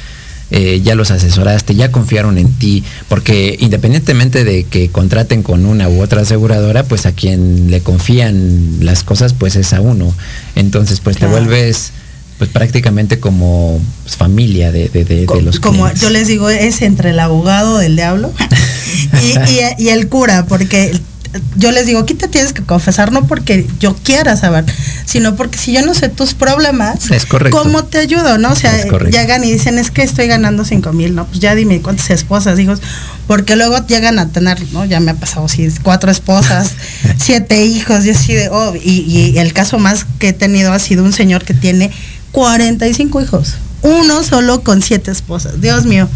Eh, 0.50 0.80
ya 0.82 0.94
los 0.94 1.10
asesoraste, 1.10 1.74
ya 1.74 1.92
confiaron 1.92 2.38
en 2.38 2.52
ti, 2.54 2.82
porque 3.08 3.56
independientemente 3.60 4.44
de 4.44 4.64
que 4.64 4.88
contraten 4.90 5.42
con 5.42 5.66
una 5.66 5.88
u 5.88 6.00
otra 6.02 6.22
aseguradora, 6.22 6.84
pues 6.84 7.04
a 7.06 7.12
quien 7.12 7.70
le 7.70 7.80
confían 7.80 8.78
las 8.80 9.02
cosas, 9.04 9.34
pues 9.34 9.56
es 9.56 9.72
a 9.72 9.80
uno. 9.80 10.14
Entonces, 10.54 11.00
pues 11.00 11.16
Claro. 11.18 11.34
te 11.34 11.40
vuelves 11.40 11.92
pues 12.38 12.50
prácticamente 12.50 13.18
como 13.18 13.80
pues, 14.04 14.14
familia 14.16 14.70
de, 14.70 14.88
de, 14.88 15.04
de, 15.04 15.26
de 15.26 15.42
los 15.42 15.58
como 15.58 15.78
clientes. 15.84 16.00
yo 16.02 16.10
les 16.10 16.28
digo, 16.28 16.48
es 16.48 16.82
entre 16.82 17.10
el 17.10 17.18
abogado 17.18 17.78
del 17.78 17.96
diablo 17.96 18.32
y, 19.22 19.50
y- 19.50 19.86
y 19.86 19.88
el 19.88 20.08
cura, 20.08 20.46
porque 20.46 20.92
yo 21.56 21.72
les 21.72 21.86
digo, 21.86 22.00
aquí 22.00 22.14
te 22.14 22.26
tienes 22.28 22.52
que 22.52 22.62
confesar, 22.62 23.12
no 23.12 23.26
porque 23.26 23.66
yo 23.80 23.94
quiera 23.94 24.36
saber, 24.36 24.64
sino 25.04 25.36
porque 25.36 25.58
si 25.58 25.72
yo 25.72 25.84
no 25.84 25.92
sé 25.94 26.08
tus 26.08 26.34
problemas, 26.34 27.10
Es 27.10 27.26
correcto. 27.26 27.58
¿cómo 27.62 27.84
te 27.84 27.98
ayudo? 27.98 28.38
¿No? 28.38 28.52
O 28.52 28.56
sea, 28.56 28.82
llegan 29.10 29.44
y 29.44 29.52
dicen, 29.52 29.78
es 29.78 29.90
que 29.90 30.02
estoy 30.02 30.26
ganando 30.26 30.64
cinco 30.64 30.92
mil, 30.92 31.14
¿no? 31.14 31.26
Pues 31.26 31.40
ya 31.40 31.54
dime 31.54 31.80
cuántas 31.82 32.10
esposas, 32.10 32.58
hijos, 32.58 32.80
porque 33.26 33.56
luego 33.56 33.86
llegan 33.86 34.18
a 34.18 34.28
tener, 34.28 34.58
¿no? 34.72 34.84
Ya 34.86 35.00
me 35.00 35.10
ha 35.10 35.14
pasado, 35.14 35.48
sí, 35.48 35.68
cuatro 35.82 36.10
esposas, 36.10 36.72
siete 37.18 37.64
hijos, 37.64 38.06
y 38.06 38.10
así 38.10 38.32
de, 38.34 38.48
oh, 38.50 38.74
y, 38.74 39.00
y 39.34 39.38
el 39.38 39.52
caso 39.52 39.78
más 39.78 40.06
que 40.18 40.28
he 40.28 40.32
tenido 40.32 40.72
ha 40.72 40.78
sido 40.78 41.04
un 41.04 41.12
señor 41.12 41.44
que 41.44 41.52
tiene 41.54 41.90
45 42.32 43.20
hijos, 43.22 43.54
uno 43.82 44.22
solo 44.24 44.62
con 44.62 44.82
siete 44.82 45.10
esposas, 45.10 45.60
Dios 45.60 45.84
mío, 45.84 46.08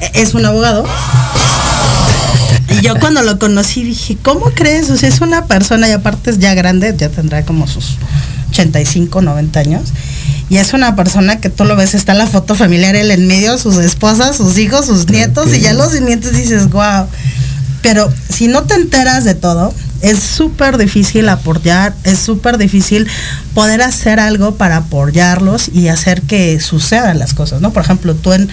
e- 0.00 0.22
es 0.22 0.34
un 0.34 0.44
abogado. 0.46 0.86
Yo 2.84 2.94
cuando 3.00 3.22
lo 3.22 3.38
conocí 3.38 3.82
dije, 3.82 4.18
¿cómo 4.20 4.50
crees? 4.54 4.90
O 4.90 4.96
sea, 4.96 5.08
es 5.08 5.20
una 5.20 5.46
persona 5.46 5.88
y 5.88 5.92
aparte 5.92 6.30
es 6.30 6.38
ya 6.38 6.54
grande, 6.54 6.94
ya 6.96 7.08
tendrá 7.08 7.44
como 7.44 7.66
sus 7.66 7.96
85, 8.50 9.22
90 9.22 9.60
años. 9.60 9.92
Y 10.50 10.58
es 10.58 10.74
una 10.74 10.94
persona 10.94 11.40
que 11.40 11.48
tú 11.48 11.64
lo 11.64 11.74
ves, 11.74 11.94
está 11.94 12.12
la 12.12 12.26
foto 12.26 12.54
familiar, 12.54 12.94
él 12.94 13.10
en 13.10 13.26
medio, 13.26 13.56
sus 13.56 13.78
esposas, 13.78 14.36
sus 14.36 14.58
hijos, 14.58 14.86
sus 14.86 15.08
nietos, 15.08 15.54
y 15.54 15.60
ya 15.60 15.72
los 15.72 15.98
nietos 16.00 16.32
dices, 16.32 16.68
wow. 16.68 17.06
Pero 17.80 18.12
si 18.28 18.48
no 18.48 18.64
te 18.64 18.74
enteras 18.74 19.24
de 19.24 19.34
todo, 19.34 19.72
es 20.02 20.18
súper 20.18 20.76
difícil 20.76 21.28
apoyar, 21.30 21.94
es 22.04 22.18
súper 22.18 22.58
difícil 22.58 23.08
poder 23.54 23.80
hacer 23.80 24.20
algo 24.20 24.56
para 24.56 24.76
apoyarlos 24.76 25.70
y 25.72 25.88
hacer 25.88 26.20
que 26.22 26.60
sucedan 26.60 27.18
las 27.18 27.32
cosas, 27.32 27.62
¿no? 27.62 27.72
Por 27.72 27.82
ejemplo, 27.82 28.14
tú 28.14 28.34
en, 28.34 28.50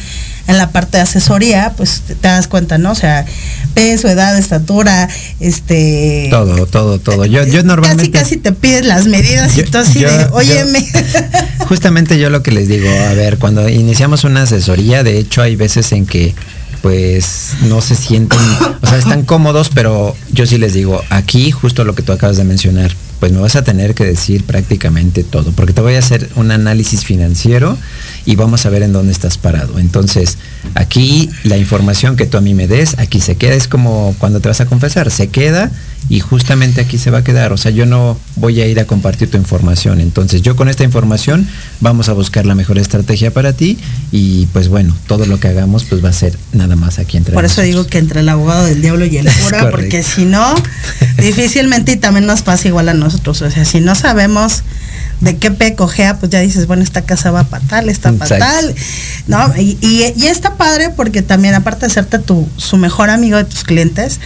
en 0.48 0.58
la 0.58 0.72
parte 0.72 0.98
de 0.98 1.04
asesoría, 1.04 1.74
pues 1.78 2.02
te, 2.08 2.16
das 2.16 2.48
cuenta, 2.48 2.78
¿no? 2.78 2.92
O 2.92 2.96
sea, 2.96 3.26
peso, 3.74 4.08
edad, 4.10 4.38
estatura, 4.38 5.08
este... 5.40 6.28
Todo, 6.30 6.66
todo, 6.66 7.00
todo. 7.00 7.26
Yo, 7.26 7.44
yo 7.44 7.52
Casi, 7.54 7.64
normalmente... 7.68 8.12
casi 8.12 8.38
te 8.38 8.52
pides 8.52 8.86
las 8.86 9.06
medidas 9.08 9.58
y 9.58 9.64
tú 9.64 9.78
así 9.78 10.00
yo- 10.00 10.12
de, 10.12 10.24
yo- 10.26 10.34
óyeme. 10.34 10.86
Justamente 11.68 12.20
yo 12.20 12.30
lo 12.30 12.44
que 12.44 12.52
les 12.52 12.68
digo, 12.68 12.90
a 12.90 13.14
ver, 13.14 13.38
cuando 13.38 13.68
iniciamos 13.70 14.24
una 14.24 14.44
asesoría, 14.44 15.04
de 15.04 15.18
hecho 15.20 15.42
hay 15.42 15.56
veces 15.56 15.92
en 15.92 16.06
que 16.06 16.34
pues 16.82 17.54
no 17.68 17.82
se 17.82 17.96
sienten, 17.96 18.40
o 18.82 18.88
sea, 18.88 18.98
están 18.98 19.24
cómodos, 19.24 19.70
pero 19.74 20.16
yo 20.32 20.46
sí 20.46 20.58
les 20.58 20.74
digo, 20.74 21.02
aquí 21.10 21.52
justo 21.52 21.84
lo 21.84 21.96
que 21.96 22.02
tú 22.02 22.12
acabas 22.12 22.38
de 22.38 22.44
mencionar, 22.44 22.92
pues 23.22 23.32
me 23.32 23.40
vas 23.40 23.56
a 23.56 23.64
tener 23.64 23.94
que 23.94 24.04
decir 24.04 24.44
prácticamente 24.46 25.24
todo, 25.24 25.52
porque 25.52 25.74
te 25.74 25.82
voy 25.82 25.94
a 25.94 26.00
hacer 26.00 26.28
un 26.36 26.50
análisis 26.50 27.06
financiero 27.06 27.78
y 28.26 28.36
vamos 28.36 28.66
a 28.66 28.72
ver 28.72 28.82
en 28.82 28.94
dónde 28.94 29.12
estás 29.12 29.38
parado. 29.38 29.78
Entonces, 29.78 30.40
aquí 30.74 31.30
la 31.44 31.58
información 31.58 32.16
que 32.16 32.26
tú 32.26 32.38
a 32.38 32.42
mí 32.42 32.56
me 32.56 32.68
des, 32.68 32.98
aquí 32.98 33.22
se 33.22 33.36
queda, 33.36 33.54
es 33.54 33.68
como 33.68 34.16
cuando 34.18 34.40
te 34.40 34.48
vas 34.48 34.60
a 34.62 34.66
confesar, 34.66 35.12
se 35.12 35.28
queda 35.28 35.72
y 36.10 36.20
justamente 36.20 36.82
aquí 36.82 36.98
se 36.98 37.12
va 37.12 37.20
a 37.20 37.24
quedar. 37.24 37.54
O 37.54 37.58
sea, 37.58 37.70
yo 37.70 37.86
no 37.86 38.18
voy 38.38 38.60
a 38.60 38.66
ir 38.66 38.80
a 38.80 38.86
compartir 38.86 39.30
tu 39.30 39.38
información. 39.38 40.02
Entonces, 40.02 40.42
yo 40.42 40.56
con 40.56 40.68
esta 40.68 40.84
información 40.84 41.48
vamos 41.80 42.10
a 42.10 42.14
buscar 42.14 42.48
la 42.48 42.56
mejor 42.56 42.80
estrategia 42.80 43.32
para 43.32 43.54
ti 43.54 43.78
y 44.12 44.48
pues 44.48 44.68
bueno, 44.68 44.98
todo 45.08 45.28
lo 45.28 45.40
que 45.40 45.48
hagamos 45.48 45.84
pues 45.84 46.04
va 46.04 46.10
a 46.10 46.14
ser 46.14 46.36
nada 46.54 46.71
más 46.76 47.00
aquí 47.00 47.18
entre 47.18 47.34
Por 47.34 47.46
eso 47.46 47.62
digo 47.62 47.86
que 47.88 47.98
entre 47.98 48.20
el 48.22 48.30
abogado 48.30 48.66
del 48.66 48.82
diablo 48.82 49.06
y 49.06 49.18
el 49.18 49.30
cura, 49.44 49.70
porque 49.72 50.04
si 50.04 50.26
no, 50.26 50.56
difícilmente 51.18 51.94
y 51.94 51.98
también 51.98 52.26
nos 52.26 52.42
pasa 52.42 52.68
igual 52.68 52.90
a 52.90 52.94
nosotros. 52.94 53.42
O 53.42 53.50
sea, 53.52 53.66
si 53.66 53.80
no 53.80 53.96
sabemos 53.96 54.64
de 55.20 55.38
qué 55.38 55.52
pe 55.52 55.76
cojea, 55.76 56.18
pues 56.18 56.32
ya 56.32 56.40
dices, 56.40 56.66
bueno, 56.68 56.84
esta 56.84 57.04
casa 57.04 57.32
va 57.32 57.44
para 57.44 57.64
tal, 57.66 57.90
está 57.90 58.12
para 58.14 58.38
tal, 58.40 58.76
¿no? 59.28 59.54
Y, 59.58 59.78
y- 59.82 60.14
y 60.16 60.28
está 60.28 60.56
padre 60.56 60.90
porque 60.96 61.22
también, 61.22 61.54
aparte 61.54 61.86
de 61.86 61.92
serte 61.94 62.18
tu, 62.20 62.48
su 62.58 62.78
mejor 62.78 63.10
amigo 63.10 63.38
de 63.38 63.44
tus 63.44 63.64
clientes, 63.64 64.20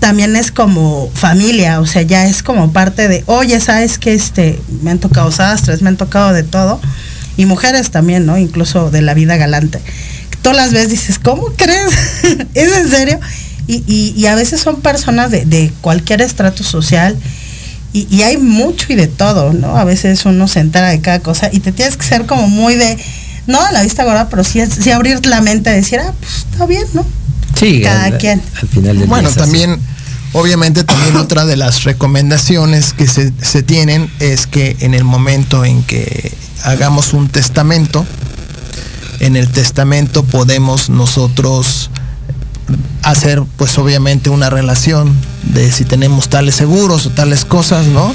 también 0.00 0.36
es 0.36 0.50
como 0.50 1.10
familia, 1.14 1.80
o 1.80 1.86
sea, 1.86 2.02
ya 2.02 2.26
es 2.26 2.42
como 2.42 2.72
parte 2.72 3.08
de, 3.08 3.22
oye, 3.26 3.58
sabes 3.60 3.98
que 3.98 4.12
este, 4.12 4.60
me 4.82 4.90
han 4.90 4.98
tocado 4.98 5.30
sastres, 5.30 5.82
me 5.82 5.88
han 5.88 5.96
tocado 5.96 6.32
de 6.32 6.42
todo, 6.42 6.80
y 7.36 7.46
mujeres 7.46 7.90
también, 7.90 8.26
¿no? 8.26 8.36
Incluso 8.36 8.90
de 8.90 9.02
la 9.02 9.14
vida 9.14 9.36
galante. 9.36 9.80
Tú 10.44 10.52
las 10.52 10.72
ves, 10.72 10.90
dices, 10.90 11.18
¿cómo 11.18 11.46
crees? 11.56 11.90
¿Es 12.54 12.70
en 12.76 12.88
serio? 12.90 13.18
Y, 13.66 13.82
y- 13.86 14.14
y 14.16 14.26
a 14.26 14.34
veces 14.36 14.60
son 14.60 14.80
personas 14.82 15.30
de, 15.30 15.44
de 15.46 15.72
cualquier 15.80 16.20
estrato 16.20 16.62
social, 16.62 17.16
y, 17.94 18.06
y 18.14 18.22
hay 18.22 18.36
mucho 18.36 18.92
y 18.92 18.94
de 18.96 19.06
todo, 19.06 19.52
¿no? 19.54 19.76
A 19.76 19.84
veces 19.84 20.24
uno 20.26 20.46
se 20.46 20.60
entera 20.60 20.90
de 20.90 21.00
cada 21.00 21.20
cosa, 21.20 21.48
y 21.50 21.60
te 21.60 21.72
tienes 21.72 21.96
que 21.96 22.04
ser 22.04 22.26
como 22.26 22.46
muy 22.48 22.74
de, 22.74 22.98
no 23.46 23.60
a 23.64 23.72
la 23.72 23.82
vista 23.82 24.04
gorda, 24.04 24.28
pero 24.28 24.44
sí, 24.44 24.60
sí 24.66 24.90
abrir 24.90 25.24
la 25.26 25.40
mente, 25.40 25.70
decir, 25.70 25.98
ah, 26.00 26.12
pues 26.20 26.46
está 26.52 26.66
bien, 26.66 26.84
¿no? 26.92 27.06
Sí, 27.58 27.80
cada 27.82 28.04
al, 28.04 28.18
quien. 28.18 28.42
al 28.60 28.68
final 28.68 28.98
del 28.98 29.08
Bueno, 29.08 29.30
también, 29.30 29.78
obviamente 30.34 30.84
también 30.84 31.16
otra 31.24 31.46
de 31.46 31.56
las 31.56 31.84
recomendaciones 31.84 32.92
que 32.92 33.06
se, 33.06 33.32
se 33.40 33.62
tienen 33.62 34.10
es 34.20 34.46
que 34.46 34.76
en 34.80 34.92
el 34.92 35.04
momento 35.04 35.64
en 35.64 35.82
que 35.84 36.32
hagamos 36.64 37.14
un 37.14 37.28
testamento, 37.28 38.04
en 39.24 39.36
el 39.36 39.48
testamento 39.48 40.22
podemos 40.24 40.90
nosotros 40.90 41.90
hacer 43.02 43.42
pues 43.56 43.76
obviamente 43.78 44.30
una 44.30 44.48
relación 44.50 45.14
de 45.42 45.70
si 45.70 45.84
tenemos 45.84 46.28
tales 46.28 46.54
seguros 46.54 47.06
o 47.06 47.10
tales 47.10 47.44
cosas, 47.44 47.86
¿no? 47.86 48.14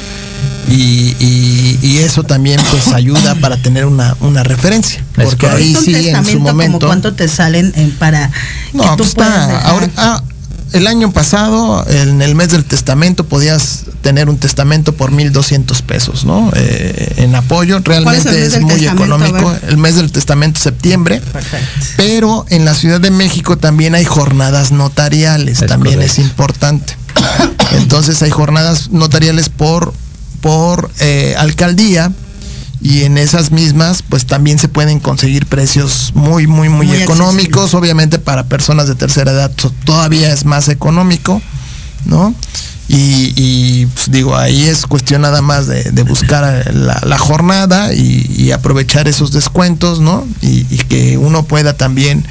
Y, 0.68 1.16
y- 1.20 1.80
y 1.82 1.98
eso 2.00 2.24
también 2.24 2.60
pues 2.72 2.88
ayuda 2.94 3.36
para 3.36 3.58
tener 3.58 3.86
una, 3.86 4.16
una 4.22 4.44
referencia. 4.44 5.04
Es 5.18 5.26
Porque 5.26 5.48
ahí 5.48 5.76
sí 5.76 6.10
en 6.10 6.26
su 6.26 6.40
momento... 6.40 6.88
cuánto 6.88 7.14
te 7.14 7.28
salen 7.28 7.72
en- 7.76 7.92
para 7.92 8.32
No, 8.74 8.84
que 8.84 8.90
tú 8.92 8.98
pues 8.98 9.16
puedas 9.16 9.34
está. 9.42 9.48
dejar? 9.48 9.72
ahora- 9.72 9.90
ah, 9.98 10.24
el 10.72 10.88
año 10.88 11.12
pasado, 11.12 11.86
en 11.90 12.22
el 12.22 12.36
mes 12.36 12.50
del 12.50 12.66
testamento, 12.66 13.26
podías 13.26 13.86
tener 14.02 14.30
un 14.30 14.38
testamento 14.38 14.94
por 14.94 15.12
1.200 15.12 15.82
pesos, 15.82 16.26
¿no? 16.26 16.52
Eh, 16.56 17.14
en 17.18 17.36
apoyo, 17.36 17.82
¿Cuál 17.84 18.16
es 18.16 18.26
el 18.26 18.34
realmente 18.34 18.46
es, 18.46 18.62
muy 18.62 18.86
económico. 18.86 19.54
El 19.68 19.78
mes 19.78 19.96
del 19.96 20.12
testamento, 20.12 20.60
septiembre. 20.60 21.22
Perfecto. 21.22 21.86
Pero 21.98 22.46
en 22.50 22.66
la 22.66 22.74
Ciudad 22.74 23.02
de 23.02 23.12
México 23.12 23.58
también 23.58 23.96
hay 23.96 24.06
jornadas 24.06 24.72
notariales, 24.72 25.62
Es 25.62 25.68
también 25.68 26.02
es 26.02 26.20
importante. 26.20 26.96
Entonces 27.72 28.22
hay 28.22 28.30
jornadas 28.30 28.92
notariales 28.92 29.50
por, 29.50 29.94
por 30.42 30.92
eh, 31.00 31.36
alcaldía 31.38 32.12
y 32.90 33.04
en 33.04 33.18
esas 33.18 33.52
mismas 33.52 34.02
pues 34.02 34.26
también 34.26 34.58
se 34.58 34.68
pueden 34.68 35.00
conseguir 35.00 35.46
precios 35.46 36.12
muy, 36.16 36.48
muy, 36.48 36.70
muy, 36.70 36.88
Muy 36.88 36.98
económicos. 36.98 37.74
Obviamente 37.74 38.18
para 38.18 38.46
personas 38.46 38.88
de 38.88 38.96
tercera 38.96 39.32
edad 39.32 39.52
to- 39.52 39.74
todavía 39.84 40.34
es 40.34 40.44
más 40.46 40.68
económico, 40.70 41.42
¿no? 42.06 42.34
Y, 42.88 43.34
y, 43.36 43.86
pues, 43.86 44.10
digo, 44.10 44.36
ahí 44.36 44.64
es 44.66 44.88
cuestión 44.88 45.22
nada 45.22 45.44
más 45.44 45.68
de, 45.68 45.84
de 45.92 46.02
buscar 46.02 46.74
la, 46.74 47.00
la 47.06 47.18
jornada 47.20 47.94
y, 47.94 48.26
y 48.36 48.52
aprovechar 48.52 49.08
esos 49.08 49.32
descuentos, 49.32 50.00
¿no? 50.00 50.26
Y, 50.42 50.66
y 50.72 50.78
que 50.90 51.20
uno 51.20 51.44
pueda 51.44 51.78
también, 51.78 52.26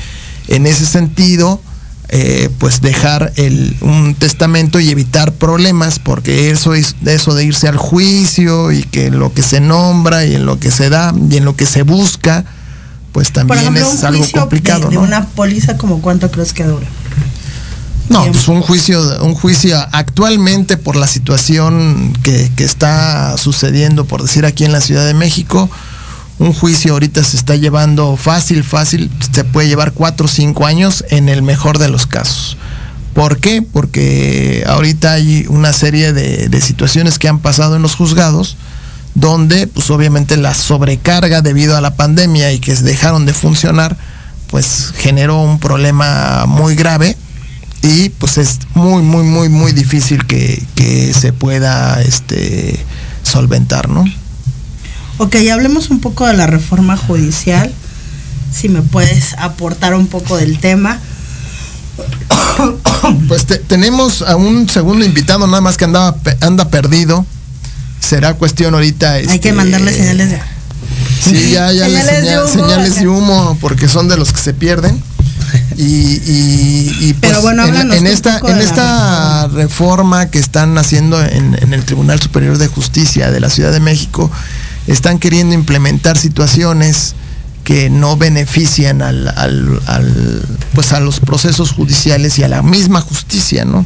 en 0.49 0.67
ese 0.67 0.85
sentido, 0.85 1.63
eh, 2.11 2.49
pues 2.59 2.81
dejar 2.81 3.33
el, 3.37 3.77
un 3.83 4.15
testamento 4.15 4.81
y 4.81 4.89
evitar 4.89 5.33
problemas, 5.33 5.99
porque 5.99 6.51
eso 6.51 6.75
es 6.75 6.97
de 7.03 7.15
eso 7.15 7.35
de 7.35 7.45
irse 7.45 7.69
al 7.69 7.77
juicio 7.77 8.73
y 8.73 8.83
que 8.83 9.11
lo 9.11 9.35
que 9.35 9.43
se 9.43 9.61
nombra 9.61 10.25
y 10.25 10.35
en 10.35 10.47
lo 10.47 10.59
que 10.59 10.71
se 10.71 10.89
da 10.89 11.13
y 11.31 11.37
en 11.37 11.45
lo 11.45 11.55
que 11.55 11.67
se 11.67 11.83
busca, 11.83 12.45
pues 13.13 13.31
también 13.33 13.61
ejemplo, 13.61 13.93
es 13.93 14.05
algo 14.05 14.25
complicado, 14.33 14.85
de, 14.85 14.89
de 14.89 14.95
¿no? 14.95 15.03
una 15.03 15.27
póliza, 15.27 15.77
como 15.77 16.01
cuánto 16.01 16.31
crees 16.31 16.55
que 16.55 16.65
dura? 16.65 16.87
No, 18.09 18.25
pues 18.33 18.49
un 18.49 18.63
juicio, 18.63 19.23
un 19.23 19.35
juicio 19.35 19.77
actualmente 19.93 20.79
por 20.79 20.97
la 20.97 21.07
situación 21.07 22.15
que, 22.23 22.51
que 22.57 22.65
está 22.65 23.37
sucediendo, 23.37 24.07
por 24.07 24.23
decir 24.23 24.47
aquí 24.47 24.65
en 24.65 24.73
la 24.73 24.81
Ciudad 24.81 25.07
de 25.07 25.13
México, 25.13 25.69
un 26.39 26.53
juicio 26.53 26.93
ahorita 26.93 27.23
se 27.25 27.37
está 27.37 27.57
llevando 27.57 28.17
fácil, 28.17 28.63
fácil, 28.63 29.11
se 29.33 29.45
puede 29.45 29.69
llevar 29.69 29.93
cuatro 29.93 30.27
o 30.27 30.29
cinco 30.29 30.67
años 30.67 31.05
en 31.11 31.29
el 31.29 31.43
mejor 31.43 31.79
de 31.79 31.89
los 31.89 32.07
casos. 32.07 32.57
¿Por 33.15 33.39
qué? 33.39 33.63
Porque 33.63 34.65
ahorita 34.67 35.13
hay 35.13 35.47
una 35.49 35.73
serie 35.73 36.13
de, 36.13 36.61
situaciones 36.61 37.19
que 37.19 37.29
han 37.29 37.41
pasado 37.41 37.75
en 37.77 37.83
los 37.83 37.97
juzgados 37.97 38.57
donde 39.15 39.67
pues 39.67 39.91
obviamente 39.91 40.37
la 40.37 40.55
sobrecarga 40.55 41.41
debido 41.43 41.77
a 41.77 41.81
la 41.81 41.97
pandemia 41.97 42.53
y 42.53 42.61
que 42.61 42.75
dejaron 42.77 43.27
de 43.27 43.33
funcionar 43.33 43.97
pues 44.49 44.93
generó 44.97 45.41
un 45.41 45.59
problema 45.59 46.45
muy 46.47 46.77
grave 46.77 47.17
y 47.83 48.11
pues 48.11 48.39
es 48.39 48.61
muy 48.75 49.03
muy 49.03 49.25
muy 49.25 49.49
muy 49.49 49.73
difícil 49.73 50.25
que, 50.27 50.63
que 50.77 51.13
se 51.15 51.33
pueda 51.33 52.01
este 52.03 52.79
solventar, 53.25 53.89
¿no? 53.89 54.05
Ok, 55.19 55.37
hablemos 55.53 55.91
un 55.91 56.01
poco 56.01 56.27
de 56.27 56.35
la 56.35 56.47
reforma 56.47 56.97
judicial. 56.97 57.73
Si 58.53 58.69
me 58.69 58.83
puedes 58.83 59.35
aportar 59.39 59.95
un 59.95 60.07
poco 60.07 60.37
del 60.37 60.59
tema. 60.59 60.99
Pues 63.29 63.47
te- 63.47 63.59
tenemos 63.59 64.23
a 64.23 64.37
un 64.37 64.69
segundo 64.69 65.05
invitado 65.05 65.47
nada 65.47 65.61
más 65.61 65.77
que 65.77 65.85
andaba 65.85 66.17
pe- 66.17 66.37
anda 66.41 66.69
perdido. 66.69 67.25
Será 68.01 68.35
cuestión 68.35 68.75
ahorita 68.75 69.13
Hay 69.15 69.27
que 69.27 69.35
este, 69.35 69.53
mandarle 69.53 69.93
señales 69.93 70.31
de. 70.31 70.41
Sí, 71.25 71.51
ya, 71.53 71.73
ya 71.73 71.89
les 71.89 72.05
Señales 72.07 72.23
de 72.25 72.39
humo. 72.39 72.49
señales 72.49 72.95
de 72.97 73.09
humo, 73.09 73.59
porque 73.61 73.89
son 73.89 74.09
de 74.09 74.17
los 74.17 74.33
que 74.33 74.41
se 74.41 74.55
pierden. 74.55 75.03
Y, 75.77 75.83
y- 75.85 76.97
y, 77.01 77.13
pues, 77.15 77.33
Pero 77.33 77.43
bueno, 77.43 77.63
en, 77.65 77.71
háblanos 77.71 77.97
en 77.97 78.07
esta, 78.07 78.39
en 78.39 78.59
esta 78.59 79.49
reforma 79.49 80.31
que 80.31 80.39
están 80.39 80.77
haciendo 80.79 81.23
en, 81.25 81.57
en 81.61 81.75
el 81.75 81.85
Tribunal 81.85 82.21
Superior 82.21 82.59
de 82.59 82.67
Justicia 82.69 83.31
de 83.31 83.41
la 83.41 83.51
Ciudad 83.51 83.73
de 83.73 83.81
México, 83.81 84.31
están 84.89 85.19
queriendo 85.19 85.55
implementar 85.55 86.19
situaciones 86.19 87.15
que 87.65 87.91
no 87.91 88.17
benefician 88.17 89.03
al, 89.03 89.81
pues 90.75 90.93
a 90.93 91.01
los 91.01 91.21
procesos 91.21 91.71
judiciales 91.73 92.39
y 92.39 92.43
a 92.43 92.49
la 92.49 92.63
misma 92.63 93.01
justicia, 93.01 93.65
¿no? 93.65 93.85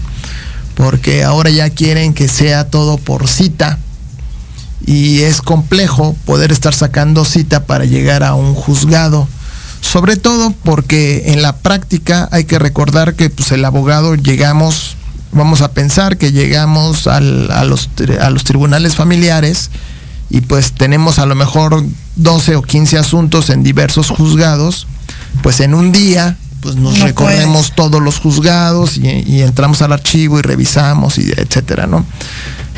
Porque 0.76 1.24
ahora 1.24 1.50
ya 1.50 1.68
quieren 1.70 2.14
que 2.14 2.28
sea 2.28 2.70
todo 2.70 2.96
por 2.96 3.28
cita 3.28 3.78
y 4.86 5.20
es 5.20 5.42
complejo 5.42 6.16
poder 6.24 6.52
estar 6.52 6.74
sacando 6.74 7.24
cita 7.24 7.66
para 7.66 7.84
llegar 7.84 8.22
a 8.22 8.34
un 8.34 8.54
juzgado. 8.54 9.28
Sobre 9.80 10.16
todo 10.16 10.54
porque 10.64 11.24
en 11.26 11.42
la 11.42 11.56
práctica 11.56 12.28
hay 12.30 12.44
que 12.44 12.58
recordar 12.60 13.14
que 13.14 13.30
pues, 13.30 13.50
el 13.50 13.64
abogado 13.64 14.14
llegamos, 14.14 14.96
vamos 15.32 15.60
a 15.60 15.72
pensar 15.72 16.16
que 16.18 16.30
llegamos 16.30 17.08
al- 17.08 17.50
a, 17.50 17.64
los, 17.64 17.90
a 18.20 18.30
los 18.30 18.44
tribunales 18.44 18.94
familiares 18.94 19.70
y 20.32 20.40
pues 20.40 20.72
tenemos 20.72 21.18
a 21.20 21.26
lo 21.26 21.34
mejor 21.36 21.84
12 22.16 22.56
o 22.56 22.62
15 22.62 22.96
asuntos 22.98 23.50
en 23.50 23.62
diversos 23.62 24.08
juzgados, 24.08 24.86
pues 25.42 25.60
en 25.60 25.74
un 25.74 25.92
día 25.92 26.36
pues 26.60 26.76
nos 26.76 26.98
No 26.98 27.04
recorremos 27.06 27.72
todos 27.74 28.00
los 28.02 28.18
juzgados 28.18 28.96
y, 28.96 29.08
y 29.08 29.42
entramos 29.42 29.82
al 29.82 29.92
archivo 29.92 30.38
y 30.38 30.42
revisamos 30.42 31.18
y 31.18 31.30
etcétera, 31.36 31.86
¿no? 31.86 32.04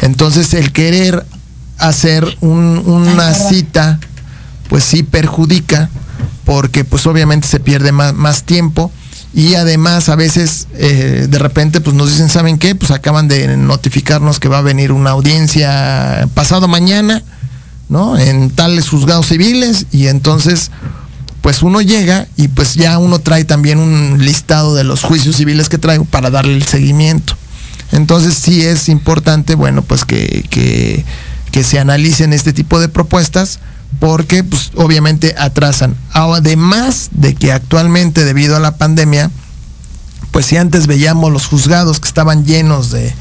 Entonces 0.03 0.53
el 0.55 0.73
querer 0.73 1.25
hacer 1.79 2.25
un- 2.41 2.83
una 2.87 3.33
cita, 3.35 4.01
pues 4.69 4.85
sí 4.85 5.03
perjudica, 5.03 5.91
porque 6.45 6.85
pues 6.85 7.07
obviamente 7.07 7.47
se 7.47 7.61
pierde 7.61 7.93
más, 7.93 8.15
más 8.15 8.43
tiempo 8.45 8.91
y 9.35 9.55
además 9.55 10.09
a 10.09 10.17
veces 10.17 10.67
eh, 10.75 11.27
de 11.29 11.39
repente 11.39 11.81
pues 11.81 11.95
nos 11.95 12.11
dicen, 12.11 12.29
¿saben 12.31 12.59
qué? 12.59 12.75
Pues 12.75 12.91
acaban 12.91 13.29
de 13.29 13.57
notificarnos 13.57 14.41
que 14.41 14.49
va 14.49 14.59
a 14.59 14.63
venir 14.63 14.93
una 14.93 15.11
audiencia 15.11 16.27
pasado 16.35 16.69
mañana, 16.69 17.23
¿no? 17.95 18.19
En 18.19 18.51
tales 18.51 18.89
juzgados 18.89 19.29
civiles 19.29 19.87
y 19.93 20.09
entonces 20.09 20.73
pues 21.43 21.63
uno 21.63 21.81
llega 21.81 22.27
y 22.37 22.49
pues 22.49 22.75
ya 22.75 22.99
uno 22.99 23.21
trae 23.21 23.45
también 23.45 23.79
un 23.79 24.19
listado 24.19 24.75
de 24.75 24.83
los 24.83 25.05
juicios 25.05 25.37
civiles 25.37 25.69
que 25.69 25.79
traigo 25.79 26.05
para 26.05 26.29
darle 26.29 26.57
el 26.57 26.65
seguimiento. 26.65 27.37
Entonces 27.93 28.35
sí 28.35 28.63
es 28.63 28.89
importante, 28.89 29.55
bueno, 29.55 29.83
pues 29.83 30.05
que, 30.05 30.45
que, 30.51 31.05
que 31.53 31.63
se 31.63 31.79
analicen 31.79 32.33
este 32.33 32.53
tipo 32.53 32.81
de 32.81 32.89
propuestas 32.89 33.61
porque 34.01 34.43
pues 34.43 34.73
obviamente 34.75 35.37
atrasan. 35.39 35.95
Además 36.13 37.11
de 37.13 37.37
que 37.37 37.53
actualmente 37.53 38.25
debido 38.25 38.57
a 38.57 38.61
la 38.61 38.77
pandemia, 38.77 39.31
pues 40.33 40.47
si 40.47 40.57
antes 40.57 40.89
veíamos 40.89 41.33
los 41.33 41.47
juzgados 41.47 42.01
que 42.01 42.09
estaban 42.09 42.45
llenos 42.45 42.91
de, 42.91 43.15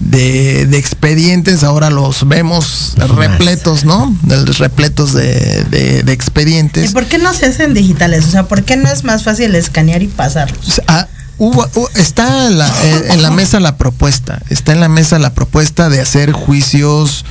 de, 0.00 0.66
de 0.66 0.78
expedientes, 0.78 1.62
ahora 1.62 1.90
los 1.90 2.26
vemos 2.26 2.94
repletos, 2.96 3.84
¿no? 3.84 4.16
De- 4.22 4.44
repletos 4.46 5.12
de, 5.12 5.64
de- 5.70 6.02
de 6.02 6.12
¿Y 6.12 6.14
expedientes. 6.14 6.92
por 6.92 7.06
qué 7.06 7.18
no 7.18 7.32
se 7.34 7.46
hacen 7.46 7.74
digitales? 7.74 8.24
O 8.26 8.30
sea, 8.30 8.44
¿por 8.48 8.62
qué 8.64 8.76
no 8.76 8.88
es 8.90 9.04
más 9.04 9.22
fácil 9.24 9.54
escanear 9.54 10.02
y 10.02 10.08
pasarlos? 10.08 10.80
Ah, 10.88 11.06
hubo- 11.38 11.68
está 11.96 12.46
en 12.46 12.58
la, 12.58 12.68
eh, 12.84 13.04
en 13.10 13.22
la 13.22 13.30
mesa 13.30 13.60
la 13.60 13.76
propuesta, 13.76 14.40
está 14.48 14.72
en 14.72 14.80
la 14.80 14.88
mesa 14.88 15.18
la 15.18 15.34
propuesta 15.34 15.88
de 15.90 16.00
hacer 16.00 16.32
juicios, 16.32 17.24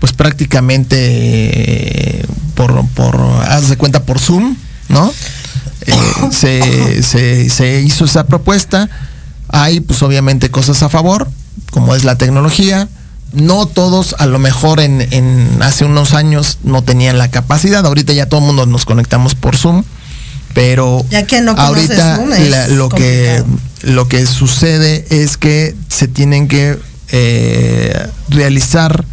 pues 0.00 0.12
prácticamente 0.12 0.96
eh, 2.20 2.26
por, 2.54 2.86
por, 2.88 3.16
haz 3.48 3.68
de 3.68 3.76
cuenta 3.76 4.02
por 4.04 4.18
Zoom, 4.18 4.56
¿no? 4.88 5.12
Eh, 5.86 5.94
se, 6.32 7.02
se, 7.04 7.48
se 7.50 7.80
hizo 7.82 8.04
esa 8.06 8.26
propuesta, 8.26 8.88
hay 9.48 9.78
pues 9.80 10.02
obviamente 10.02 10.50
cosas 10.50 10.82
a 10.82 10.88
favor, 10.88 11.28
como 11.70 11.94
es 11.94 12.04
la 12.04 12.16
tecnología, 12.18 12.88
no 13.32 13.66
todos 13.66 14.14
a 14.18 14.26
lo 14.26 14.38
mejor 14.38 14.80
en, 14.80 15.00
en 15.12 15.62
hace 15.62 15.84
unos 15.84 16.14
años 16.14 16.58
no 16.64 16.82
tenían 16.82 17.18
la 17.18 17.30
capacidad, 17.30 17.84
ahorita 17.84 18.12
ya 18.12 18.26
todo 18.28 18.40
el 18.40 18.46
mundo 18.46 18.66
nos 18.66 18.84
conectamos 18.84 19.34
por 19.34 19.56
Zoom, 19.56 19.82
pero 20.54 21.04
Ya 21.10 21.26
que 21.26 21.40
no 21.42 21.54
conoces 21.54 21.90
ahorita 21.90 22.16
Zoom, 22.16 22.32
es 22.32 22.50
la- 22.50 22.68
lo 22.68 22.88
que 22.88 23.42
lo 23.82 24.08
que 24.08 24.26
sucede 24.26 25.06
es 25.10 25.36
que 25.36 25.76
se 25.88 26.08
tienen 26.08 26.48
que 26.48 26.78
eh, 27.08 28.06
realizar 28.30 29.04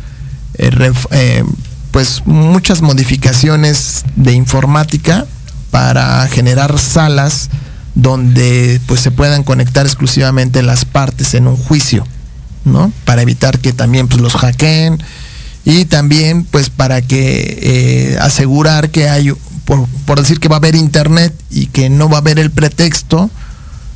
eh, 0.55 0.69
ref- 0.71 1.07
eh, 1.11 1.43
pues 1.91 2.23
muchas 2.25 2.81
modificaciones 2.81 4.03
de 4.15 4.31
informática 4.33 5.25
para 5.69 6.27
generar 6.27 6.79
salas 6.79 7.49
donde 7.95 8.79
pues 8.87 9.01
se 9.01 9.11
puedan 9.11 9.43
conectar 9.43 9.85
exclusivamente 9.85 10.63
las 10.63 10.85
partes 10.85 11.33
en 11.35 11.47
un 11.47 11.55
juicio, 11.57 12.07
¿no? 12.65 12.91
Para 13.05 13.21
evitar 13.21 13.59
que 13.59 13.73
también 13.73 14.07
pues 14.07 14.21
los 14.21 14.33
hackeen 14.33 15.01
y 15.65 15.85
también 15.85 16.43
pues 16.45 16.69
para 16.69 17.01
que 17.01 17.57
eh, 17.61 18.17
asegurar 18.21 18.89
que 18.89 19.09
hay 19.09 19.33
por, 19.65 19.87
por 20.05 20.19
decir 20.19 20.39
que 20.39 20.49
va 20.49 20.55
a 20.55 20.59
haber 20.59 20.75
internet 20.75 21.33
y 21.49 21.67
que 21.67 21.89
no 21.89 22.09
va 22.09 22.17
a 22.17 22.21
haber 22.21 22.39
el 22.39 22.51
pretexto 22.51 23.29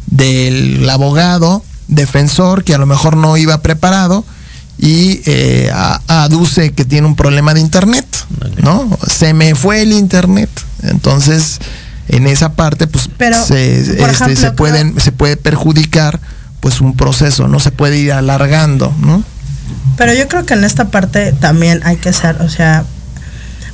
del 0.08 0.90
abogado 0.90 1.64
defensor 1.88 2.64
que 2.64 2.74
a 2.74 2.78
lo 2.78 2.86
mejor 2.86 3.18
no 3.18 3.38
iba 3.38 3.62
preparado 3.62 4.26
y 4.78 5.22
eh, 5.26 5.70
a- 5.74 6.02
aduce 6.24 6.72
que 6.72 6.86
tiene 6.86 7.08
un 7.08 7.16
problema 7.16 7.54
de 7.54 7.62
internet, 7.62 8.06
¿no? 8.62 8.88
Se 9.08 9.34
me 9.34 9.56
fue 9.56 9.82
el 9.82 9.92
internet. 9.92 10.50
Entonces, 10.84 11.58
en 12.10 12.28
esa 12.28 12.54
parte, 12.54 12.86
pues 12.86 13.10
Pero, 13.18 13.44
se, 13.44 13.96
por 13.98 14.10
este, 14.10 14.24
ejemplo, 14.24 14.36
se 14.36 14.52
pueden, 14.52 15.00
se 15.02 15.12
puede 15.12 15.36
perjudicar 15.36 16.20
pues 16.60 16.82
un 16.82 16.96
proceso, 16.96 17.48
no 17.48 17.60
se 17.60 17.72
puede 17.72 17.98
ir 17.98 18.12
alargando, 18.12 18.94
¿no? 19.00 19.24
Pero 19.98 20.14
yo 20.14 20.28
creo 20.28 20.46
que 20.46 20.54
en 20.54 20.64
esta 20.64 20.90
parte 20.90 21.32
también 21.34 21.82
hay 21.84 21.98
que 21.98 22.14
ser, 22.14 22.42
o 22.42 22.50
sea, 22.50 22.86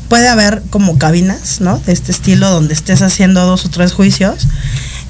puede 0.10 0.28
haber 0.28 0.64
como 0.70 0.98
cabinas, 0.98 1.60
¿no? 1.60 1.80
De 1.80 1.92
este 1.94 2.12
estilo 2.12 2.50
donde 2.50 2.74
estés 2.74 3.02
haciendo 3.02 3.46
dos 3.46 3.66
o 3.66 3.70
tres 3.70 3.94
juicios 3.94 4.48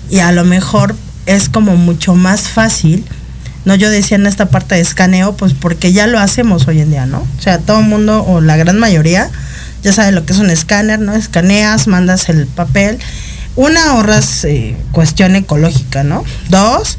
y 0.10 0.20
a 0.20 0.32
lo 0.32 0.44
mejor 0.44 0.96
es 1.26 1.50
como 1.50 1.76
mucho 1.76 2.16
más 2.16 2.42
fácil. 2.42 3.06
No, 3.66 3.76
yo 3.76 3.90
decía 3.90 4.16
en 4.16 4.28
esta 4.28 4.48
parte 4.48 4.76
de 4.76 4.82
escaneo, 4.82 5.36
pues 5.38 5.54
porque 5.54 5.94
ya 5.94 6.08
lo 6.08 6.20
hacemos 6.20 6.68
hoy 6.68 6.82
en 6.82 6.90
día, 6.90 7.06
¿no? 7.06 7.26
O 7.38 7.42
sea, 7.42 7.60
todo 7.60 7.80
el 7.80 7.86
mundo 7.86 8.24
o 8.26 8.42
la 8.42 8.58
gran 8.58 8.78
mayoría 8.78 9.30
ya 9.84 9.94
sabe 9.94 10.12
lo 10.12 10.26
que 10.26 10.34
es 10.34 10.40
un 10.40 10.50
escáner, 10.50 11.00
¿no? 11.00 11.14
Escaneas, 11.14 11.88
mandas 11.88 12.30
el 12.30 12.48
papel. 12.48 13.00
Una, 13.56 13.92
ahorras 13.92 14.46
eh, 14.46 14.76
cuestión 14.92 15.36
ecológica, 15.36 16.04
¿no? 16.04 16.24
Dos, 16.50 16.98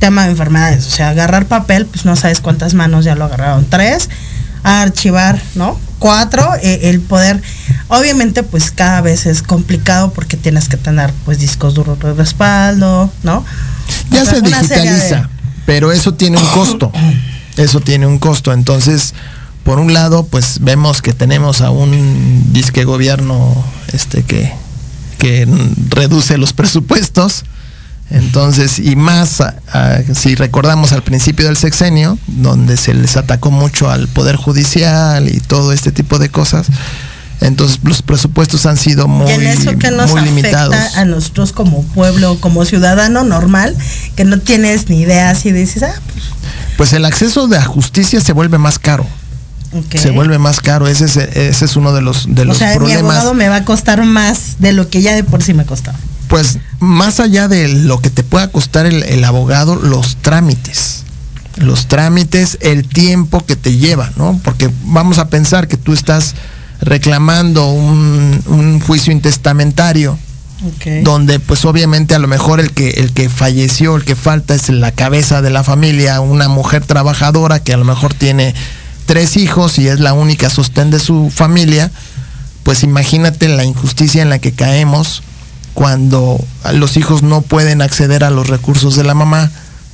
tema 0.00 0.24
de 0.24 0.32
enfermedades. 0.32 0.86
O 0.88 0.90
sea, 0.90 1.10
agarrar 1.10 1.46
papel, 1.46 1.86
pues 1.86 2.04
no 2.04 2.16
sabes 2.16 2.40
cuántas 2.40 2.74
manos 2.74 3.04
ya 3.04 3.14
lo 3.14 3.26
agarraron. 3.26 3.64
Tres, 3.66 4.08
archivar, 4.64 5.40
¿no? 5.54 5.78
Cuatro, 6.00 6.54
eh, 6.62 6.80
el 6.90 7.00
poder. 7.00 7.40
Obviamente, 7.88 8.42
pues 8.42 8.70
cada 8.70 9.00
vez 9.02 9.26
es 9.26 9.42
complicado 9.42 10.12
porque 10.12 10.36
tienes 10.36 10.68
que 10.68 10.76
tener, 10.76 11.12
pues, 11.24 11.38
discos 11.38 11.74
duros 11.74 11.98
de 12.00 12.14
respaldo, 12.14 13.10
¿no? 13.22 13.44
Ya 14.10 14.22
O 14.22 14.24
sea, 14.24 14.34
se 14.36 14.40
de- 14.40 14.48
digitaliza, 14.50 15.28
pero 15.66 15.92
eso 15.92 16.14
tiene 16.14 16.38
un 16.38 16.46
costo. 16.46 16.90
Eso 17.56 17.80
tiene 17.80 18.06
un 18.06 18.18
costo. 18.18 18.52
Entonces, 18.54 19.12
por 19.64 19.80
un 19.80 19.92
lado, 19.92 20.24
pues 20.24 20.60
vemos 20.62 21.02
que 21.02 21.12
tenemos 21.12 21.60
a 21.60 21.68
un 21.70 22.52
disque 22.54 22.84
gobierno 22.84 23.54
este 23.92 24.22
que, 24.22 24.50
que 25.18 25.46
reduce 25.90 26.38
los 26.38 26.54
presupuestos. 26.54 27.44
Entonces, 28.10 28.78
y 28.80 28.96
más, 28.96 29.40
a- 29.40 29.54
a- 29.72 30.02
si 30.14 30.34
recordamos 30.34 30.92
al 30.92 31.02
principio 31.02 31.46
del 31.46 31.56
sexenio, 31.56 32.18
donde 32.26 32.76
se 32.76 32.92
les 32.94 33.16
atacó 33.16 33.50
mucho 33.50 33.88
al 33.90 34.08
Poder 34.08 34.36
Judicial 34.36 35.28
y 35.28 35.38
todo 35.40 35.72
este 35.72 35.92
tipo 35.92 36.18
de 36.18 36.28
cosas, 36.28 36.66
entonces 37.40 37.78
los 37.84 38.02
presupuestos 38.02 38.66
han 38.66 38.76
sido 38.76 39.06
muy, 39.08 39.30
y 39.30 39.34
en 39.34 39.46
eso 39.46 39.78
que 39.78 39.90
nos 39.92 40.10
muy 40.10 40.20
afecta 40.20 40.34
limitados. 40.66 40.96
a 40.96 41.04
nosotros 41.04 41.52
como 41.52 41.82
pueblo, 41.84 42.36
como 42.40 42.64
ciudadano 42.64 43.22
normal, 43.24 43.76
que 44.16 44.24
no 44.24 44.38
tienes 44.40 44.88
ni 44.88 45.00
idea 45.02 45.34
si 45.34 45.52
dices, 45.52 45.82
ah, 45.84 45.94
Pues 46.76 46.92
el 46.92 47.04
acceso 47.04 47.46
de 47.46 47.56
la 47.58 47.64
justicia 47.64 48.20
se 48.20 48.32
vuelve 48.32 48.58
más 48.58 48.78
caro. 48.78 49.06
se 49.94 50.10
vuelve 50.10 50.38
más 50.38 50.58
caro. 50.60 50.88
Ese 50.88 51.04
es, 51.04 51.16
ese 51.16 51.64
es 51.64 51.76
uno 51.76 51.92
de 51.92 52.00
los, 52.02 52.26
de 52.34 52.42
o 52.42 52.44
los 52.46 52.58
sea, 52.58 52.70
mi 52.72 52.76
problemas. 52.78 53.02
abogado 53.02 53.34
me 53.34 53.48
va 53.48 53.56
a 53.56 53.64
costar 53.64 54.04
más 54.04 54.56
de 54.58 54.72
lo 54.72 54.88
que 54.90 55.00
ya 55.00 55.14
de 55.14 55.22
por 55.22 55.42
sí 55.44 55.54
me 55.54 55.64
costaba. 55.64 55.96
Pues 56.30 56.58
más 56.78 57.20
allá 57.20 57.48
de 57.48 57.68
lo 57.68 58.00
que 58.00 58.08
te 58.08 58.22
pueda 58.22 58.48
costar 58.48 58.86
el, 58.86 59.02
el 59.02 59.22
abogado, 59.24 59.76
los 59.76 60.16
trámites. 60.16 61.04
Los 61.56 61.88
trámites, 61.88 62.56
el 62.62 62.88
tiempo 62.88 63.44
que 63.44 63.56
te 63.56 63.76
lleva, 63.76 64.10
¿no? 64.16 64.40
Porque 64.42 64.70
vamos 64.84 65.18
a 65.18 65.28
pensar 65.28 65.68
que 65.68 65.76
tú 65.76 65.92
estás 65.92 66.34
reclamando 66.80 67.66
un, 67.66 68.42
un 68.46 68.80
juicio 68.80 69.12
intestamentario 69.12 70.16
donde 71.04 71.40
pues 71.40 71.64
obviamente 71.64 72.14
a 72.14 72.18
lo 72.18 72.28
mejor 72.28 72.60
el 72.60 72.72
que 72.72 72.90
el 72.90 73.12
que 73.12 73.30
falleció, 73.30 73.96
el 73.96 74.04
que 74.04 74.14
falta 74.14 74.54
es 74.54 74.68
la 74.68 74.92
cabeza 74.92 75.40
de 75.40 75.50
la 75.50 75.64
familia, 75.64 76.20
una 76.20 76.48
mujer 76.48 76.84
trabajadora 76.84 77.62
que 77.62 77.72
a 77.72 77.78
lo 77.78 77.84
mejor 77.84 78.12
tiene 78.12 78.54
tres 79.06 79.36
hijos 79.36 79.78
y 79.78 79.88
es 79.88 80.00
la 80.00 80.12
única 80.12 80.50
sostén 80.50 80.90
de 80.90 80.98
su 80.98 81.30
familia, 81.34 81.90
pues 82.62 82.82
imagínate 82.82 83.48
la 83.48 83.64
injusticia 83.64 84.20
en 84.20 84.28
la 84.28 84.38
que 84.38 84.52
caemos 84.52 85.22
cuando 85.74 86.42
los 86.74 86.96
hijos 86.96 87.22
no 87.22 87.42
pueden 87.42 87.82
acceder 87.82 88.24
a 88.24 88.30
los 88.30 88.48
recursos 88.48 88.96
de 88.96 89.04
la 89.04 89.14
mamá 89.14 89.50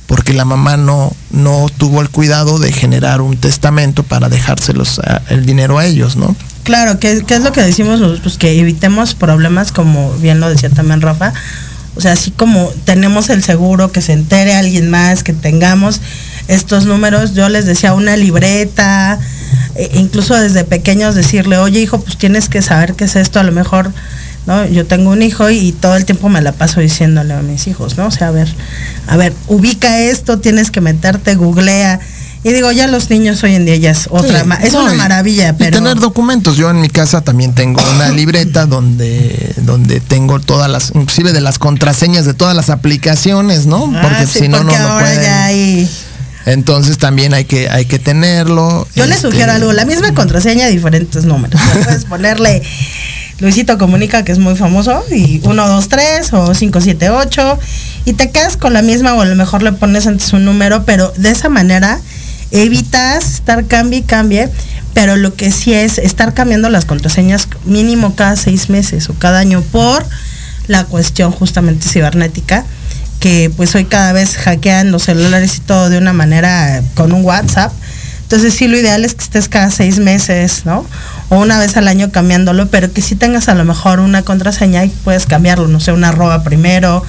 porque 0.07 0.31
la 0.33 0.45
mamá 0.45 0.77
no, 0.77 1.11
no 1.31 1.65
tuvo 1.77 2.01
el 2.01 2.09
cuidado 2.09 2.59
de 2.59 2.71
generar 2.71 3.19
un 3.21 3.35
testamento 3.35 4.03
para 4.03 4.29
dejárselos 4.29 4.99
a- 4.99 5.21
el 5.29 5.45
dinero 5.45 5.77
a 5.79 5.85
ellos, 5.85 6.15
¿no? 6.15 6.33
Claro, 6.63 6.97
¿qué, 6.99 7.23
qué 7.27 7.35
es 7.35 7.41
lo 7.43 7.51
que 7.51 7.61
decimos 7.61 7.99
nosotros? 7.99 8.21
Pues 8.21 8.37
que 8.37 8.57
evitemos 8.59 9.15
problemas, 9.15 9.71
como 9.73 10.13
bien 10.13 10.39
lo 10.39 10.49
decía 10.49 10.69
también 10.69 11.01
Rafa. 11.01 11.33
O 11.97 12.01
sea, 12.01 12.13
así 12.13 12.31
como 12.31 12.69
tenemos 12.85 13.29
el 13.29 13.43
seguro, 13.43 13.91
que 13.91 14.01
se 14.01 14.13
entere 14.13 14.53
alguien 14.55 14.89
más, 14.89 15.23
que 15.23 15.33
tengamos 15.33 15.99
estos 16.47 16.85
números, 16.85 17.33
yo 17.33 17.49
les 17.49 17.65
decía 17.65 17.93
una 17.93 18.15
libreta, 18.15 19.19
e- 19.75 19.89
incluso 19.95 20.35
desde 20.35 20.63
pequeños 20.63 21.15
decirle, 21.15 21.57
oye 21.57 21.81
hijo, 21.81 21.99
pues 21.99 22.17
tienes 22.17 22.47
que 22.49 22.61
saber 22.61 22.93
qué 22.93 23.05
es 23.05 23.15
esto, 23.17 23.39
a 23.39 23.43
lo 23.43 23.51
mejor, 23.51 23.91
¿no? 24.47 24.65
Yo 24.65 24.85
tengo 24.85 25.11
un 25.11 25.21
hijo 25.21 25.49
y, 25.49 25.57
y 25.59 25.71
todo 25.73 25.95
el 25.95 26.05
tiempo 26.05 26.29
me 26.29 26.41
la 26.41 26.53
paso 26.53 26.79
diciéndole 26.79 27.33
a 27.33 27.41
mis 27.41 27.67
hijos, 27.67 27.97
¿no? 27.97 28.07
O 28.07 28.11
sea, 28.11 28.29
a 28.29 28.31
ver, 28.31 28.47
a 29.07 29.17
ver, 29.17 29.33
ubica 29.47 29.99
esto, 29.99 30.39
tienes 30.39 30.71
que 30.71 30.81
meterte, 30.81 31.35
googlea. 31.35 31.99
Y 32.43 32.53
digo, 32.53 32.71
ya 32.71 32.87
los 32.87 33.09
niños 33.09 33.43
hoy 33.43 33.55
en 33.55 33.65
día 33.65 33.75
ya 33.75 33.91
es 33.91 34.07
otra, 34.09 34.43
Sí, 34.43 34.49
es 34.67 34.73
no, 34.73 34.83
una 34.83 34.93
maravilla, 34.93 35.49
y 35.49 35.53
pero... 35.53 35.77
tener 35.79 35.97
documentos. 35.97 36.55
Yo 36.55 36.69
en 36.69 36.79
mi 36.79 36.87
casa 36.87 37.21
también 37.21 37.53
tengo 37.53 37.81
una 37.95 38.09
libreta 38.21 38.65
donde, 38.65 39.53
donde 39.63 39.99
tengo 39.99 40.39
todas 40.39 40.69
las, 40.69 40.91
inclusive 40.95 41.33
de 41.33 41.41
las 41.41 41.59
contraseñas 41.59 42.25
de 42.25 42.33
todas 42.33 42.55
las 42.55 42.69
aplicaciones, 42.69 43.65
¿no? 43.65 43.91
Ah, 43.93 44.01
Porque 44.01 44.27
sí, 44.27 44.39
si 44.39 44.47
no, 44.47 44.63
no 44.63 44.71
lo 44.71 44.99
pueden. 44.99 45.21
ya 45.21 45.45
hay... 45.45 45.89
Entonces 46.45 46.97
también 46.97 47.33
hay 47.33 47.43
que, 47.43 47.67
hay 47.69 47.83
que 47.83 47.99
tenerlo. 47.99 48.87
Yo 48.95 49.05
le 49.05 49.15
Este, 49.15 49.27
sugiero 49.27 49.51
algo, 49.51 49.73
la 49.73 49.83
misma 49.83 50.13
contraseña, 50.13 50.67
diferentes 50.67 51.25
números. 51.25 51.59
Puedes 51.83 52.05
ponerle 52.09 52.63
Luisito 53.39 53.77
Comunica, 53.77 54.23
que 54.23 54.31
es 54.31 54.39
muy 54.39 54.55
famoso, 54.55 55.03
y 55.11 55.41
1, 55.43 55.67
2, 55.67 55.89
3 55.89 56.33
o 56.33 56.53
5, 56.53 56.81
7, 56.81 57.09
8, 57.09 57.59
y 58.05 58.13
te 58.13 58.31
quedas 58.31 58.57
con 58.57 58.73
la 58.73 58.81
misma 58.81 59.13
o 59.13 59.21
a 59.21 59.25
lo 59.25 59.35
mejor 59.35 59.61
le 59.61 59.71
pones 59.73 60.07
antes 60.07 60.33
un 60.33 60.45
número, 60.45 60.85
pero 60.85 61.13
de 61.17 61.29
esa 61.29 61.49
manera 61.49 61.99
evitas 62.51 63.35
estar 63.35 63.65
cambie 63.65 63.99
y 63.99 64.03
cambie, 64.03 64.49
pero 64.93 65.15
lo 65.15 65.35
que 65.35 65.51
sí 65.51 65.73
es 65.73 65.97
estar 65.99 66.33
cambiando 66.33 66.69
las 66.69 66.85
contraseñas 66.85 67.47
mínimo 67.65 68.15
cada 68.15 68.35
seis 68.35 68.69
meses 68.69 69.09
o 69.09 69.13
cada 69.13 69.39
año 69.39 69.61
por 69.61 70.05
la 70.67 70.85
cuestión 70.85 71.31
justamente 71.31 71.87
cibernética 71.87 72.65
que 73.19 73.51
pues 73.55 73.73
hoy 73.75 73.85
cada 73.85 74.13
vez 74.13 74.37
hackean 74.37 74.91
los 74.91 75.03
celulares 75.03 75.57
y 75.57 75.59
todo 75.61 75.89
de 75.89 75.97
una 75.97 76.13
manera 76.13 76.81
con 76.95 77.11
un 77.11 77.23
WhatsApp. 77.23 77.71
Entonces 78.21 78.53
sí, 78.53 78.67
lo 78.67 78.77
ideal 78.77 79.05
es 79.05 79.15
que 79.15 79.23
estés 79.23 79.47
cada 79.47 79.71
seis 79.71 79.99
meses, 79.99 80.63
¿no? 80.65 80.85
O 81.29 81.37
una 81.39 81.59
vez 81.59 81.75
al 81.75 81.87
año 81.87 82.11
cambiándolo, 82.11 82.67
pero 82.67 82.91
que 82.91 83.01
sí 83.01 83.15
tengas 83.15 83.49
a 83.49 83.55
lo 83.55 83.65
mejor 83.65 83.99
una 83.99 84.23
contraseña 84.23 84.85
y 84.85 84.89
puedes 84.89 85.25
cambiarlo, 85.25 85.67
no 85.67 85.79
sé, 85.79 85.91
una 85.91 86.09
arroba 86.09 86.43
primero, 86.43 87.03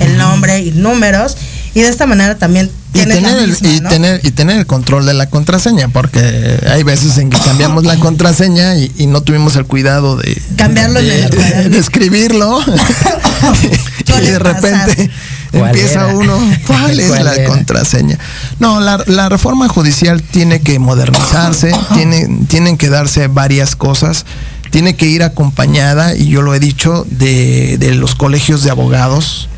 el 0.00 0.16
nombre 0.16 0.60
y 0.60 0.70
números. 0.70 1.36
Y 1.74 1.80
de 1.80 1.88
esta 1.88 2.06
manera 2.06 2.36
también 2.36 2.70
y 2.94 3.00
tener, 3.00 3.38
el, 3.38 3.48
misma, 3.48 3.68
y, 3.68 3.80
¿no? 3.80 3.88
tener, 3.88 4.20
y 4.22 4.30
tener 4.30 4.58
el 4.58 4.66
control 4.66 5.06
de 5.06 5.14
la 5.14 5.28
contraseña, 5.28 5.88
porque 5.88 6.60
hay 6.70 6.84
veces 6.84 7.18
en 7.18 7.30
que 7.30 7.38
cambiamos 7.38 7.84
la 7.84 7.96
contraseña 7.96 8.76
y, 8.76 8.92
y 8.96 9.08
no 9.08 9.22
tuvimos 9.22 9.56
el 9.56 9.66
cuidado 9.66 10.16
de 10.16 10.40
Cambiarlo 10.56 11.00
de 11.02 11.78
escribirlo. 11.78 12.60
y 14.06 14.20
de 14.26 14.38
repente 14.38 15.10
¿Cuál 15.50 15.66
empieza 15.66 16.04
era? 16.04 16.14
uno, 16.16 16.38
¿cuál 16.66 16.98
es 17.00 17.08
¿Cuál 17.08 17.24
la 17.24 17.34
era? 17.34 17.48
contraseña? 17.48 18.18
No, 18.58 18.80
la, 18.80 19.02
la 19.06 19.28
reforma 19.28 19.68
judicial 19.68 20.22
tiene 20.22 20.60
que 20.60 20.78
modernizarse, 20.78 21.72
tiene, 21.94 22.28
tienen 22.48 22.76
que 22.76 22.88
darse 22.88 23.28
varias 23.28 23.76
cosas, 23.76 24.26
tiene 24.70 24.96
que 24.96 25.06
ir 25.06 25.22
acompañada, 25.22 26.16
y 26.16 26.26
yo 26.28 26.42
lo 26.42 26.54
he 26.54 26.60
dicho, 26.60 27.06
de, 27.10 27.76
de 27.78 27.94
los 27.94 28.14
colegios 28.14 28.62
de 28.64 28.70
abogados. 28.70 29.48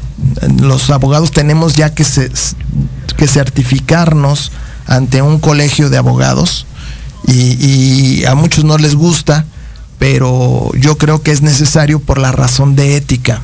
Los 0.61 0.91
abogados 0.91 1.31
tenemos 1.31 1.75
ya 1.75 1.95
que, 1.95 2.05
se- 2.05 2.31
que 3.17 3.27
certificarnos 3.27 4.53
ante 4.87 5.21
un 5.23 5.39
colegio 5.41 5.91
de 5.91 5.97
abogados 5.99 6.67
y, 7.27 7.33
y 8.21 8.25
a 8.27 8.35
muchos 8.35 8.65
no 8.65 8.79
les 8.79 8.95
gusta, 8.95 9.45
pero 9.99 10.71
yo 10.79 10.97
creo 10.99 11.23
que 11.23 11.33
es 11.33 11.43
necesario 11.43 11.99
por 12.01 12.19
la 12.19 12.33
razón 12.33 12.77
de 12.77 12.97
ética. 12.97 13.43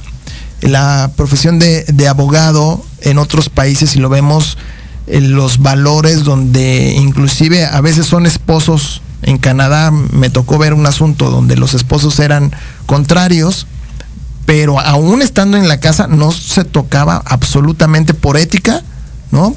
La 0.63 1.11
profesión 1.17 1.59
de, 1.59 1.85
de 1.85 2.09
abogado 2.09 2.85
en 3.01 3.19
otros 3.19 3.49
países, 3.49 3.91
si 3.91 3.99
lo 3.99 4.09
vemos, 4.09 4.57
eh, 5.07 5.21
los 5.21 5.59
valores 5.59 6.23
donde 6.25 6.95
inclusive 6.97 7.67
a 7.67 7.81
veces 7.81 8.07
son 8.07 8.27
esposos, 8.27 9.03
en 9.23 9.39
Canadá 9.39 9.91
me 9.91 10.31
tocó 10.31 10.59
ver 10.59 10.75
un 10.75 10.87
asunto 10.87 11.31
donde 11.31 11.57
los 11.57 11.75
esposos 11.75 12.19
eran 12.21 12.53
contrarios, 12.87 13.67
pero 14.47 14.81
aún 14.81 15.23
estando 15.23 15.57
en 15.57 15.69
la 15.69 15.79
casa 15.81 16.07
no 16.09 16.33
se 16.33 16.65
tocaba 16.65 17.23
absolutamente 17.27 18.15
por 18.15 18.37
ética, 18.37 18.83
¿no? 19.31 19.55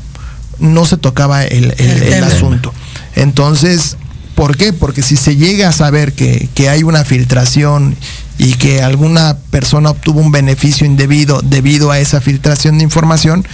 No 0.59 0.85
se 0.85 0.97
tocaba 0.97 1.43
el, 1.43 1.73
el- 1.79 2.23
asunto. 2.23 2.73
Entonces, 3.15 3.97
¿por 4.35 4.55
qué? 4.57 4.73
Porque 4.73 5.01
si 5.01 5.15
se 5.17 5.35
llega 5.35 5.69
a 5.69 5.71
saber 5.71 6.13
que, 6.13 6.49
que 6.53 6.69
hay 6.69 6.83
una 6.83 7.03
filtración 7.03 7.95
y 8.37 8.53
que 8.53 8.81
alguna 8.83 9.37
persona 9.49 9.89
obtuvo 9.91 10.19
un 10.19 10.31
beneficio 10.31 10.85
indebido 10.85 11.41
debido 11.41 11.91
a 11.91 11.99
esa 11.99 12.19
filtración 12.21 12.77
de 12.77 12.83
información, 12.83 13.45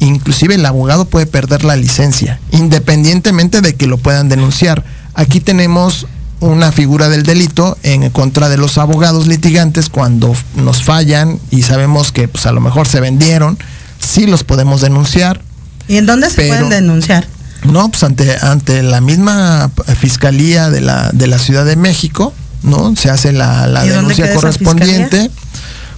inclusive 0.00 0.56
el 0.56 0.66
abogado 0.66 1.04
puede 1.04 1.26
perder 1.26 1.64
la 1.64 1.76
licencia, 1.76 2.40
independientemente 2.50 3.60
de 3.60 3.74
que 3.74 3.86
lo 3.86 3.96
puedan 3.98 4.28
denunciar. 4.28 4.84
Aquí 5.14 5.40
tenemos 5.40 6.06
una 6.40 6.72
figura 6.72 7.08
del 7.08 7.22
delito 7.22 7.78
en 7.84 8.10
contra 8.10 8.48
de 8.48 8.56
los 8.58 8.76
abogados 8.76 9.26
litigantes 9.28 9.88
cuando 9.88 10.34
nos 10.56 10.82
fallan 10.82 11.38
y 11.50 11.62
sabemos 11.62 12.12
que 12.12 12.28
pues 12.28 12.44
a 12.46 12.52
lo 12.52 12.60
mejor 12.60 12.86
se 12.88 13.00
vendieron, 13.00 13.56
sí 14.00 14.26
los 14.26 14.44
podemos 14.44 14.80
denunciar, 14.80 15.40
¿Y 15.86 15.96
en 15.98 16.06
dónde 16.06 16.28
se 16.30 16.36
pero- 16.36 16.48
pueden 16.48 16.68
denunciar? 16.70 17.26
no, 17.64 17.88
pues 17.88 18.02
ante, 18.02 18.36
ante 18.42 18.82
la 18.82 19.00
misma 19.00 19.70
fiscalía 19.98 20.68
de 20.68 20.80
la, 20.82 21.10
de 21.12 21.26
la 21.28 21.38
Ciudad 21.38 21.64
de 21.64 21.76
México, 21.76 22.34
¿no? 22.64 22.96
Se 22.96 23.10
hace 23.10 23.32
la, 23.32 23.66
la 23.68 23.84
¿Y 23.86 23.90
dónde 23.90 24.14
denuncia 24.14 24.34
correspondiente. 24.34 25.30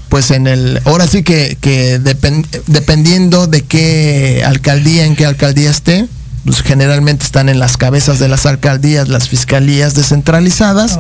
Pues 0.09 0.31
en 0.31 0.47
el, 0.47 0.81
ahora 0.85 1.07
sí 1.09 1.23
que, 1.25 1.59
que 1.61 1.99
depen- 2.01 2.47
dependiendo 2.67 3.47
de 3.49 3.63
qué 3.63 4.43
alcaldía, 4.47 5.05
en 5.05 5.17
qué 5.17 5.27
alcaldía 5.27 5.69
esté, 5.71 6.07
pues 6.45 6.63
generalmente 6.63 7.25
están 7.25 7.49
en 7.49 7.59
las 7.59 7.77
cabezas 7.77 8.21
de 8.21 8.29
las 8.29 8.47
alcaldías, 8.47 9.09
las 9.09 9.29
fiscalías 9.29 9.95
descentralizadas 9.95 10.97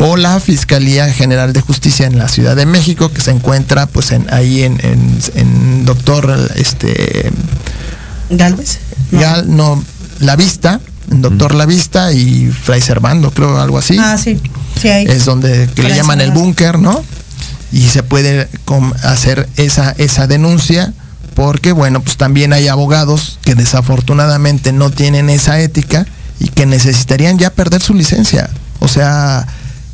o 0.00 0.16
la 0.16 0.40
Fiscalía 0.40 1.12
General 1.12 1.52
de 1.52 1.60
Justicia 1.60 2.06
en 2.06 2.16
la 2.18 2.28
Ciudad 2.28 2.56
de 2.56 2.64
México, 2.64 3.10
que 3.12 3.20
se 3.20 3.30
encuentra 3.30 3.84
pues 3.84 4.10
en, 4.12 4.26
ahí 4.32 4.62
en, 4.62 4.80
en, 4.82 5.18
en 5.34 5.84
doctor 5.84 6.34
este 6.54 7.30
¿Galvez? 8.30 8.78
ya 9.12 9.42
no 9.42 9.84
la 10.20 10.34
vista 10.34 10.80
doctor 11.08 11.54
La 11.54 11.66
Vista 11.66 12.12
y 12.12 12.46
Fray 12.50 12.80
Servando 12.80 13.30
creo 13.30 13.60
algo 13.60 13.78
así. 13.78 13.96
Ah, 13.98 14.16
sí, 14.18 14.40
sí 14.80 14.88
hay. 14.88 15.06
es 15.06 15.24
donde 15.24 15.68
que 15.74 15.82
le 15.82 15.94
llaman 15.94 16.20
el 16.20 16.30
búnker 16.32 16.78
no 16.78 17.04
y 17.72 17.82
se 17.88 18.02
puede 18.02 18.48
com- 18.64 18.92
hacer 19.02 19.48
esa 19.56 19.92
esa 19.98 20.26
denuncia 20.26 20.92
porque 21.34 21.72
bueno 21.72 22.00
pues 22.00 22.16
también 22.16 22.52
hay 22.52 22.68
abogados 22.68 23.38
que 23.42 23.54
desafortunadamente 23.54 24.72
no 24.72 24.90
tienen 24.90 25.30
esa 25.30 25.60
ética 25.60 26.06
y 26.40 26.48
que 26.48 26.66
necesitarían 26.66 27.38
ya 27.38 27.50
perder 27.50 27.82
su 27.82 27.94
licencia. 27.94 28.50
O 28.80 28.88
sea 28.88 29.46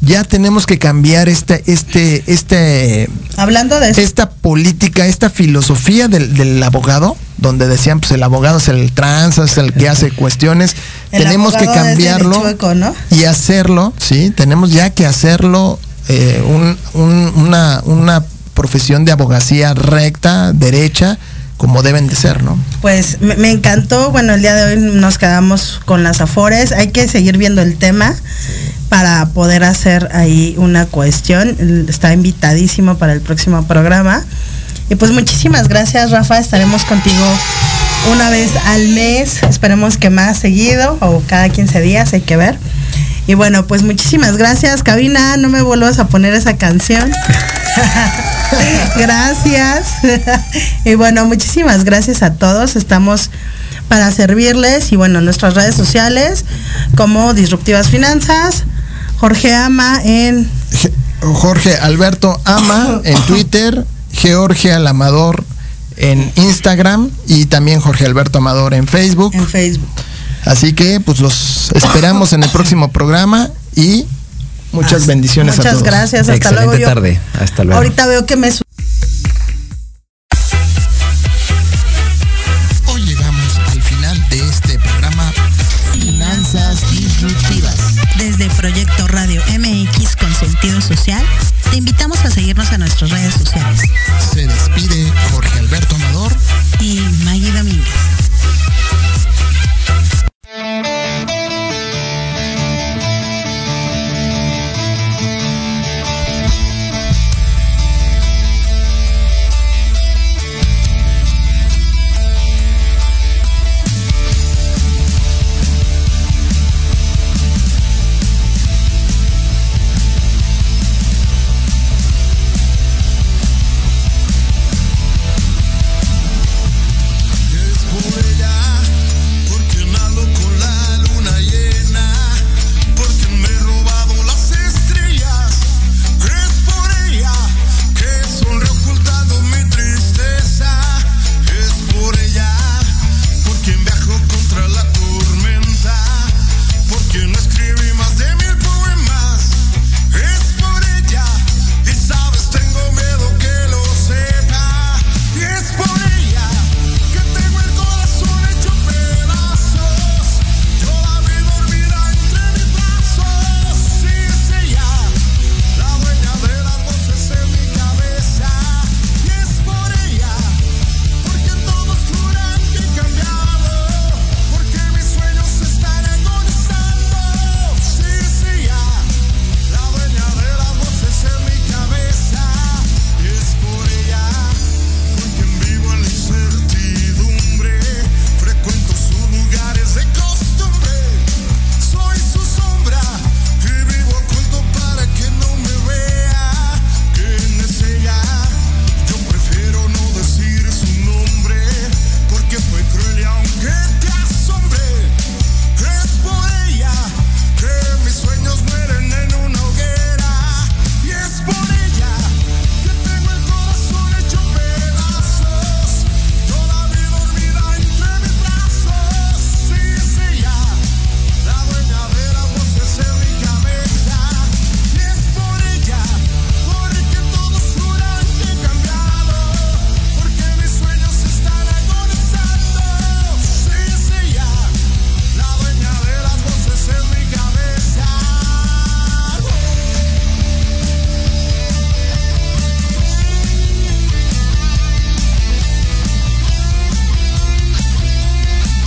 ya 0.05 0.25
tenemos 0.25 0.67
que 0.67 0.79
cambiar 0.79 1.29
este 1.29 1.63
este 1.67 2.25
este 2.27 3.09
Hablando 3.37 3.79
de 3.81 3.91
eso, 3.91 4.01
esta 4.01 4.29
política, 4.31 5.07
esta 5.07 5.31
filosofía 5.31 6.09
del, 6.09 6.35
del 6.35 6.63
abogado, 6.63 7.17
donde 7.39 7.67
decían, 7.69 8.01
pues 8.01 8.11
el 8.13 8.23
abogado 8.23 8.59
es 8.59 8.69
el 8.69 8.93
trans, 8.93 9.39
es 9.39 9.57
el 9.59 9.73
que 9.73 9.89
hace 9.89 10.11
cuestiones, 10.11 10.75
el 11.13 11.23
tenemos 11.23 11.55
que 11.57 11.67
cambiarlo 11.67 12.41
chueco, 12.41 12.75
¿no? 12.75 12.95
y 13.11 13.25
hacerlo, 13.25 13.93
¿sí? 13.99 14.31
Tenemos 14.37 14.71
ya 14.73 14.91
que 14.91 15.07
hacerlo 15.07 15.79
eh, 16.09 16.43
un- 16.47 16.77
un- 17.01 17.33
una, 17.37 17.81
una 17.85 18.25
profesión 18.55 19.05
de 19.05 19.13
abogacía 19.13 19.73
recta, 19.73 20.53
derecha, 20.53 21.17
como 21.57 21.83
deben 21.85 22.09
de 22.09 22.17
ser, 22.17 22.43
¿no? 22.43 22.59
Pues 22.81 23.21
me, 23.21 23.37
me 23.37 23.51
encantó, 23.53 24.11
bueno, 24.11 24.35
el 24.35 24.41
día 24.43 24.55
de 24.55 24.75
hoy 24.75 24.81
nos 24.95 25.17
quedamos 25.17 25.81
con 25.85 26.03
las 26.03 26.21
afores, 26.21 26.73
hay 26.73 26.91
que 26.91 27.07
seguir 27.07 27.39
viendo 27.39 27.63
el 27.63 27.77
tema 27.77 28.15
para 28.93 29.25
poder 29.31 29.65
hacer 29.65 30.11
ahí 30.13 30.55
una 30.59 30.85
cuestión, 30.85 31.57
está 31.89 32.13
invitadísimo 32.13 32.99
para 32.99 33.15
el 33.15 33.23
próximo 33.23 33.67
programa. 33.67 34.23
Y 34.91 34.97
pues 34.97 35.13
muchísimas 35.13 35.69
gracias 35.69 36.11
Rafa, 36.11 36.37
estaremos 36.37 36.85
contigo 36.85 37.25
una 38.13 38.29
vez 38.29 38.51
al 38.67 38.89
mes, 38.89 39.43
esperemos 39.45 39.97
que 39.97 40.11
más 40.11 40.37
seguido 40.37 40.99
o 41.01 41.23
cada 41.27 41.49
15 41.49 41.81
días, 41.81 42.13
hay 42.13 42.21
que 42.21 42.37
ver. 42.37 42.59
Y 43.27 43.33
bueno, 43.33 43.67
pues 43.67 43.83
muchísimas 43.83 44.37
gracias, 44.37 44.83
cabina, 44.83 45.39
no 45.39 45.49
me 45.49 45.63
vuelvas 45.63 45.99
a 45.99 46.09
poner 46.09 46.35
esa 46.35 46.59
canción. 46.59 47.11
gracias. 48.99 49.87
y 50.85 50.97
bueno, 50.97 51.25
muchísimas 51.25 51.85
gracias 51.85 52.23
a 52.23 52.35
todos. 52.35 52.77
Estamos 52.77 53.31
para 53.89 54.11
servirles 54.11 54.93
y 54.93 54.97
bueno, 54.97 55.23
nuestras 55.23 55.55
redes 55.55 55.75
sociales 55.75 56.45
como 56.95 57.33
Disruptivas 57.33 57.89
Finanzas, 57.89 58.65
Jorge 59.23 59.55
Ama 59.55 60.01
en 60.05 60.51
Jorge 61.21 61.77
Alberto 61.77 62.41
Ama 62.45 63.03
en 63.05 63.17
Twitter, 63.29 63.87
Georgia 64.13 64.75
Alamador 64.79 65.45
en 65.97 66.33
Instagram 66.35 67.09
y 67.29 67.47
también 67.47 67.79
Jorge 67.79 68.05
Alberto 68.05 68.39
Amador 68.39 68.75
en 68.75 68.89
Facebook. 68.89 69.33
En 69.33 69.47
Facebook. 69.47 69.87
Así 70.45 70.73
que 70.73 70.99
pues 70.99 71.21
los 71.21 71.71
esperamos 71.73 72.33
en 72.33 72.43
el 72.43 72.51
próximo 72.51 72.91
programa 72.91 73.49
y 73.77 74.07
muchas 74.73 75.07
bendiciones 75.07 75.55
a 75.55 75.59
Muchas 75.59 75.73
todos. 75.75 75.85
gracias, 75.85 76.23
hasta 76.23 76.35
Excelente 76.35 76.65
luego. 76.65 76.81
Yo 76.81 76.89
tarde. 76.89 77.21
Hasta 77.41 77.63
luego. 77.63 77.79
ahorita 77.79 78.09
veo 78.09 78.27
que 78.27 78.35
me 78.35 78.51
social, 90.83 91.25
te 91.71 91.77
invitamos 91.77 92.19
a 92.25 92.31
seguirnos 92.31 92.73
a 92.73 92.79
nuestras 92.79 93.11
redes 93.11 93.35
sociales. 93.35 93.81